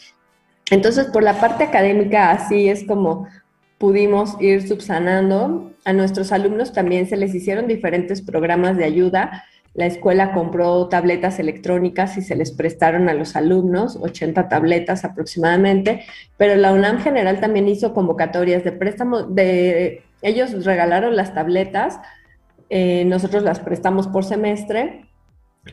Entonces, 0.71 1.07
por 1.07 1.23
la 1.23 1.41
parte 1.41 1.65
académica, 1.65 2.31
así 2.31 2.69
es 2.69 2.85
como 2.85 3.27
pudimos 3.79 4.37
ir 4.41 4.67
subsanando. 4.67 5.73
A 5.85 5.93
nuestros 5.95 6.33
alumnos 6.33 6.73
también 6.73 7.09
se 7.09 7.17
les 7.17 7.35
hicieron 7.35 7.67
diferentes 7.69 8.21
programas 8.21 8.77
de 8.77 8.85
ayuda 8.85 9.45
la 9.77 9.85
escuela 9.85 10.33
compró 10.33 10.89
tabletas 10.89 11.39
electrónicas 11.39 12.17
y 12.17 12.23
se 12.23 12.35
les 12.35 12.51
prestaron 12.51 13.11
a 13.11 13.15
los 13.15 13.37
alumnos, 13.37 13.99
80 14.01 14.49
tabletas 14.49 15.05
aproximadamente, 15.05 16.05
pero 16.39 16.57
la 16.57 16.73
UNAM 16.73 16.99
General 17.01 17.39
también 17.41 17.69
hizo 17.69 17.93
convocatorias 17.93 18.65
de 18.65 18.73
préstamo, 18.73 19.25
de, 19.25 20.03
ellos 20.23 20.65
regalaron 20.65 21.15
las 21.15 21.35
tabletas, 21.35 22.01
eh, 22.71 23.05
nosotros 23.05 23.43
las 23.43 23.61
prestamos 23.61 24.09
por 24.09 24.25
semestre 24.25 25.05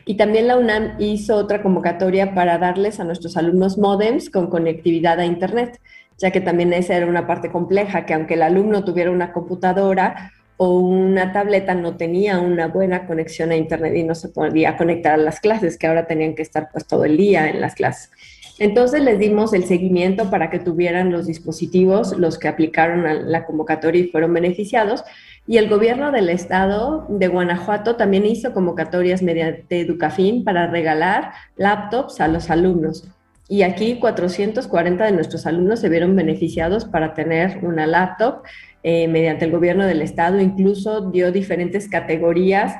y 0.04 0.18
también 0.18 0.48
la 0.48 0.58
UNAM 0.58 0.96
hizo 0.98 1.36
otra 1.36 1.62
convocatoria 1.62 2.34
para 2.34 2.58
darles 2.58 3.00
a 3.00 3.04
nuestros 3.04 3.38
alumnos 3.38 3.78
modems 3.78 4.28
con 4.28 4.50
conectividad 4.50 5.18
a 5.18 5.24
Internet, 5.24 5.80
ya 6.18 6.30
que 6.30 6.42
también 6.42 6.74
esa 6.74 6.94
era 6.94 7.06
una 7.06 7.26
parte 7.26 7.50
compleja, 7.50 8.04
que 8.04 8.12
aunque 8.12 8.34
el 8.34 8.42
alumno 8.42 8.84
tuviera 8.84 9.10
una 9.10 9.32
computadora, 9.32 10.30
o 10.56 10.78
una 10.78 11.32
tableta 11.32 11.74
no 11.74 11.96
tenía 11.96 12.38
una 12.38 12.68
buena 12.68 13.06
conexión 13.06 13.50
a 13.50 13.56
internet 13.56 13.94
y 13.96 14.04
no 14.04 14.14
se 14.14 14.28
podía 14.28 14.76
conectar 14.76 15.14
a 15.14 15.16
las 15.16 15.40
clases, 15.40 15.78
que 15.78 15.86
ahora 15.86 16.06
tenían 16.06 16.34
que 16.34 16.42
estar 16.42 16.68
pues 16.70 16.86
todo 16.86 17.04
el 17.04 17.16
día 17.16 17.48
en 17.48 17.60
las 17.60 17.74
clases. 17.74 18.10
Entonces 18.58 19.02
les 19.02 19.18
dimos 19.18 19.52
el 19.52 19.64
seguimiento 19.64 20.30
para 20.30 20.48
que 20.48 20.60
tuvieran 20.60 21.10
los 21.10 21.26
dispositivos, 21.26 22.16
los 22.16 22.38
que 22.38 22.46
aplicaron 22.46 23.04
a 23.04 23.14
la 23.14 23.44
convocatoria 23.46 24.02
y 24.02 24.10
fueron 24.10 24.32
beneficiados. 24.32 25.02
Y 25.46 25.56
el 25.56 25.68
gobierno 25.68 26.12
del 26.12 26.28
estado 26.28 27.04
de 27.08 27.26
Guanajuato 27.26 27.96
también 27.96 28.24
hizo 28.24 28.54
convocatorias 28.54 29.22
mediante 29.22 29.80
Educafin 29.80 30.44
para 30.44 30.68
regalar 30.68 31.32
laptops 31.56 32.20
a 32.20 32.28
los 32.28 32.48
alumnos. 32.48 33.08
Y 33.48 33.62
aquí 33.62 33.98
440 33.98 35.04
de 35.04 35.12
nuestros 35.12 35.46
alumnos 35.46 35.80
se 35.80 35.88
vieron 35.88 36.16
beneficiados 36.16 36.86
para 36.86 37.12
tener 37.14 37.58
una 37.62 37.86
laptop 37.86 38.42
eh, 38.82 39.06
mediante 39.08 39.44
el 39.44 39.50
gobierno 39.50 39.86
del 39.86 40.02
estado, 40.02 40.40
incluso 40.40 41.10
dio 41.10 41.30
diferentes 41.30 41.88
categorías 41.88 42.74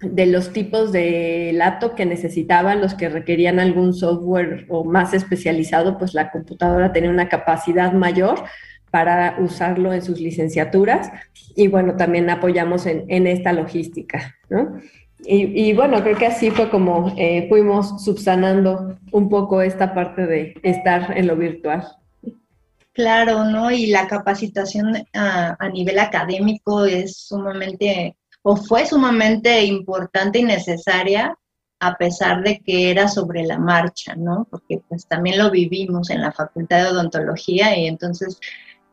de 0.00 0.26
los 0.26 0.52
tipos 0.52 0.92
de 0.92 1.52
laptop 1.54 1.94
que 1.94 2.06
necesitaban, 2.06 2.80
los 2.80 2.94
que 2.94 3.08
requerían 3.08 3.60
algún 3.60 3.94
software 3.94 4.66
o 4.68 4.84
más 4.84 5.14
especializado, 5.14 5.96
pues 5.96 6.14
la 6.14 6.30
computadora 6.30 6.92
tenía 6.92 7.10
una 7.10 7.28
capacidad 7.28 7.92
mayor 7.92 8.42
para 8.90 9.36
usarlo 9.38 9.92
en 9.92 10.02
sus 10.02 10.20
licenciaturas 10.20 11.10
y 11.54 11.68
bueno, 11.68 11.96
también 11.96 12.28
apoyamos 12.28 12.86
en, 12.86 13.26
esta 13.26 13.52
logística, 13.52 14.36
¿no? 14.50 14.76
Y, 15.24 15.72
bueno, 15.74 16.02
creo 16.02 16.16
que 16.16 16.26
así 16.26 16.50
fue 16.50 16.68
como 16.68 17.14
eh, 17.16 17.46
fuimos 17.48 18.02
subsanando 18.04 18.98
un 19.12 19.28
poco 19.28 19.62
esta 19.62 19.94
parte 19.94 20.26
de 20.26 20.54
estar 20.62 21.16
en 21.16 21.28
lo 21.28 21.36
virtual. 21.36 21.86
Claro, 22.92 23.44
¿no? 23.44 23.70
Y 23.70 23.86
la 23.86 24.06
capacitación 24.08 24.96
a, 25.14 25.56
a, 25.58 25.68
nivel 25.68 25.98
académico 25.98 26.84
es 26.84 27.16
sumamente, 27.16 28.16
o 28.42 28.56
fue 28.56 28.84
sumamente 28.84 29.64
importante 29.64 30.40
y 30.40 30.44
necesaria, 30.44 31.36
a 31.82 31.96
pesar 31.96 32.42
de 32.42 32.60
que 32.60 32.90
era 32.90 33.08
sobre 33.08 33.44
la 33.44 33.58
marcha, 33.58 34.14
¿no? 34.14 34.46
Porque 34.50 34.82
pues 34.88 35.06
también 35.06 35.38
lo 35.38 35.50
vivimos 35.50 36.10
en 36.10 36.20
la 36.20 36.32
Facultad 36.32 36.82
de 36.82 36.88
Odontología 36.90 37.76
y 37.76 37.86
entonces, 37.86 38.38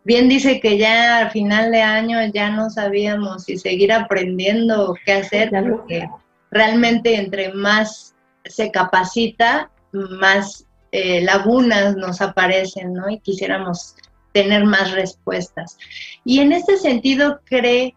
bien 0.03 0.29
dice 0.29 0.59
que 0.59 0.77
ya 0.77 1.19
al 1.19 1.31
final 1.31 1.71
de 1.71 1.81
año 1.81 2.17
ya 2.33 2.49
no 2.49 2.69
sabíamos 2.69 3.43
si 3.43 3.57
seguir 3.57 3.91
aprendiendo 3.91 4.91
o 4.91 4.95
qué 5.05 5.13
hacer, 5.13 5.51
porque 5.51 6.09
realmente 6.51 7.15
entre 7.15 7.53
más 7.53 8.15
se 8.45 8.71
capacita, 8.71 9.69
más 9.91 10.65
eh, 10.91 11.21
lagunas 11.21 11.95
nos 11.95 12.21
aparecen, 12.21 12.93
¿no? 12.93 13.09
Y 13.09 13.19
quisiéramos 13.19 13.95
tener 14.31 14.65
más 14.65 14.91
respuestas. 14.91 15.77
Y 16.23 16.39
en 16.39 16.53
este 16.53 16.77
sentido, 16.77 17.41
cree, 17.45 17.95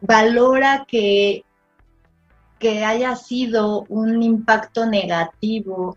valora 0.00 0.84
que, 0.86 1.44
que 2.58 2.84
haya 2.84 3.16
sido 3.16 3.84
un 3.88 4.22
impacto 4.22 4.86
negativo 4.86 5.96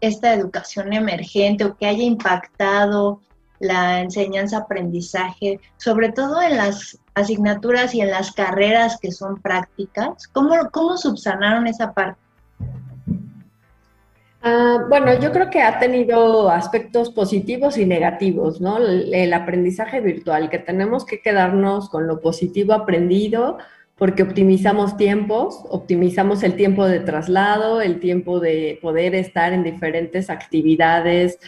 esta 0.00 0.32
educación 0.32 0.92
emergente 0.92 1.64
o 1.64 1.76
que 1.76 1.86
haya 1.86 2.02
impactado 2.02 3.20
la 3.60 4.00
enseñanza-aprendizaje, 4.00 5.60
sobre 5.76 6.10
todo 6.10 6.42
en 6.42 6.56
las 6.56 6.98
asignaturas 7.14 7.94
y 7.94 8.00
en 8.00 8.10
las 8.10 8.32
carreras 8.32 8.98
que 9.00 9.12
son 9.12 9.40
prácticas. 9.40 10.26
¿Cómo, 10.28 10.56
cómo 10.72 10.96
subsanaron 10.96 11.66
esa 11.66 11.92
parte? 11.92 12.18
Ah, 14.42 14.86
bueno, 14.88 15.18
yo 15.20 15.32
creo 15.32 15.50
que 15.50 15.60
ha 15.60 15.78
tenido 15.78 16.48
aspectos 16.48 17.10
positivos 17.10 17.76
y 17.76 17.84
negativos, 17.84 18.60
¿no? 18.60 18.78
El, 18.78 19.32
aprendizaje 19.34 20.00
virtual, 20.00 20.48
que 20.48 20.58
tenemos 20.58 21.04
que 21.04 21.20
quedarnos 21.20 21.90
con 21.90 22.06
lo 22.06 22.20
positivo 22.20 22.72
aprendido 22.72 23.58
porque 23.98 24.22
optimizamos 24.22 24.96
tiempos, 24.96 25.62
optimizamos 25.68 26.42
el 26.42 26.54
tiempo 26.54 26.86
de 26.86 27.00
traslado, 27.00 27.82
el 27.82 28.00
tiempo 28.00 28.40
de 28.40 28.78
poder 28.80 29.14
estar 29.14 29.52
en 29.52 29.62
diferentes 29.62 30.30
actividades 30.30 31.38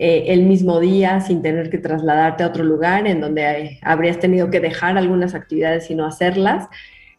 eh, 0.00 0.26
el 0.28 0.44
mismo 0.44 0.78
día 0.78 1.20
sin 1.20 1.42
tener 1.42 1.70
que 1.70 1.78
trasladarte 1.78 2.44
a 2.44 2.46
otro 2.46 2.62
lugar 2.62 3.08
en 3.08 3.20
donde 3.20 3.80
habrías 3.82 4.20
tenido 4.20 4.48
que 4.48 4.60
dejar 4.60 4.96
algunas 4.96 5.34
actividades 5.34 5.90
y 5.90 5.96
no 5.96 6.06
hacerlas. 6.06 6.68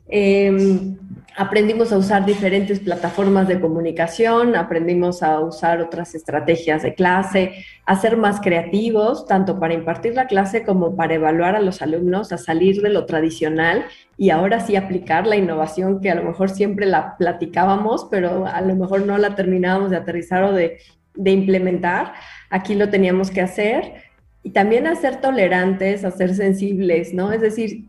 Em, 0.08 0.98
aprendimos 1.36 1.92
a 1.92 1.98
usar 1.98 2.26
diferentes 2.26 2.80
plataformas 2.80 3.50
de 3.50 3.60
comunicación, 3.60 4.56
aprendimos 4.56 5.22
a 5.22 5.42
usar 5.42 5.82
otras 5.82 6.16
estrategias 6.16 6.82
de 6.82 6.96
clase, 6.96 7.66
a 7.86 8.00
ser 8.00 8.16
más 8.16 8.40
creativos, 8.40 9.28
tanto 9.28 9.60
para 9.60 9.74
impartir 9.74 10.16
la 10.16 10.28
clase 10.28 10.64
como 10.64 10.96
para 10.96 11.16
evaluar 11.16 11.58
a 11.58 11.62
los 11.62 11.82
alumnos, 11.82 12.32
a 12.32 12.38
salir 12.38 12.82
de 12.82 12.90
lo 12.90 13.06
tradicional 13.06 13.86
y 14.18 14.30
ahora 14.32 14.62
sí 14.62 14.78
aplicar 14.78 15.28
la 15.28 15.36
innovación 15.36 16.00
que 16.00 16.10
a 16.10 16.16
lo 16.16 16.24
mejor 16.24 16.50
siempre 16.50 16.86
la 16.86 17.18
platicábamos, 17.18 18.08
pero 18.10 18.48
a 18.48 18.62
lo 18.62 18.76
mejor 18.76 19.06
no 19.06 19.18
la 19.18 19.36
terminábamos 19.36 19.92
de 19.92 19.98
aterrizar 19.98 20.44
o 20.44 20.54
de, 20.54 20.80
de 21.20 21.32
implementar. 21.32 22.14
Aquí 22.50 22.76
lo 22.76 22.90
teníamos 22.90 23.30
que 23.30 23.42
hacer 23.42 23.94
y 24.42 24.52
también 24.52 24.88
a 24.88 24.96
ser 24.96 25.18
tolerantes, 25.18 26.06
a 26.06 26.12
ser 26.12 26.34
sensibles, 26.34 27.14
¿no? 27.14 27.32
Es 27.32 27.42
decir, 27.42 27.88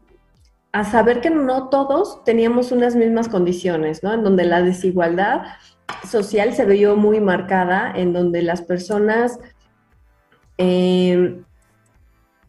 a 0.72 0.84
saber 0.84 1.20
que 1.20 1.30
no 1.30 1.68
todos 1.68 2.22
teníamos 2.24 2.72
unas 2.72 2.96
mismas 2.96 3.28
condiciones, 3.28 4.02
¿no? 4.02 4.12
En 4.12 4.24
donde 4.24 4.44
la 4.44 4.62
desigualdad 4.62 5.42
social 6.08 6.52
se 6.52 6.64
vio 6.64 6.96
muy 6.96 7.20
marcada, 7.20 7.92
en 7.94 8.12
donde 8.12 8.42
las 8.42 8.62
personas, 8.62 9.38
eh, 10.58 11.40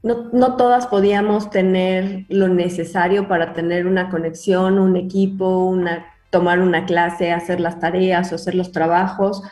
no, 0.04 0.30
no, 0.34 0.56
todas 0.56 0.88
podíamos 0.88 1.52
tener 1.52 2.26
lo 2.30 2.48
necesario 2.48 3.28
para 3.28 3.54
tener 3.54 3.86
una 3.86 4.10
conexión, 4.10 4.80
un 4.80 4.96
equipo, 4.98 5.66
una, 5.66 6.06
tomar 6.32 6.60
una 6.60 6.86
clase, 6.86 7.32
hacer 7.32 7.60
las 7.60 7.80
tareas 7.80 8.32
o 8.32 8.36
hacer 8.36 8.56
los 8.56 8.72
trabajos, 8.72 9.44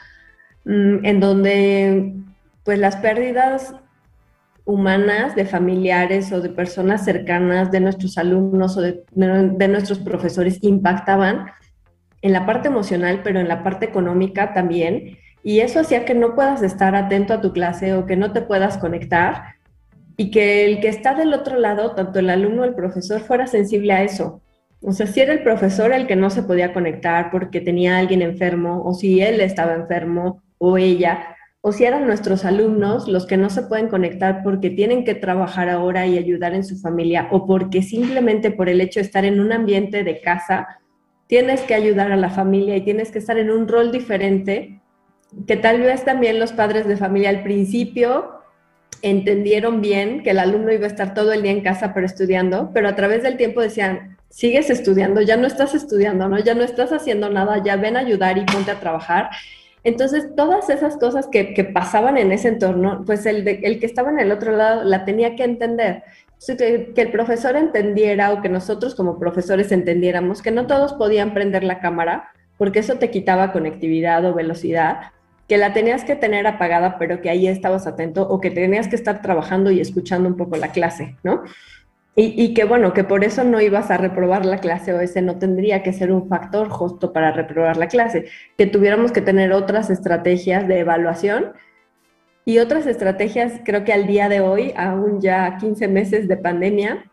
en 0.69 1.19
donde 1.19 2.13
pues 2.63 2.77
las 2.77 2.97
pérdidas 2.97 3.73
humanas, 4.69 5.35
de 5.35 5.45
familiares 5.45 6.31
o 6.31 6.41
de 6.41 6.49
personas 6.49 7.03
cercanas 7.03 7.71
de 7.71 7.79
nuestros 7.79 8.19
alumnos 8.19 8.77
o 8.77 8.81
de, 8.81 9.03
nuestros 9.67 9.97
profesores 9.97 10.59
impactaban 10.61 11.47
en 12.21 12.33
la 12.33 12.45
parte 12.45 12.67
emocional, 12.67 13.21
pero 13.23 13.39
en 13.39 13.47
la 13.47 13.63
parte 13.63 13.87
económica 13.87 14.53
también. 14.53 15.17
Y 15.41 15.61
eso 15.61 15.79
hacía 15.79 16.05
que 16.05 16.13
no 16.13 16.35
puedas 16.35 16.61
estar 16.61 16.95
atento 16.95 17.33
a 17.33 17.41
tu 17.41 17.51
clase 17.51 17.95
o 17.95 18.05
que 18.05 18.15
no 18.15 18.31
te 18.31 18.41
puedas 18.41 18.77
conectar 18.77 19.55
y 20.17 20.29
que 20.29 20.65
el 20.65 20.81
que 20.81 20.89
está 20.89 21.15
del 21.15 21.33
otro 21.33 21.57
lado, 21.57 21.95
tanto 21.95 22.19
el 22.19 22.29
alumno 22.29 22.61
o 22.61 22.65
el 22.65 22.75
profesor, 22.75 23.21
fuera 23.21 23.47
sensible 23.47 23.93
a 23.93 24.03
eso. 24.03 24.41
O 24.81 24.91
sea, 24.91 25.07
si 25.07 25.19
era 25.19 25.33
el 25.33 25.41
profesor 25.41 25.93
el 25.93 26.05
que 26.05 26.15
no 26.15 26.29
se 26.29 26.43
podía 26.43 26.73
conectar 26.73 27.31
porque 27.31 27.59
tenía 27.59 27.97
alguien 27.97 28.21
enfermo 28.21 28.83
o 28.85 28.93
si 28.93 29.21
él 29.21 29.41
estaba 29.41 29.73
enfermo 29.73 30.43
o 30.59 30.77
ella, 30.77 31.35
o 31.61 31.71
si 31.71 31.83
eran 31.83 32.05
nuestros 32.05 32.45
alumnos 32.45 33.07
los 33.07 33.25
que 33.25 33.35
no 33.35 33.49
se 33.49 33.63
pueden 33.63 33.89
conectar 33.89 34.43
porque 34.43 34.69
tienen 34.69 35.03
que 35.03 35.15
trabajar 35.15 35.69
ahora 35.69 36.05
y 36.05 36.17
ayudar 36.17 36.53
en 36.53 36.63
su 36.63 36.77
familia 36.77 37.27
o 37.31 37.45
porque 37.45 37.81
simplemente 37.81 38.51
por 38.51 38.69
el 38.69 38.79
hecho 38.79 38.99
de 38.99 39.05
estar 39.05 39.25
en 39.25 39.39
un 39.39 39.51
ambiente 39.51 40.03
de 40.03 40.21
casa, 40.21 40.79
tienes 41.27 41.61
que 41.61 41.75
ayudar 41.75 42.11
a 42.11 42.17
la 42.17 42.29
familia 42.29 42.77
y 42.77 42.81
tienes 42.81 43.11
que 43.11 43.19
estar 43.19 43.37
en 43.37 43.51
un 43.51 43.67
rol 43.67 43.91
diferente, 43.91 44.81
que 45.47 45.57
tal 45.57 45.81
vez 45.81 46.05
también 46.05 46.39
los 46.39 46.53
padres 46.53 46.87
de 46.87 46.97
familia 46.97 47.29
al 47.29 47.43
principio 47.43 48.39
entendieron 49.01 49.81
bien 49.81 50.23
que 50.23 50.31
el 50.31 50.39
alumno 50.39 50.71
iba 50.71 50.85
a 50.85 50.89
estar 50.89 51.13
todo 51.13 51.31
el 51.33 51.41
día 51.41 51.51
en 51.51 51.61
casa 51.61 51.93
pero 51.93 52.05
estudiando, 52.05 52.71
pero 52.73 52.87
a 52.87 52.95
través 52.95 53.23
del 53.23 53.37
tiempo 53.37 53.61
decían, 53.61 54.17
sigues 54.29 54.69
estudiando, 54.69 55.21
ya 55.21 55.37
no 55.37 55.47
estás 55.47 55.75
estudiando, 55.75 56.27
¿no? 56.29 56.39
Ya 56.39 56.53
no 56.53 56.63
estás 56.63 56.91
haciendo 56.91 57.29
nada, 57.29 57.61
ya 57.63 57.75
ven 57.75 57.97
a 57.97 58.01
ayudar 58.01 58.37
y 58.37 58.45
ponte 58.45 58.71
a 58.71 58.79
trabajar. 58.79 59.29
Entonces, 59.83 60.35
todas 60.35 60.69
esas 60.69 60.97
cosas 60.97 61.27
que, 61.27 61.71
pasaban 61.73 62.17
en 62.17 62.31
ese 62.31 62.49
entorno, 62.49 63.03
pues 63.05 63.25
el, 63.25 63.43
que 63.43 63.85
estaba 63.85 64.09
en 64.09 64.19
el 64.19 64.31
otro 64.31 64.55
lado 64.55 64.83
la 64.83 65.05
tenía 65.05 65.35
que 65.35 65.43
entender. 65.43 66.03
Que, 66.45 66.91
que, 66.95 67.01
el 67.01 67.11
profesor 67.11 67.55
entendiera 67.55 68.31
o 68.33 68.41
que 68.41 68.49
nosotros 68.49 68.95
como 68.95 69.19
profesores 69.19 69.71
entendiéramos 69.71 70.41
que 70.41 70.51
no 70.51 70.67
todos 70.67 70.93
podían 70.93 71.33
prender 71.33 71.63
la 71.63 71.79
cámara, 71.79 72.29
porque 72.57 72.79
eso 72.79 72.95
te 72.95 73.09
quitaba 73.09 73.51
conectividad 73.51 74.23
o 74.25 74.33
velocidad, 74.33 75.11
que 75.47 75.57
la 75.57 75.73
tenías 75.73 76.03
que 76.03 76.15
tener 76.15 76.45
apagada, 76.45 76.97
pero 76.99 77.21
que 77.21 77.29
ahí 77.29 77.47
estabas 77.47 77.87
atento, 77.87 78.27
o 78.29 78.39
que 78.39 78.51
tenías 78.51 78.87
que 78.87 78.95
estar 78.95 79.21
trabajando 79.21 79.71
y 79.71 79.79
escuchando 79.79 80.29
un 80.29 80.37
poco 80.37 80.55
la 80.57 80.71
clase, 80.71 81.15
¿no? 81.23 81.43
Y, 82.21 82.53
que 82.53 82.65
bueno, 82.65 82.91
que 82.91 83.05
por 83.05 83.23
eso 83.23 83.45
no 83.45 83.61
ibas 83.61 83.89
a 83.91 83.97
reprobar 83.97 84.45
la 84.45 84.57
clase 84.57 84.91
o 84.93 84.99
ese 84.99 85.21
no 85.21 85.37
tendría 85.39 85.83
que 85.83 85.93
ser 85.93 86.11
un 86.11 86.27
factor 86.27 86.67
justo 86.67 87.13
para 87.13 87.31
reprobar 87.31 87.77
la 87.77 87.87
clase, 87.87 88.25
que 88.57 88.65
tuviéramos 88.65 89.13
que 89.13 89.21
tener 89.21 89.53
otras 89.53 89.89
estrategias 89.89 90.67
de 90.67 90.79
evaluación 90.79 91.53
y 92.43 92.57
otras 92.57 92.87
estrategias, 92.87 93.61
creo 93.63 93.85
que 93.85 93.93
al 93.93 94.05
día 94.05 94.27
de 94.27 94.41
hoy, 94.41 94.73
aún 94.75 95.21
ya 95.21 95.55
15 95.55 95.87
meses 95.87 96.27
de 96.27 96.35
pandemia, 96.35 97.09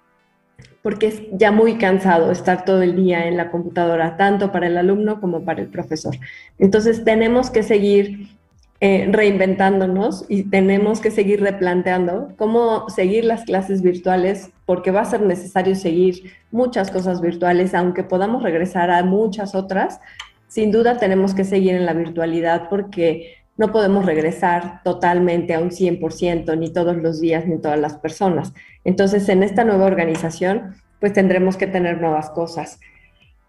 porque 0.82 1.06
es 1.06 1.22
ya 1.30 1.52
muy 1.52 1.78
cansado 1.78 2.32
estar 2.32 2.64
todo 2.64 2.82
el 2.82 2.96
día 2.96 3.28
en 3.28 3.36
la 3.36 3.52
computadora, 3.52 4.16
tanto 4.16 4.50
para 4.50 4.66
el 4.66 4.76
alumno 4.76 5.20
como 5.20 5.44
para 5.44 5.60
el 5.60 5.68
profesor. 5.68 6.16
Entonces 6.58 7.04
tenemos 7.04 7.50
que 7.50 7.62
seguir 7.62 8.35
eh, 8.80 9.08
reinventándonos 9.10 10.26
y 10.28 10.44
tenemos 10.44 11.00
que 11.00 11.10
seguir 11.10 11.40
replanteando 11.40 12.28
cómo 12.36 12.90
seguir 12.90 13.24
las 13.24 13.44
clases 13.44 13.80
virtuales, 13.80 14.50
porque 14.66 14.90
va 14.90 15.00
a 15.00 15.06
ser 15.06 15.22
necesario 15.22 15.74
seguir 15.74 16.32
muchas 16.50 16.90
cosas 16.90 17.22
virtuales, 17.22 17.74
aunque 17.74 18.02
podamos 18.02 18.42
regresar 18.42 18.90
a 18.90 19.02
muchas 19.02 19.54
otras. 19.54 20.00
Sin 20.48 20.72
duda 20.72 20.98
tenemos 20.98 21.34
que 21.34 21.44
seguir 21.44 21.74
en 21.74 21.86
la 21.86 21.94
virtualidad 21.94 22.68
porque 22.68 23.36
no 23.56 23.72
podemos 23.72 24.04
regresar 24.04 24.82
totalmente 24.84 25.54
a 25.54 25.60
un 25.60 25.70
100%, 25.70 26.58
ni 26.58 26.70
todos 26.70 26.96
los 26.96 27.20
días, 27.20 27.46
ni 27.46 27.58
todas 27.58 27.78
las 27.78 27.96
personas. 27.96 28.52
Entonces, 28.84 29.28
en 29.30 29.42
esta 29.42 29.64
nueva 29.64 29.86
organización, 29.86 30.74
pues 31.00 31.14
tendremos 31.14 31.56
que 31.56 31.66
tener 31.66 32.00
nuevas 32.00 32.28
cosas. 32.30 32.78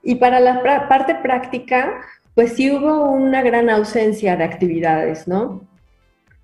Y 0.04 0.16
para 0.16 0.40
la 0.40 0.88
parte 0.88 1.16
práctica, 1.16 2.00
pues 2.38 2.54
sí 2.54 2.70
hubo 2.70 3.10
una 3.10 3.42
gran 3.42 3.68
ausencia 3.68 4.38
de 4.38 4.44
actividades, 4.44 5.28
¿no? 5.28 5.68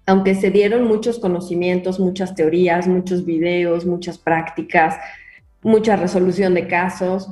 Aunque 0.07 0.33
se 0.33 0.49
dieron 0.49 0.85
muchos 0.85 1.19
conocimientos, 1.19 1.99
muchas 1.99 2.33
teorías, 2.33 2.87
muchos 2.87 3.23
videos, 3.25 3.85
muchas 3.85 4.17
prácticas, 4.17 4.95
mucha 5.61 5.95
resolución 5.95 6.55
de 6.55 6.67
casos, 6.67 7.29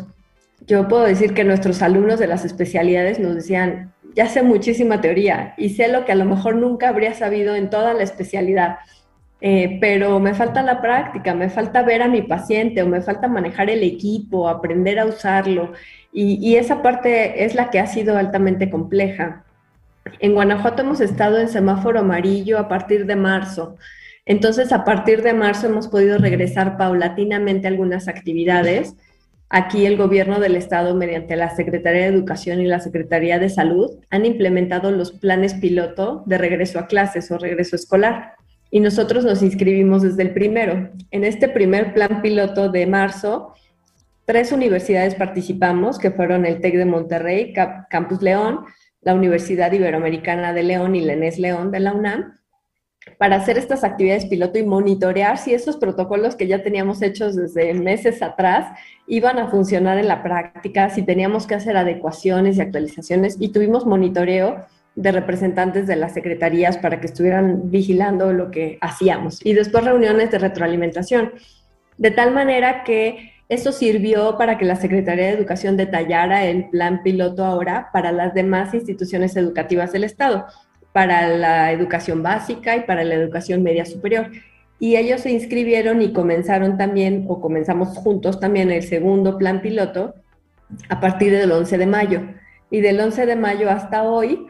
yo 0.67 0.87
puedo 0.87 1.05
decir 1.05 1.33
que 1.33 1.43
nuestros 1.43 1.81
alumnos 1.81 2.19
de 2.19 2.27
las 2.27 2.45
especialidades 2.45 3.17
nos 3.17 3.33
decían, 3.33 3.93
ya 4.15 4.27
sé 4.27 4.43
muchísima 4.43 5.01
teoría 5.01 5.55
y 5.57 5.69
sé 5.69 5.87
lo 5.87 6.05
que 6.05 6.11
a 6.11 6.15
lo 6.15 6.25
mejor 6.25 6.55
nunca 6.55 6.89
habría 6.89 7.15
sabido 7.15 7.55
en 7.55 7.71
toda 7.71 7.95
la 7.95 8.03
especialidad, 8.03 8.77
eh, 9.43 9.79
pero 9.81 10.19
me 10.19 10.35
falta 10.35 10.61
la 10.61 10.83
práctica, 10.83 11.33
me 11.33 11.49
falta 11.49 11.81
ver 11.81 12.03
a 12.03 12.07
mi 12.07 12.21
paciente 12.21 12.83
o 12.83 12.87
me 12.87 13.01
falta 13.01 13.27
manejar 13.27 13.71
el 13.71 13.81
equipo, 13.81 14.47
aprender 14.47 14.99
a 14.99 15.05
usarlo. 15.07 15.73
Y, 16.13 16.55
esa 16.55 16.81
parte 16.81 17.45
es 17.45 17.55
la 17.55 17.69
que 17.69 17.79
ha 17.79 17.87
sido 17.87 18.17
altamente 18.17 18.69
compleja. 18.69 19.45
En 20.19 20.33
Guanajuato 20.33 20.81
hemos 20.81 20.99
estado 20.99 21.37
en 21.37 21.47
semáforo 21.47 21.99
amarillo 21.99 22.57
a 22.59 22.67
partir 22.67 23.05
de 23.05 23.15
marzo. 23.15 23.77
Entonces, 24.25 24.71
a 24.73 24.83
partir 24.83 25.21
de 25.21 25.33
marzo 25.33 25.67
hemos 25.67 25.87
podido 25.87 26.17
regresar 26.17 26.77
paulatinamente 26.77 27.67
algunas 27.67 28.07
actividades. 28.07 28.95
Aquí 29.49 29.85
el 29.85 29.97
gobierno 29.97 30.39
del 30.39 30.55
estado, 30.55 30.95
mediante 30.95 31.35
la 31.35 31.55
Secretaría 31.55 32.01
de 32.01 32.07
Educación 32.07 32.61
y 32.61 32.67
la 32.67 32.79
Secretaría 32.79 33.39
de 33.39 33.49
Salud, 33.49 33.91
han 34.09 34.25
implementado 34.25 34.91
los 34.91 35.11
planes 35.11 35.53
piloto 35.55 36.23
de 36.25 36.37
regreso 36.37 36.79
a 36.79 36.87
clases 36.87 37.31
o 37.31 37.37
regreso 37.37 37.75
escolar. 37.75 38.33
Y 38.69 38.79
nosotros 38.79 39.25
nos 39.25 39.41
inscribimos 39.41 40.01
desde 40.01 40.23
el 40.23 40.31
primero. 40.31 40.89
En 41.11 41.23
este 41.23 41.49
primer 41.49 41.93
plan 41.93 42.21
piloto 42.21 42.69
de 42.69 42.87
marzo, 42.87 43.53
Tres 44.31 44.53
universidades 44.53 45.15
participamos, 45.15 45.99
que 45.99 46.09
fueron 46.09 46.45
el 46.45 46.61
TEC 46.61 46.77
de 46.77 46.85
Monterrey, 46.85 47.53
Campus 47.89 48.21
León, 48.21 48.61
la 49.01 49.13
Universidad 49.13 49.73
Iberoamericana 49.73 50.53
de 50.53 50.63
León 50.63 50.95
y 50.95 51.01
la 51.01 51.11
ENES 51.11 51.37
León 51.37 51.69
de 51.69 51.81
la 51.81 51.91
UNAM, 51.91 52.39
para 53.17 53.35
hacer 53.35 53.57
estas 53.57 53.83
actividades 53.83 54.27
piloto 54.27 54.57
y 54.57 54.63
monitorear 54.63 55.37
si 55.37 55.53
esos 55.53 55.75
protocolos 55.75 56.37
que 56.37 56.47
ya 56.47 56.63
teníamos 56.63 57.01
hechos 57.01 57.35
desde 57.35 57.73
meses 57.73 58.21
atrás 58.21 58.67
iban 59.05 59.37
a 59.37 59.49
funcionar 59.49 59.97
en 59.97 60.07
la 60.07 60.23
práctica, 60.23 60.89
si 60.89 61.01
teníamos 61.01 61.45
que 61.45 61.55
hacer 61.55 61.75
adecuaciones 61.75 62.55
y 62.55 62.61
actualizaciones 62.61 63.35
y 63.37 63.49
tuvimos 63.49 63.85
monitoreo 63.85 64.65
de 64.95 65.11
representantes 65.11 65.87
de 65.87 65.97
las 65.97 66.13
secretarías 66.13 66.77
para 66.77 67.01
que 67.01 67.07
estuvieran 67.07 67.69
vigilando 67.69 68.31
lo 68.31 68.49
que 68.49 68.77
hacíamos. 68.79 69.45
Y 69.45 69.55
después 69.55 69.83
reuniones 69.83 70.31
de 70.31 70.39
retroalimentación, 70.39 71.33
de 71.97 72.11
tal 72.11 72.33
manera 72.33 72.85
que 72.85 73.30
eso 73.51 73.73
sirvió 73.73 74.37
para 74.37 74.57
que 74.57 74.63
la 74.63 74.77
Secretaría 74.77 75.25
de 75.25 75.33
Educación 75.33 75.75
detallara 75.75 76.45
el 76.45 76.69
plan 76.69 77.03
piloto 77.03 77.43
ahora 77.43 77.89
para 77.91 78.13
las 78.13 78.33
demás 78.33 78.73
instituciones 78.73 79.35
educativas 79.35 79.91
del 79.91 80.05
Estado, 80.05 80.45
para 80.93 81.27
la 81.27 81.73
educación 81.73 82.23
básica 82.23 82.77
y 82.77 82.83
para 82.83 83.03
la 83.03 83.15
educación 83.15 83.61
media 83.61 83.83
superior. 83.83 84.31
Y 84.79 84.95
ellos 84.95 85.19
se 85.19 85.31
inscribieron 85.31 86.01
y 86.01 86.13
comenzaron 86.13 86.77
también, 86.77 87.25
o 87.27 87.41
comenzamos 87.41 87.89
juntos 87.89 88.39
también 88.39 88.71
el 88.71 88.83
segundo 88.83 89.37
plan 89.37 89.61
piloto 89.61 90.15
a 90.87 91.01
partir 91.01 91.33
del 91.33 91.51
11 91.51 91.77
de 91.77 91.85
mayo. 91.85 92.21
Y 92.69 92.79
del 92.79 93.01
11 93.01 93.25
de 93.25 93.35
mayo 93.35 93.69
hasta 93.69 94.03
hoy 94.03 94.47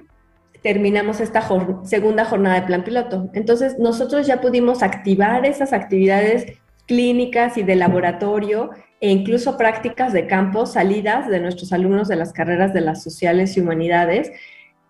terminamos 0.61 1.21
esta 1.21 1.43
segunda 1.85 2.23
jornada 2.25 2.59
de 2.59 2.67
plan 2.67 2.83
piloto. 2.83 3.31
Entonces, 3.33 3.79
nosotros 3.79 4.27
ya 4.27 4.41
pudimos 4.41 4.83
activar 4.83 5.43
esas 5.47 5.73
actividades 5.73 6.45
clínicas 6.85 7.57
y 7.57 7.63
de 7.63 7.75
laboratorio 7.75 8.69
e 9.01 9.09
incluso 9.09 9.57
prácticas 9.57 10.13
de 10.13 10.27
campo 10.27 10.67
salidas 10.67 11.27
de 11.27 11.39
nuestros 11.39 11.73
alumnos 11.73 12.07
de 12.07 12.15
las 12.15 12.31
carreras 12.31 12.71
de 12.71 12.81
las 12.81 13.03
sociales 13.03 13.57
y 13.57 13.59
humanidades 13.59 14.31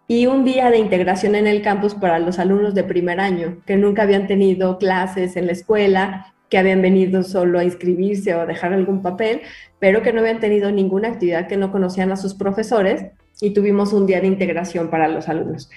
y 0.08 0.28
un 0.28 0.44
día 0.44 0.70
de 0.70 0.78
integración 0.78 1.36
en 1.36 1.48
el 1.48 1.62
campus 1.62 1.96
para 1.96 2.20
los 2.20 2.38
alumnos 2.38 2.76
de 2.76 2.84
primer 2.84 3.22
año 3.22 3.60
que 3.66 3.78
nunca 3.78 4.02
habían 4.02 4.28
tenido 4.28 4.78
clases 4.78 5.38
en 5.38 5.46
la 5.46 5.54
escuela, 5.54 6.34
que 6.50 6.58
habían 6.58 6.82
venido 6.82 7.24
solo 7.24 7.60
a 7.60 7.64
inscribirse 7.64 8.36
o 8.36 8.42
a 8.42 8.46
dejar 8.46 8.74
algún 8.74 9.02
papel, 9.02 9.40
pero 9.80 10.02
que 10.02 10.12
no 10.12 10.20
habían 10.20 10.42
tenido 10.42 10.70
ninguna 10.70 11.08
actividad, 11.08 11.48
que 11.48 11.56
no 11.56 11.72
conocían 11.72 12.12
a 12.12 12.18
sus 12.18 12.34
profesores 12.34 13.06
y 13.40 13.52
tuvimos 13.52 13.94
un 13.94 14.06
día 14.06 14.20
de 14.20 14.28
integración 14.28 14.90
para 14.90 15.08
los 15.08 15.30
alumnos. 15.30 15.70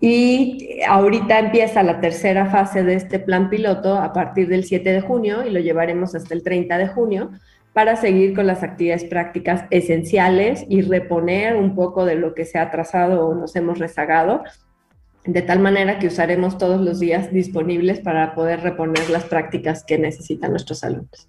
Y 0.00 0.80
ahorita 0.88 1.38
empieza 1.38 1.82
la 1.82 2.00
tercera 2.00 2.46
fase 2.46 2.82
de 2.82 2.94
este 2.94 3.18
plan 3.18 3.50
piloto 3.50 3.98
a 3.98 4.14
partir 4.14 4.48
del 4.48 4.64
7 4.64 4.90
de 4.90 5.00
junio 5.02 5.46
y 5.46 5.50
lo 5.50 5.60
llevaremos 5.60 6.14
hasta 6.14 6.32
el 6.32 6.42
30 6.42 6.78
de 6.78 6.88
junio 6.88 7.30
para 7.72 7.96
seguir 7.96 8.34
con 8.34 8.46
las 8.46 8.62
actividades 8.62 9.04
prácticas 9.04 9.64
esenciales 9.70 10.64
y 10.68 10.82
reponer 10.82 11.56
un 11.56 11.74
poco 11.74 12.04
de 12.04 12.16
lo 12.16 12.34
que 12.34 12.44
se 12.44 12.58
ha 12.58 12.70
trazado 12.70 13.26
o 13.26 13.34
nos 13.34 13.56
hemos 13.56 13.78
rezagado, 13.78 14.42
de 15.24 15.42
tal 15.42 15.60
manera 15.60 15.98
que 15.98 16.08
usaremos 16.08 16.58
todos 16.58 16.80
los 16.80 17.00
días 17.00 17.32
disponibles 17.32 18.00
para 18.00 18.34
poder 18.34 18.60
reponer 18.60 19.08
las 19.08 19.24
prácticas 19.24 19.84
que 19.84 19.98
necesitan 19.98 20.50
nuestros 20.50 20.84
alumnos. 20.84 21.28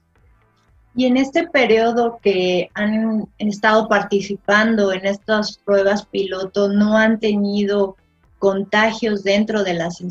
Y 0.96 1.06
en 1.06 1.18
este 1.18 1.48
periodo 1.48 2.20
que 2.22 2.70
han 2.76 3.28
estado 3.38 3.88
participando 3.88 4.92
en 4.92 5.06
estas 5.06 5.58
pruebas 5.58 6.06
piloto, 6.06 6.70
¿no 6.70 6.98
han 6.98 7.20
tenido 7.20 7.98
contagios 8.38 9.24
dentro 9.24 9.64
de, 9.64 9.74
las 9.74 10.04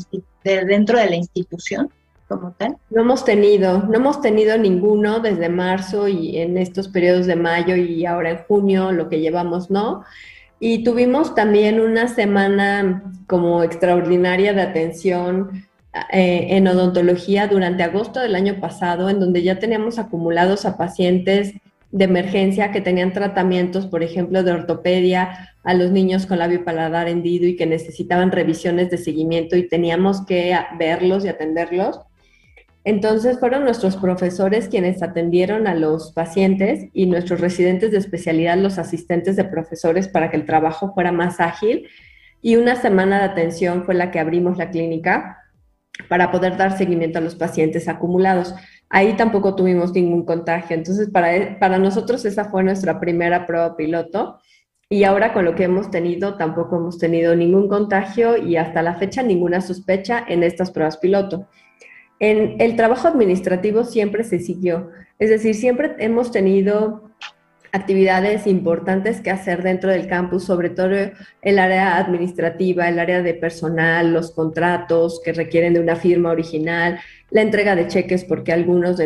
dentro 0.43 0.97
de 0.97 1.09
la 1.09 1.15
institución? 1.15 1.89
No 2.89 3.01
hemos 3.01 3.25
tenido, 3.25 3.83
no 3.83 3.95
hemos 3.95 4.21
tenido 4.21 4.57
ninguno 4.57 5.19
desde 5.19 5.49
marzo 5.49 6.07
y 6.07 6.37
en 6.37 6.57
estos 6.57 6.87
periodos 6.87 7.25
de 7.25 7.35
mayo 7.35 7.75
y 7.75 8.05
ahora 8.05 8.31
en 8.31 8.37
junio, 8.47 8.91
lo 8.91 9.09
que 9.09 9.19
llevamos, 9.19 9.69
no. 9.69 10.03
Y 10.59 10.83
tuvimos 10.83 11.35
también 11.35 11.79
una 11.79 12.07
semana 12.07 13.11
como 13.27 13.63
extraordinaria 13.63 14.53
de 14.53 14.61
atención 14.61 15.65
eh, 16.11 16.47
en 16.51 16.67
odontología 16.67 17.47
durante 17.47 17.83
agosto 17.83 18.19
del 18.19 18.35
año 18.35 18.59
pasado, 18.59 19.09
en 19.09 19.19
donde 19.19 19.43
ya 19.43 19.59
teníamos 19.59 19.99
acumulados 19.99 20.65
a 20.65 20.77
pacientes 20.77 21.53
de 21.91 22.05
emergencia 22.05 22.71
que 22.71 22.81
tenían 22.81 23.13
tratamientos, 23.13 23.85
por 23.85 24.01
ejemplo, 24.01 24.41
de 24.41 24.51
ortopedia 24.51 25.53
a 25.63 25.73
los 25.75 25.91
niños 25.91 26.25
con 26.25 26.39
labio 26.39 26.65
paladar 26.65 27.07
hendido 27.07 27.45
y 27.45 27.55
que 27.55 27.67
necesitaban 27.67 28.31
revisiones 28.31 28.89
de 28.89 28.97
seguimiento 28.97 29.55
y 29.55 29.67
teníamos 29.67 30.25
que 30.25 30.57
verlos 30.79 31.23
y 31.23 31.27
atenderlos. 31.27 31.99
Entonces 32.85 33.39
fueron 33.39 33.63
nuestros 33.63 33.95
profesores 33.95 34.67
quienes 34.67 35.01
atendieron 35.01 35.67
a 35.67 35.75
los 35.75 36.11
pacientes 36.11 36.89
y 36.93 37.05
nuestros 37.05 37.39
residentes 37.39 37.91
de 37.91 37.97
especialidad, 37.97 38.57
los 38.57 38.77
asistentes 38.77 39.35
de 39.37 39.45
profesores, 39.45 40.09
para 40.09 40.29
que 40.29 40.37
el 40.37 40.45
trabajo 40.45 40.93
fuera 40.93 41.11
más 41.11 41.39
ágil. 41.39 41.87
Y 42.41 42.57
una 42.57 42.75
semana 42.75 43.19
de 43.19 43.25
atención 43.25 43.85
fue 43.85 43.95
la 43.95 44.11
que 44.11 44.19
abrimos 44.19 44.57
la 44.57 44.69
clínica 44.69 45.37
para 46.09 46.29
poder 46.31 46.57
dar 46.57 46.77
seguimiento 46.77 47.19
a 47.19 47.21
los 47.21 47.35
pacientes 47.35 47.87
acumulados. 47.87 48.53
Ahí 48.89 49.15
tampoco 49.15 49.55
tuvimos 49.55 49.93
ningún 49.93 50.25
contagio. 50.25 50.75
Entonces, 50.75 51.09
para, 51.09 51.57
para 51.59 51.77
nosotros 51.77 52.25
esa 52.25 52.45
fue 52.45 52.63
nuestra 52.63 52.99
primera 52.99 53.45
prueba 53.45 53.77
piloto. 53.77 54.39
Y 54.89 55.05
ahora 55.05 55.33
con 55.33 55.45
lo 55.45 55.55
que 55.55 55.63
hemos 55.63 55.89
tenido, 55.89 56.35
tampoco 56.35 56.75
hemos 56.75 56.97
tenido 56.97 57.35
ningún 57.35 57.69
contagio 57.69 58.37
y 58.37 58.57
hasta 58.57 58.83
la 58.83 58.95
fecha 58.95 59.23
ninguna 59.23 59.61
sospecha 59.61 60.23
en 60.27 60.43
estas 60.43 60.69
pruebas 60.69 60.97
piloto. 60.97 61.47
En 62.23 62.55
el 62.61 62.77
trabajo 62.77 63.09
administrativo 63.09 63.83
siempre 63.83 64.23
se 64.23 64.39
siguió, 64.39 64.91
es 65.19 65.29
decir, 65.29 65.55
siempre 65.55 65.93
hemos 65.99 66.31
tenido 66.31 67.11
actividades 67.73 68.47
importantes 68.47 69.19
que 69.19 69.29
hacer 69.29 69.61
dentro 69.61 69.91
del 69.91 70.07
campus, 70.07 70.45
sobre 70.45 70.69
todo 70.69 70.95
el 71.41 71.59
área 71.59 71.97
administrativa, 71.97 72.87
el 72.87 72.99
área 72.99 73.21
de 73.21 73.33
personal, 73.33 74.13
los 74.13 74.31
contratos 74.31 75.19
que 75.21 75.33
requieren 75.33 75.73
de 75.73 75.81
una 75.81 75.97
firma 75.97 76.31
original, 76.31 76.97
la 77.29 77.41
entrega 77.41 77.75
de 77.75 77.89
cheques, 77.89 78.23
porque 78.23 78.53
algunos 78.53 78.95
de, 78.95 79.05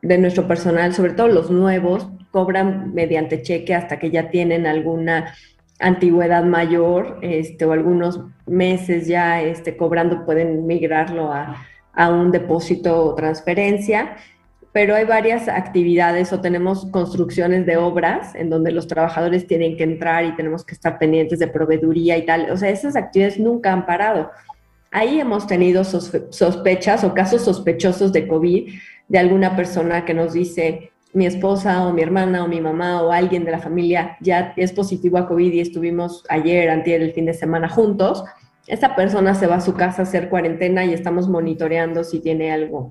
de 0.00 0.16
nuestro 0.18 0.48
personal, 0.48 0.94
sobre 0.94 1.12
todo 1.12 1.28
los 1.28 1.50
nuevos, 1.50 2.08
cobran 2.30 2.94
mediante 2.94 3.42
cheque 3.42 3.74
hasta 3.74 3.98
que 3.98 4.10
ya 4.10 4.30
tienen 4.30 4.66
alguna 4.66 5.34
antigüedad 5.80 6.44
mayor 6.44 7.18
este, 7.20 7.66
o 7.66 7.72
algunos 7.72 8.22
meses 8.46 9.06
ya 9.06 9.42
este, 9.42 9.76
cobrando, 9.76 10.24
pueden 10.24 10.66
migrarlo 10.66 11.30
a 11.30 11.66
a 11.98 12.10
un 12.10 12.30
depósito 12.30 13.04
o 13.04 13.14
transferencia, 13.16 14.16
pero 14.72 14.94
hay 14.94 15.04
varias 15.04 15.48
actividades 15.48 16.32
o 16.32 16.40
tenemos 16.40 16.86
construcciones 16.92 17.66
de 17.66 17.76
obras 17.76 18.36
en 18.36 18.50
donde 18.50 18.70
los 18.70 18.86
trabajadores 18.86 19.48
tienen 19.48 19.76
que 19.76 19.82
entrar 19.82 20.24
y 20.24 20.36
tenemos 20.36 20.64
que 20.64 20.74
estar 20.74 20.96
pendientes 21.00 21.40
de 21.40 21.48
proveeduría 21.48 22.16
y 22.16 22.24
tal. 22.24 22.52
O 22.52 22.56
sea, 22.56 22.70
esas 22.70 22.94
actividades 22.94 23.40
nunca 23.40 23.72
han 23.72 23.84
parado. 23.84 24.30
Ahí 24.92 25.18
hemos 25.18 25.48
tenido 25.48 25.82
sospechas 25.82 27.02
o 27.02 27.12
casos 27.14 27.42
sospechosos 27.42 28.12
de 28.12 28.28
COVID 28.28 28.72
de 29.08 29.18
alguna 29.18 29.56
persona 29.56 30.04
que 30.04 30.14
nos 30.14 30.34
dice, 30.34 30.92
mi 31.12 31.26
esposa 31.26 31.84
o 31.84 31.92
mi 31.92 32.02
hermana 32.02 32.44
o 32.44 32.48
mi 32.48 32.60
mamá 32.60 33.02
o 33.02 33.10
alguien 33.10 33.44
de 33.44 33.50
la 33.50 33.58
familia 33.58 34.16
ya 34.20 34.52
es 34.56 34.72
positivo 34.72 35.18
a 35.18 35.26
COVID 35.26 35.52
y 35.52 35.60
estuvimos 35.60 36.24
ayer, 36.28 36.70
antier, 36.70 37.02
el 37.02 37.12
fin 37.12 37.26
de 37.26 37.34
semana 37.34 37.68
juntos 37.68 38.22
esa 38.68 38.94
persona 38.94 39.34
se 39.34 39.46
va 39.46 39.56
a 39.56 39.60
su 39.60 39.74
casa 39.74 40.02
a 40.02 40.04
hacer 40.04 40.28
cuarentena 40.28 40.84
y 40.84 40.92
estamos 40.92 41.28
monitoreando 41.28 42.04
si 42.04 42.20
tiene 42.20 42.52
algo. 42.52 42.90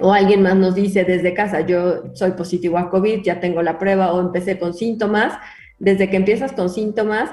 O 0.00 0.12
alguien 0.12 0.42
más 0.42 0.56
nos 0.56 0.74
dice 0.74 1.04
desde 1.04 1.34
casa, 1.34 1.60
yo 1.60 2.14
soy 2.14 2.32
positivo 2.32 2.78
a 2.78 2.90
COVID, 2.90 3.22
ya 3.22 3.38
tengo 3.38 3.62
la 3.62 3.78
prueba 3.78 4.12
o 4.12 4.20
empecé 4.20 4.58
con 4.58 4.74
síntomas. 4.74 5.34
Desde 5.78 6.10
que 6.10 6.16
empiezas 6.16 6.52
con 6.52 6.70
síntomas, 6.70 7.30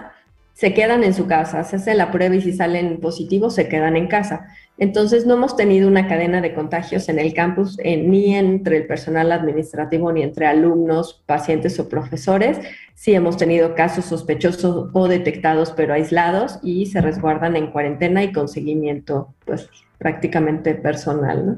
se 0.53 0.73
quedan 0.73 1.03
en 1.03 1.13
su 1.13 1.27
casa, 1.27 1.63
se 1.63 1.77
hace 1.77 1.95
la 1.95 2.11
prueba 2.11 2.35
y 2.35 2.41
si 2.41 2.53
salen 2.53 2.99
positivos 2.99 3.55
se 3.55 3.67
quedan 3.67 3.95
en 3.95 4.07
casa. 4.07 4.49
Entonces 4.77 5.25
no 5.25 5.35
hemos 5.35 5.55
tenido 5.55 5.87
una 5.87 6.07
cadena 6.07 6.41
de 6.41 6.55
contagios 6.55 7.07
en 7.07 7.19
el 7.19 7.33
campus, 7.33 7.77
ni 7.77 8.35
entre 8.35 8.77
el 8.77 8.87
personal 8.87 9.31
administrativo, 9.31 10.11
ni 10.11 10.23
entre 10.23 10.47
alumnos, 10.47 11.21
pacientes 11.25 11.79
o 11.79 11.87
profesores. 11.87 12.59
Sí 12.95 13.13
hemos 13.13 13.37
tenido 13.37 13.75
casos 13.75 14.05
sospechosos 14.05 14.89
o 14.93 15.07
detectados, 15.07 15.71
pero 15.71 15.93
aislados, 15.93 16.59
y 16.63 16.87
se 16.87 16.99
resguardan 16.99 17.55
en 17.55 17.71
cuarentena 17.71 18.23
y 18.23 18.31
con 18.31 18.47
seguimiento, 18.47 19.33
pues 19.45 19.69
prácticamente 19.99 20.73
personal. 20.73 21.45
¿no? 21.45 21.57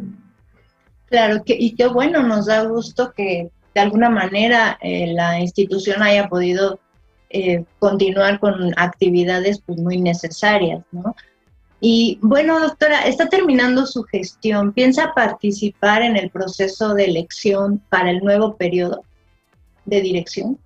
Claro, 1.05 1.43
que, 1.45 1.55
y 1.57 1.75
qué 1.75 1.87
bueno, 1.87 2.23
nos 2.23 2.47
da 2.47 2.63
gusto 2.63 3.13
que 3.15 3.51
de 3.73 3.81
alguna 3.81 4.09
manera 4.09 4.77
eh, 4.81 5.13
la 5.13 5.39
institución 5.39 6.01
haya 6.01 6.27
podido 6.27 6.79
eh, 7.29 7.65
continuar 7.79 8.39
con 8.39 8.73
actividades 8.77 9.61
pues, 9.65 9.79
muy 9.79 10.01
necesarias, 10.01 10.83
¿no? 10.91 11.15
Y 11.85 12.17
bueno, 12.21 12.61
doctora, 12.61 13.01
está 13.01 13.27
terminando 13.27 13.85
su 13.85 14.03
gestión. 14.03 14.71
¿Piensa 14.71 15.11
participar 15.13 16.01
en 16.01 16.15
el 16.15 16.29
proceso 16.29 16.93
de 16.93 17.03
elección 17.03 17.81
para 17.89 18.09
el 18.09 18.19
nuevo 18.19 18.55
periodo 18.55 19.03
de 19.83 19.99
dirección? 19.99 20.57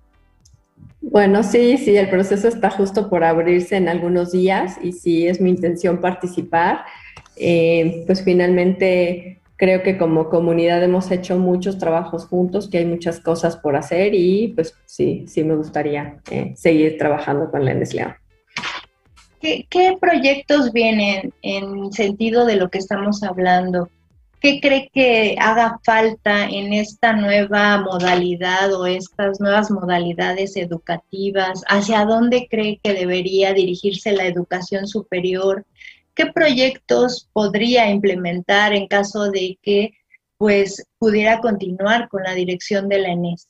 Bueno, 1.00 1.42
sí, 1.42 1.76
sí, 1.76 1.96
el 1.96 2.08
proceso 2.08 2.46
está 2.46 2.70
justo 2.70 3.10
por 3.10 3.24
abrirse 3.24 3.74
en 3.74 3.88
algunos 3.88 4.30
días 4.30 4.76
y 4.80 4.92
sí 4.92 5.26
es 5.26 5.40
mi 5.40 5.50
intención 5.50 6.00
participar. 6.00 6.84
Eh, 7.34 8.04
pues 8.06 8.22
finalmente 8.22 9.40
creo 9.56 9.82
que 9.82 9.98
como 9.98 10.28
comunidad 10.28 10.84
hemos 10.84 11.10
hecho 11.10 11.36
muchos 11.36 11.78
trabajos 11.78 12.26
juntos, 12.26 12.68
que 12.70 12.78
hay 12.78 12.86
muchas 12.86 13.18
cosas 13.18 13.56
por 13.56 13.74
hacer 13.74 14.14
y 14.14 14.52
pues 14.54 14.72
sí, 14.86 15.24
sí 15.26 15.42
me 15.42 15.56
gustaría 15.56 16.20
eh, 16.30 16.54
seguir 16.56 16.96
trabajando 16.96 17.50
con 17.50 17.64
la 17.64 17.74
León. 17.74 18.14
¿Qué, 19.40 19.96
proyectos 20.00 20.72
vienen 20.72 21.32
en 21.42 21.92
sentido 21.92 22.44
de 22.44 22.56
lo 22.56 22.70
que 22.70 22.78
estamos 22.78 23.22
hablando? 23.22 23.88
¿Qué 24.40 24.60
cree 24.60 24.90
que 24.92 25.36
haga 25.40 25.80
falta 25.84 26.46
en 26.46 26.72
esta 26.72 27.12
nueva 27.12 27.78
modalidad 27.78 28.72
o 28.72 28.86
estas 28.86 29.40
nuevas 29.40 29.70
modalidades 29.70 30.56
educativas? 30.56 31.62
¿Hacia 31.68 32.04
dónde 32.04 32.48
cree 32.48 32.80
que 32.82 32.94
debería 32.94 33.52
dirigirse 33.52 34.12
la 34.12 34.26
educación 34.26 34.86
superior? 34.86 35.66
¿Qué 36.14 36.26
proyectos 36.26 37.28
podría 37.32 37.90
implementar 37.90 38.72
en 38.72 38.88
caso 38.88 39.30
de 39.30 39.58
que 39.62 39.92
pues 40.36 40.86
pudiera 40.98 41.40
continuar 41.40 42.08
con 42.08 42.22
la 42.22 42.34
dirección 42.34 42.88
de 42.88 42.98
la 42.98 43.08
ENES? 43.08 43.48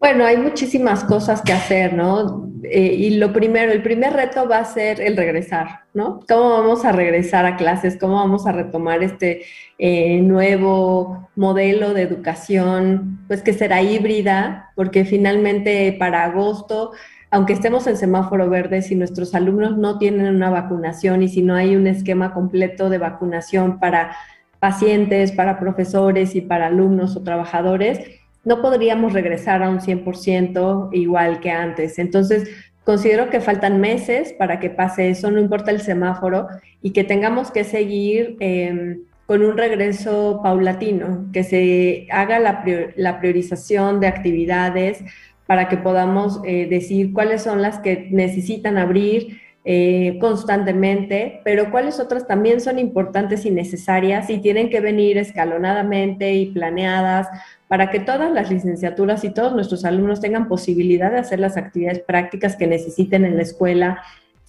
Bueno, 0.00 0.24
hay 0.24 0.36
muchísimas 0.36 1.02
cosas 1.02 1.42
que 1.42 1.52
hacer, 1.52 1.92
¿no? 1.92 2.48
Eh, 2.62 2.94
y 2.94 3.16
lo 3.16 3.32
primero, 3.32 3.72
el 3.72 3.82
primer 3.82 4.12
reto 4.12 4.48
va 4.48 4.58
a 4.58 4.64
ser 4.64 5.00
el 5.00 5.16
regresar, 5.16 5.80
¿no? 5.92 6.20
¿Cómo 6.28 6.50
vamos 6.50 6.84
a 6.84 6.92
regresar 6.92 7.46
a 7.46 7.56
clases? 7.56 7.96
¿Cómo 7.98 8.14
vamos 8.14 8.46
a 8.46 8.52
retomar 8.52 9.02
este 9.02 9.42
eh, 9.78 10.20
nuevo 10.20 11.28
modelo 11.34 11.94
de 11.94 12.02
educación? 12.02 13.24
Pues 13.26 13.42
que 13.42 13.52
será 13.52 13.82
híbrida, 13.82 14.70
porque 14.76 15.04
finalmente 15.04 15.96
para 15.98 16.24
agosto, 16.24 16.92
aunque 17.32 17.52
estemos 17.52 17.86
en 17.88 17.96
semáforo 17.96 18.48
verde, 18.48 18.82
si 18.82 18.94
nuestros 18.94 19.34
alumnos 19.34 19.76
no 19.76 19.98
tienen 19.98 20.32
una 20.34 20.50
vacunación 20.50 21.22
y 21.22 21.28
si 21.28 21.42
no 21.42 21.56
hay 21.56 21.74
un 21.74 21.88
esquema 21.88 22.32
completo 22.32 22.88
de 22.88 22.98
vacunación 22.98 23.80
para 23.80 24.16
pacientes, 24.60 25.32
para 25.32 25.58
profesores 25.58 26.36
y 26.36 26.40
para 26.40 26.68
alumnos 26.68 27.16
o 27.16 27.22
trabajadores, 27.22 28.17
no 28.48 28.62
podríamos 28.62 29.12
regresar 29.12 29.62
a 29.62 29.68
un 29.68 29.80
100% 29.80 30.88
igual 30.92 31.38
que 31.40 31.50
antes. 31.50 31.98
Entonces, 31.98 32.48
considero 32.82 33.28
que 33.28 33.40
faltan 33.40 33.78
meses 33.78 34.32
para 34.32 34.58
que 34.58 34.70
pase 34.70 35.10
eso, 35.10 35.30
no 35.30 35.38
importa 35.38 35.70
el 35.70 35.82
semáforo, 35.82 36.48
y 36.80 36.92
que 36.92 37.04
tengamos 37.04 37.50
que 37.50 37.62
seguir 37.62 38.38
em, 38.40 39.02
con 39.26 39.44
un 39.44 39.58
regreso 39.58 40.40
paulatino, 40.42 41.26
que 41.30 41.44
se 41.44 42.06
haga 42.10 42.38
la, 42.38 43.20
priorización 43.20 44.00
de 44.00 44.06
actividades 44.06 45.04
para 45.44 45.68
que 45.68 45.76
podamos 45.76 46.40
eh, 46.46 46.66
decir 46.66 47.12
cuáles 47.12 47.42
son 47.42 47.60
las 47.60 47.78
que 47.80 48.08
necesitan 48.10 48.78
abrir, 48.78 49.42
eh, 49.70 50.16
constantemente, 50.18 51.42
pero 51.44 51.70
cuáles 51.70 52.00
otras 52.00 52.26
también 52.26 52.58
son 52.58 52.78
importantes 52.78 53.44
y 53.44 53.50
necesarias 53.50 54.30
y 54.30 54.38
tienen 54.38 54.70
que 54.70 54.80
venir 54.80 55.18
escalonadamente 55.18 56.32
y 56.36 56.46
planeadas 56.46 57.28
para 57.66 57.90
que 57.90 58.00
todas 58.00 58.32
las 58.32 58.50
licenciaturas 58.50 59.24
y 59.24 59.30
todos 59.30 59.52
nuestros 59.52 59.84
alumnos 59.84 60.22
tengan 60.22 60.48
posibilidad 60.48 61.10
de 61.10 61.18
hacer 61.18 61.38
las 61.38 61.58
actividades 61.58 61.98
prácticas 61.98 62.56
que 62.56 62.66
necesiten 62.66 63.26
en 63.26 63.36
la 63.36 63.42
escuela, 63.42 64.02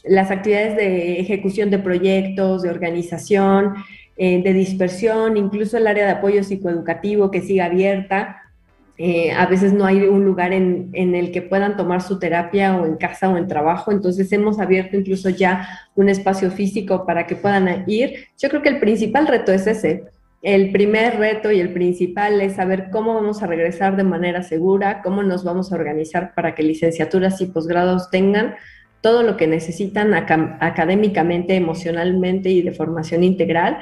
las 0.06 0.32
actividades 0.32 0.78
de 0.78 1.20
ejecución 1.20 1.70
de 1.70 1.80
proyectos, 1.80 2.62
de 2.62 2.70
organización, 2.70 3.74
eh, 4.16 4.42
de 4.42 4.54
dispersión, 4.54 5.36
incluso 5.36 5.76
el 5.76 5.88
área 5.88 6.06
de 6.06 6.12
apoyo 6.12 6.46
psicoeducativo 6.46 7.30
que 7.30 7.42
siga 7.42 7.66
abierta 7.66 8.49
eh, 9.02 9.32
a 9.32 9.46
veces 9.46 9.72
no 9.72 9.86
hay 9.86 10.02
un 10.02 10.26
lugar 10.26 10.52
en, 10.52 10.92
el 10.94 11.32
que 11.32 11.42
puedan 11.42 11.78
tomar 11.78 12.02
su 12.02 12.20
terapia 12.20 12.76
o 12.76 12.86
en 12.86 12.98
casa 12.98 13.30
o 13.30 13.38
en 13.38 13.48
trabajo, 13.48 13.94
entonces 13.94 14.30
hemos 14.34 14.60
abierto 14.60 14.98
incluso 14.98 15.30
ya 15.30 15.88
un 15.96 16.10
espacio 16.10 16.52
físico 16.52 17.06
para 17.06 17.26
que 17.26 17.38
puedan 17.38 17.86
ir. 17.88 18.28
Yo 18.38 18.50
creo 18.50 18.62
que 18.62 18.68
el 18.68 18.82
principal 18.82 19.26
reto 19.26 19.54
es 19.54 19.68
ese. 19.68 20.04
El 20.42 20.74
primer 20.74 21.18
reto 21.18 21.50
y 21.50 21.62
el 21.62 21.72
principal 21.72 22.42
es 22.42 22.58
saber 22.58 22.90
cómo 22.92 23.14
vamos 23.14 23.42
a 23.42 23.48
regresar 23.48 23.96
de 23.96 24.04
manera 24.04 24.44
segura, 24.44 25.02
cómo 25.02 25.24
nos 25.24 25.46
vamos 25.46 25.72
a 25.72 25.76
organizar 25.76 26.34
para 26.36 26.54
que 26.54 26.64
licenciaturas 26.64 27.40
y 27.40 27.46
posgrados 27.46 28.10
tengan 28.10 28.56
todo 29.00 29.24
lo 29.24 29.38
que 29.38 29.48
necesitan 29.48 30.14
académicamente, 30.14 31.56
emocionalmente 31.56 32.50
y 32.50 32.64
de 32.64 32.74
formación 32.74 33.24
integral 33.24 33.78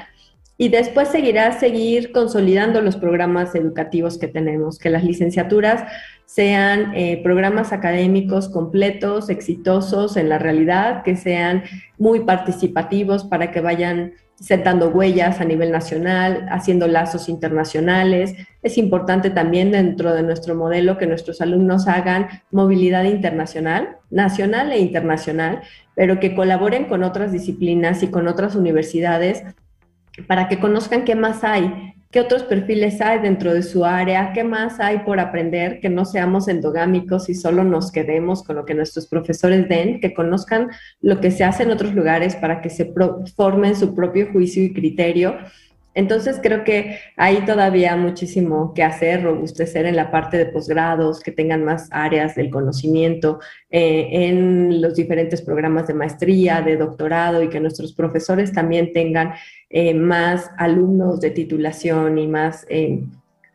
y 0.58 0.70
después 0.70 1.10
seguirá 1.10 1.52
seguir 1.60 2.12
consolidando 2.12 2.82
los 2.82 2.96
programas 2.96 3.54
educativos 3.54 4.18
que 4.18 4.28
tenemos, 4.28 4.80
que 4.80 4.90
las 4.90 5.04
licenciaturas 5.04 5.84
sean 6.26 6.94
eh, 6.96 7.22
programas 7.24 7.72
académicos 7.72 8.50
completos, 8.50 9.30
exitosos 9.30 10.18
en 10.18 10.30
la 10.30 10.40
realidad, 10.40 11.04
que 11.04 11.16
sean 11.16 11.64
muy 11.98 12.22
participativos 12.22 13.24
para 13.24 13.52
que 13.52 13.62
vayan 13.62 14.14
sentando 14.40 14.90
huellas 14.90 15.42
a 15.42 15.46
nivel 15.46 15.72
nacional, 15.72 16.48
haciendo 16.52 16.88
lazos 16.88 17.30
internacionales. 17.30 18.36
Es 18.62 18.78
importante 18.78 19.30
también 19.30 19.72
dentro 19.72 20.14
de 20.14 20.22
nuestro 20.22 20.54
modelo 20.56 20.98
que 20.98 21.08
nuestros 21.08 21.42
alumnos 21.42 21.88
hagan 21.88 22.28
movilidad 22.52 23.06
internacional, 23.06 23.98
nacional 24.10 24.72
e 24.72 24.80
internacional, 24.80 25.62
pero 25.96 26.20
que 26.20 26.36
colaboren 26.36 26.86
con 26.86 27.04
otras 27.04 27.32
disciplinas 27.32 28.04
y 28.04 28.10
con 28.10 28.28
otras 28.28 28.56
universidades 28.56 29.44
para 30.26 30.48
que 30.48 30.60
conozcan 30.60 31.06
qué 31.06 31.16
más 31.16 31.44
hay, 31.44 31.94
qué 32.12 32.20
otros 32.20 32.44
perfiles 32.44 33.02
hay 33.02 33.20
dentro 33.20 33.54
de 33.54 33.64
su 33.64 33.86
área, 33.86 34.32
qué 34.34 34.44
más 34.44 34.80
hay 34.80 35.00
por 35.00 35.20
aprender, 35.20 35.80
que 35.80 35.90
no 35.90 36.06
seamos 36.06 36.48
endogámicos 36.48 37.30
y 37.30 37.36
solo 37.36 37.64
nos 37.64 37.92
quedemos 37.92 38.44
con 38.44 38.56
lo 38.56 38.66
que 38.66 38.74
nuestros 38.74 39.08
profesores 39.08 39.68
den, 39.68 40.00
que 40.00 40.14
conozcan 40.14 40.70
lo 41.02 41.20
que 41.20 41.32
se 41.32 41.44
hace 41.44 41.64
en 41.64 41.72
otros 41.72 41.94
lugares 41.94 42.36
para 42.36 42.62
que 42.62 42.70
se 42.70 42.94
formen 43.36 43.76
su 43.76 43.94
propio 43.94 44.32
juicio 44.32 44.64
y 44.64 44.74
criterio 44.74 45.38
entonces 45.98 46.40
creo 46.44 46.64
que 46.64 47.00
hay 47.16 47.44
todavía 47.44 47.96
muchísimo 47.96 48.72
que 48.76 48.84
hacer, 48.84 49.24
robustecer 49.24 49.88
en 49.88 49.96
la 49.96 50.12
parte 50.12 50.38
de 50.38 50.46
posgrados, 50.46 51.22
que 51.22 51.32
tengan 51.32 51.66
más 51.66 51.90
áreas 51.92 52.36
del 52.36 52.52
conocimiento 52.52 53.40
eh, 53.72 54.08
en 54.12 54.80
los 54.80 54.94
diferentes 54.94 55.42
programas 55.42 55.88
de 55.88 55.96
maestría, 55.96 56.62
de 56.62 56.78
doctorado 56.78 57.42
y 57.42 57.50
que 57.50 57.60
nuestros 57.60 57.94
profesores 57.94 58.54
también 58.54 58.94
tengan 58.94 59.34
eh, 59.72 59.96
más 59.96 60.52
alumnos 60.60 61.20
de 61.20 61.32
titulación 61.32 62.20
y 62.20 62.28
más 62.28 62.64
eh, 62.70 63.04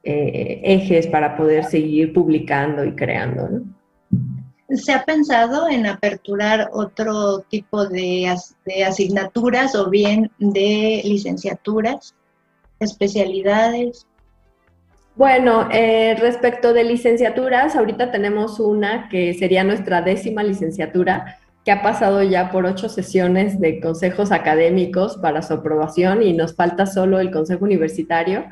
ejes 0.02 1.06
para 1.06 1.36
poder 1.36 1.62
seguir 1.62 2.12
publicando 2.12 2.84
y 2.84 2.96
creando. 2.96 3.62
¿Se 4.68 4.92
ha 4.92 5.04
pensado 5.04 5.68
en 5.68 5.86
aperturar 5.86 6.70
otro 6.72 7.44
tipo 7.48 7.86
de 7.86 8.34
asignaturas 8.84 9.76
o 9.76 9.88
bien 9.88 10.28
de 10.40 11.02
licenciaturas? 11.04 12.16
Especialidades? 12.82 14.06
Bueno, 15.14 15.68
eh, 15.70 16.16
respecto 16.18 16.72
de 16.72 16.84
licenciaturas, 16.84 17.76
ahorita 17.76 18.10
tenemos 18.10 18.58
una 18.60 19.08
que 19.10 19.34
sería 19.34 19.62
nuestra 19.62 20.00
décima 20.00 20.42
licenciatura, 20.42 21.38
que 21.64 21.70
ha 21.70 21.82
pasado 21.82 22.22
ya 22.22 22.50
por 22.50 22.64
ocho 22.64 22.88
sesiones 22.88 23.60
de 23.60 23.80
consejos 23.80 24.32
académicos 24.32 25.18
para 25.18 25.42
su 25.42 25.54
aprobación 25.54 26.22
y 26.22 26.32
nos 26.32 26.54
falta 26.54 26.86
solo 26.86 27.20
el 27.20 27.30
consejo 27.30 27.64
universitario. 27.64 28.44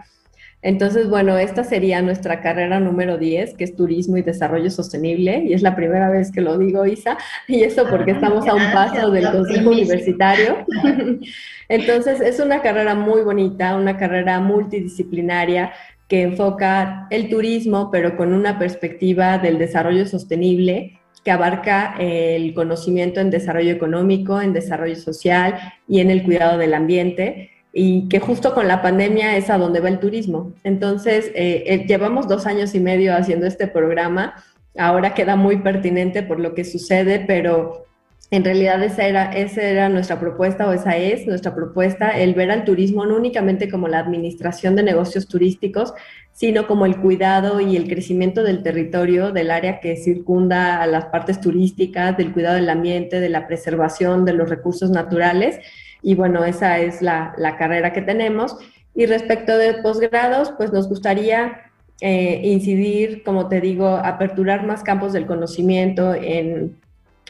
Entonces, 0.62 1.08
bueno, 1.08 1.38
esta 1.38 1.64
sería 1.64 2.02
nuestra 2.02 2.42
carrera 2.42 2.80
número 2.80 3.16
10, 3.16 3.54
que 3.54 3.64
es 3.64 3.74
Turismo 3.74 4.18
y 4.18 4.22
Desarrollo 4.22 4.70
Sostenible, 4.70 5.44
y 5.46 5.54
es 5.54 5.62
la 5.62 5.74
primera 5.74 6.10
vez 6.10 6.30
que 6.30 6.42
lo 6.42 6.58
digo, 6.58 6.84
Isa, 6.84 7.16
y 7.48 7.62
eso 7.62 7.86
porque 7.88 8.10
estamos 8.10 8.46
a 8.46 8.54
un 8.54 8.72
paso 8.72 9.10
del 9.10 9.30
Consejo 9.30 9.70
Universitario. 9.70 10.58
Entonces, 11.68 12.20
es 12.20 12.40
una 12.40 12.60
carrera 12.60 12.94
muy 12.94 13.22
bonita, 13.22 13.76
una 13.76 13.96
carrera 13.96 14.38
multidisciplinaria 14.40 15.72
que 16.08 16.22
enfoca 16.22 17.06
el 17.10 17.30
turismo, 17.30 17.90
pero 17.90 18.16
con 18.16 18.34
una 18.34 18.58
perspectiva 18.58 19.38
del 19.38 19.58
desarrollo 19.58 20.06
sostenible 20.06 20.98
que 21.24 21.30
abarca 21.30 21.94
el 21.98 22.52
conocimiento 22.54 23.20
en 23.20 23.30
desarrollo 23.30 23.72
económico, 23.72 24.40
en 24.40 24.52
desarrollo 24.52 24.96
social 24.96 25.56
y 25.86 26.00
en 26.00 26.10
el 26.10 26.22
cuidado 26.22 26.58
del 26.58 26.74
ambiente 26.74 27.50
y 27.72 28.08
que 28.08 28.18
justo 28.18 28.54
con 28.54 28.66
la 28.66 28.82
pandemia 28.82 29.36
es 29.36 29.48
a 29.50 29.58
donde 29.58 29.80
va 29.80 29.88
el 29.88 30.00
turismo. 30.00 30.52
Entonces, 30.64 31.30
eh, 31.34 31.64
eh, 31.66 31.84
llevamos 31.86 32.26
dos 32.28 32.46
años 32.46 32.74
y 32.74 32.80
medio 32.80 33.14
haciendo 33.14 33.46
este 33.46 33.66
programa, 33.68 34.34
ahora 34.76 35.14
queda 35.14 35.36
muy 35.36 35.58
pertinente 35.58 36.22
por 36.22 36.40
lo 36.40 36.54
que 36.54 36.64
sucede, 36.64 37.24
pero 37.26 37.86
en 38.32 38.44
realidad 38.44 38.82
esa 38.82 39.06
era, 39.06 39.32
esa 39.32 39.62
era 39.62 39.88
nuestra 39.88 40.20
propuesta 40.20 40.68
o 40.68 40.72
esa 40.72 40.96
es 40.96 41.26
nuestra 41.26 41.54
propuesta, 41.54 42.10
el 42.10 42.34
ver 42.34 42.50
al 42.50 42.64
turismo 42.64 43.04
no 43.04 43.16
únicamente 43.16 43.68
como 43.68 43.88
la 43.88 43.98
administración 43.98 44.76
de 44.76 44.84
negocios 44.84 45.26
turísticos, 45.26 45.92
sino 46.32 46.66
como 46.68 46.86
el 46.86 46.96
cuidado 46.96 47.60
y 47.60 47.76
el 47.76 47.88
crecimiento 47.88 48.44
del 48.44 48.62
territorio, 48.62 49.32
del 49.32 49.50
área 49.50 49.80
que 49.80 49.96
circunda 49.96 50.80
a 50.80 50.86
las 50.86 51.06
partes 51.06 51.40
turísticas, 51.40 52.16
del 52.16 52.32
cuidado 52.32 52.54
del 52.54 52.70
ambiente, 52.70 53.20
de 53.20 53.28
la 53.28 53.48
preservación 53.48 54.24
de 54.24 54.32
los 54.32 54.48
recursos 54.48 54.90
naturales 54.90 55.58
y 56.02 56.14
bueno, 56.14 56.44
esa 56.44 56.78
es 56.78 57.02
la, 57.02 57.34
carrera 57.58 57.92
que 57.92 58.02
tenemos. 58.02 58.56
Y 58.94 59.06
respecto 59.06 59.56
de 59.56 59.74
posgrados, 59.74 60.52
pues 60.56 60.72
nos 60.72 60.88
gustaría 60.88 61.62
eh, 62.00 62.40
incidir, 62.44 63.22
como 63.22 63.48
te 63.48 63.60
digo, 63.60 63.88
aperturar 63.88 64.66
más 64.66 64.82
campos 64.82 65.12
del 65.12 65.26
conocimiento 65.26 66.14
en, 66.14 66.76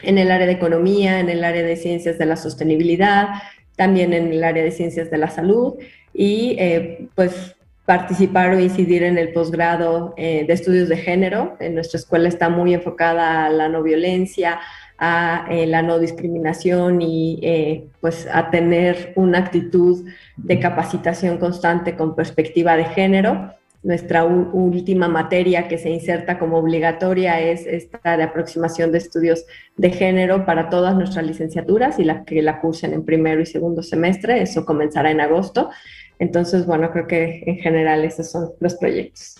el 0.03 0.31
área 0.31 0.47
de 0.47 0.53
economía, 0.53 1.19
en 1.19 1.29
el 1.29 1.43
área 1.43 1.63
de 1.63 1.75
ciencias 1.75 2.17
de 2.17 2.25
la 2.25 2.35
sostenibilidad, 2.35 3.29
también 3.75 4.13
en 4.13 4.31
el 4.31 4.43
área 4.43 4.63
de 4.63 4.71
ciencias 4.71 5.11
de 5.11 5.17
la 5.17 5.29
salud 5.29 5.75
y 6.13 6.55
eh, 6.59 7.07
pues 7.15 7.55
participar 7.85 8.51
o 8.51 8.59
incidir 8.59 9.03
en 9.03 9.17
el 9.17 9.33
posgrado 9.33 10.13
eh, 10.17 10.45
de 10.47 10.53
estudios 10.53 10.87
de 10.87 10.97
género. 10.97 11.57
En 11.59 11.75
nuestra 11.75 11.99
escuela 11.99 12.29
está 12.29 12.49
muy 12.49 12.73
enfocada 12.73 13.45
a 13.45 13.49
la 13.49 13.69
no 13.69 13.83
violencia, 13.83 14.59
a 15.03 15.47
eh, 15.49 15.65
la 15.65 15.81
no 15.81 15.97
discriminación 15.97 17.01
y 17.01 17.39
eh, 17.41 17.87
pues 18.01 18.27
a 18.31 18.51
tener 18.51 19.13
una 19.15 19.39
actitud 19.39 20.07
de 20.37 20.59
capacitación 20.59 21.39
constante 21.39 21.95
con 21.95 22.15
perspectiva 22.15 22.77
de 22.77 22.85
género. 22.85 23.51
Nuestra 23.81 24.23
última 24.25 25.07
materia 25.07 25.67
que 25.67 25.79
se 25.79 25.89
inserta 25.89 26.37
como 26.37 26.57
obligatoria 26.57 27.41
es 27.41 27.65
esta 27.65 28.15
de 28.15 28.21
aproximación 28.21 28.91
de 28.91 28.99
estudios 28.99 29.43
de 29.75 29.89
género 29.89 30.45
para 30.45 30.69
todas 30.69 30.93
nuestras 30.93 31.25
licenciaturas 31.25 31.97
y 31.97 32.03
la 32.03 32.23
que 32.23 32.43
la 32.43 32.61
cursen 32.61 32.93
en 32.93 33.03
primero 33.03 33.41
y 33.41 33.47
segundo 33.47 33.81
semestre. 33.81 34.43
Eso 34.43 34.67
comenzará 34.67 35.09
en 35.09 35.19
agosto. 35.19 35.71
Entonces, 36.19 36.67
bueno, 36.67 36.91
creo 36.91 37.07
que 37.07 37.41
en 37.47 37.57
general 37.57 38.05
esos 38.05 38.29
son 38.29 38.51
los 38.59 38.75
proyectos. 38.75 39.37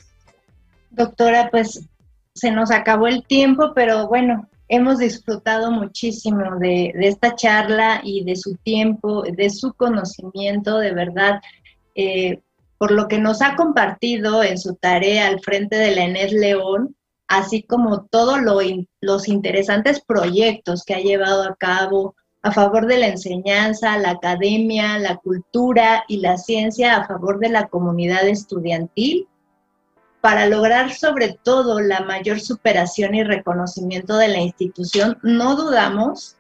Doctora, 0.90 1.50
pues 1.52 1.88
se 2.34 2.50
nos 2.50 2.72
acabó 2.72 3.06
el 3.06 3.24
tiempo, 3.28 3.74
pero 3.76 4.08
bueno, 4.08 4.50
hemos 4.72 5.00
disfrutado 5.00 5.70
muchísimo 5.70 6.58
de, 6.58 6.94
esta 6.96 7.36
charla 7.36 8.00
y 8.06 8.24
de 8.24 8.38
su 8.38 8.56
tiempo, 8.56 9.22
de 9.24 9.50
su 9.50 9.74
conocimiento, 9.74 10.78
de 10.78 10.94
verdad, 10.94 11.42
eh, 11.94 12.40
por 12.78 12.92
lo 12.92 13.10
que 13.10 13.20
nos 13.20 13.42
ha 13.42 13.58
compartido 13.58 14.42
en 14.44 14.58
su 14.58 14.76
tarea 14.76 15.28
al 15.28 15.42
frente 15.42 15.76
de 15.76 15.94
la 15.94 16.06
Enes 16.06 16.32
León, 16.32 16.96
así 17.28 17.64
como 17.64 18.06
todos 18.06 18.40
los 19.02 19.28
interesantes 19.28 20.00
proyectos 20.00 20.86
que 20.86 20.96
ha 20.96 21.00
llevado 21.00 21.44
a 21.44 21.56
cabo 21.56 22.16
a 22.42 22.54
favor 22.54 22.88
de 22.88 22.98
la 22.98 23.08
enseñanza, 23.10 23.98
la 23.98 24.12
academia, 24.12 24.98
la 25.00 25.18
cultura 25.18 26.06
y 26.08 26.22
la 26.22 26.38
ciencia 26.38 26.96
a 26.96 27.08
favor 27.08 27.40
de 27.40 27.50
la 27.50 27.68
comunidad 27.68 28.26
estudiantil 28.26 29.28
para 30.22 30.46
lograr 30.46 30.94
sobre 30.94 31.38
todo 31.44 31.82
la 31.82 32.02
mayor 32.02 32.40
superación 32.40 33.16
y 33.16 33.24
reconocimiento 33.24 34.18
de 34.18 34.28
la 34.28 34.40
institución, 34.40 35.18
no 35.24 35.56
dudamos 35.56 36.38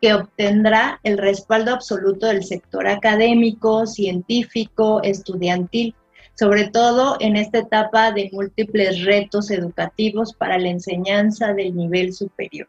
que 0.00 0.14
obtendrá 0.14 0.98
el 1.04 1.16
respaldo 1.16 1.72
absoluto 1.72 2.26
del 2.26 2.42
sector 2.42 2.88
académico, 2.88 3.86
científico, 3.86 5.00
estudiantil, 5.02 5.94
sobre 6.34 6.68
todo 6.68 7.18
en 7.20 7.36
esta 7.36 7.58
etapa 7.58 8.10
de 8.12 8.30
múltiples 8.32 9.04
retos 9.04 9.50
educativos 9.50 10.32
para 10.32 10.58
la 10.58 10.70
enseñanza 10.70 11.52
del 11.52 11.76
nivel 11.76 12.12
superior. 12.12 12.68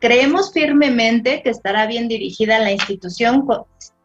Creemos 0.00 0.52
firmemente 0.52 1.42
que 1.42 1.50
estará 1.50 1.86
bien 1.86 2.08
dirigida 2.08 2.58
la 2.58 2.72
institución 2.72 3.46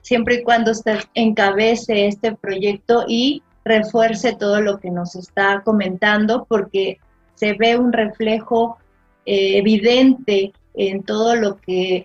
siempre 0.01 0.35
y 0.35 0.43
cuando 0.43 0.71
usted 0.71 0.99
encabece 1.13 2.07
este 2.07 2.35
proyecto 2.35 3.05
y 3.07 3.43
refuerce 3.64 4.36
todo 4.36 4.62
lo 4.62 4.80
que 4.80 4.91
nos 4.91 5.16
está 5.16 5.62
comentando, 5.64 6.45
porque 6.47 6.99
se 7.36 7.53
ve 7.53 7.78
un 7.78 7.91
reflejo 7.93 8.78
eh, 9.26 9.57
evidente 9.57 10.53
en 10.74 11.03
todo 11.03 11.36
lo 11.36 11.57
que 11.57 12.03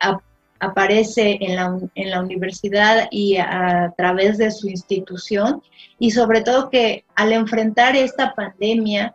aparece 0.60 1.38
en 1.40 1.56
la, 1.56 1.78
en 1.94 2.10
la 2.10 2.20
universidad 2.20 3.08
y 3.10 3.36
a, 3.36 3.92
través 3.96 4.38
de 4.38 4.50
su 4.50 4.68
institución, 4.68 5.62
y 5.98 6.10
sobre 6.10 6.42
todo 6.42 6.70
que 6.70 7.04
al 7.14 7.32
enfrentar 7.32 7.96
esta 7.96 8.34
pandemia 8.34 9.14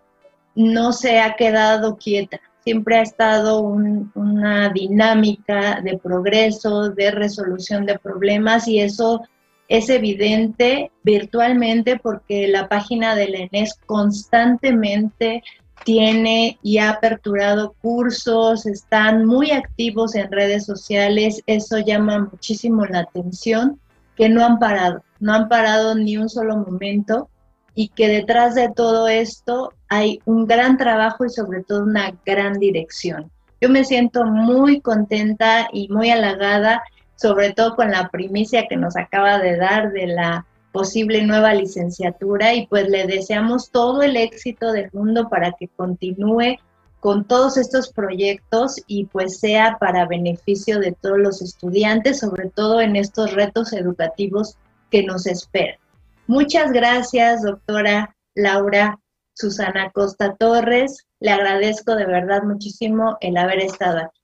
no 0.56 0.94
se 0.94 1.20
ha 1.20 1.36
quedado 1.36 1.98
quieta, 1.98 2.40
siempre 2.64 2.98
ha 2.98 3.02
estado 3.02 3.60
una 3.62 4.70
dinámica 4.70 5.82
de 5.82 5.98
progreso, 5.98 6.90
de 6.90 7.12
resolución 7.12 7.86
de 7.86 7.98
problemas 7.98 8.68
y 8.68 8.80
eso 8.80 9.24
es 9.72 9.90
evidente 9.90 10.92
virtualmente 11.02 11.98
porque 11.98 12.50
la 12.50 12.68
página 12.68 13.16
de 13.16 13.30
la 13.30 13.38
ENES 13.38 13.80
constantemente 13.86 15.44
tiene 15.86 16.60
y 16.62 16.80
ha 16.80 16.90
aperturado 16.90 17.74
cursos, 17.82 18.66
están 18.66 19.26
muy 19.26 19.52
activos 19.52 20.16
en 20.16 20.30
redes 20.30 20.66
sociales, 20.66 21.42
eso 21.48 21.80
llama 21.80 22.28
muchísimo 22.30 22.86
la 22.86 23.00
atención, 23.00 23.80
que 24.18 24.28
no 24.28 24.46
han 24.46 24.60
parado, 24.60 25.04
no 25.22 25.34
han 25.34 25.48
parado 25.48 25.96
ni 25.96 26.18
un 26.18 26.28
solo 26.28 26.58
momento 26.58 27.30
y 27.74 27.88
que 27.88 28.10
detrás 28.10 28.56
de 28.56 28.68
todo 28.76 29.08
esto 29.08 29.72
hay 29.88 30.20
un 30.26 30.48
gran 30.48 30.76
trabajo 30.76 31.24
y 31.24 31.30
sobre 31.30 31.64
todo 31.64 31.84
una 31.84 32.14
gran 32.26 32.60
dirección. 32.60 33.32
Yo 33.62 33.70
me 33.70 33.86
siento 33.86 34.26
muy 34.26 34.82
contenta 34.82 35.70
y 35.72 35.88
muy 35.88 36.10
halagada, 36.10 36.84
sobre 37.22 37.54
todo 37.54 37.76
con 37.76 37.92
la 37.92 38.10
primicia 38.10 38.68
que 38.68 38.78
nos 38.78 38.98
acaba 38.98 39.38
de 39.38 39.56
dar 39.56 39.92
de 39.92 40.08
la 40.08 40.48
posible 40.72 41.24
nueva 41.24 41.54
licenciatura 41.54 42.56
y 42.56 42.66
pues 42.66 42.90
le 42.90 43.06
deseamos 43.06 43.70
todo 43.70 44.02
el 44.02 44.18
éxito 44.18 44.72
del 44.72 44.90
mundo 44.92 45.30
para 45.30 45.52
que 45.52 45.68
continúe 45.68 46.58
con 47.00 47.26
todos 47.26 47.58
estos 47.58 47.92
proyectos 47.92 48.76
y 48.88 49.06
pues 49.06 49.40
sea 49.40 49.78
para 49.80 50.08
beneficio 50.08 50.80
de 50.80 50.94
todos 50.94 51.20
los 51.20 51.42
estudiantes, 51.42 52.20
sobre 52.20 52.50
todo 52.50 52.82
en 52.82 52.96
estos 52.96 53.34
retos 53.34 53.74
educativos 53.74 54.58
que 54.90 55.04
nos 55.04 55.28
esperan. 55.28 55.78
Muchas 56.26 56.72
gracias, 56.72 57.44
doctora 57.44 58.16
Laura 58.34 59.00
Susana 59.34 59.92
Costa 59.92 60.36
Torres. 60.36 61.06
Le 61.20 61.32
agradezco 61.32 61.96
de 61.96 62.06
verdad 62.06 62.44
muchísimo 62.44 63.18
el 63.22 63.38
haber 63.38 63.60
estado 63.60 64.00
aquí. 64.00 64.21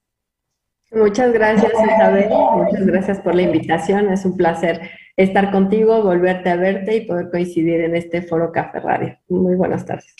Muchas 0.91 1.33
gracias, 1.33 1.71
Isabel. 1.73 2.29
Muchas 2.29 2.85
gracias 2.85 3.19
por 3.19 3.35
la 3.35 3.41
invitación. 3.43 4.11
Es 4.11 4.25
un 4.25 4.37
placer 4.37 4.89
estar 5.17 5.51
contigo, 5.51 6.01
volverte 6.01 6.49
a 6.49 6.55
verte 6.55 6.95
y 6.95 7.05
poder 7.05 7.29
coincidir 7.29 7.81
en 7.81 7.95
este 7.95 8.21
foro 8.21 8.51
Café 8.51 8.79
Radio. 8.79 9.17
Muy 9.27 9.55
buenas 9.55 9.85
tardes. 9.85 10.15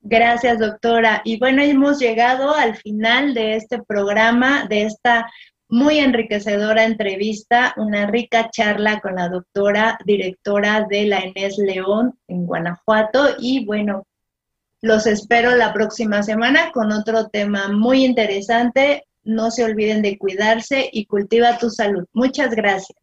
Gracias, 0.00 0.58
doctora. 0.58 1.22
Y 1.24 1.38
bueno, 1.38 1.62
hemos 1.62 1.98
llegado 1.98 2.54
al 2.54 2.76
final 2.76 3.34
de 3.34 3.56
este 3.56 3.82
programa, 3.82 4.66
de 4.68 4.82
esta 4.82 5.30
muy 5.68 5.98
enriquecedora 5.98 6.84
entrevista, 6.84 7.74
una 7.76 8.06
rica 8.06 8.48
charla 8.50 9.00
con 9.00 9.16
la 9.16 9.28
doctora 9.28 9.98
directora 10.04 10.86
de 10.88 11.06
la 11.06 11.18
Enes 11.18 11.58
León 11.58 12.18
en 12.26 12.46
Guanajuato. 12.46 13.36
Y 13.38 13.66
bueno, 13.66 14.06
los 14.80 15.06
espero 15.06 15.54
la 15.56 15.72
próxima 15.72 16.22
semana 16.22 16.70
con 16.72 16.90
otro 16.90 17.28
tema 17.28 17.68
muy 17.68 18.04
interesante. 18.04 19.04
No 19.24 19.50
se 19.50 19.64
olviden 19.64 20.02
de 20.02 20.18
cuidarse 20.18 20.88
y 20.92 21.06
cultiva 21.06 21.58
tu 21.58 21.70
salud. 21.70 22.04
Muchas 22.12 22.54
gracias. 22.54 22.96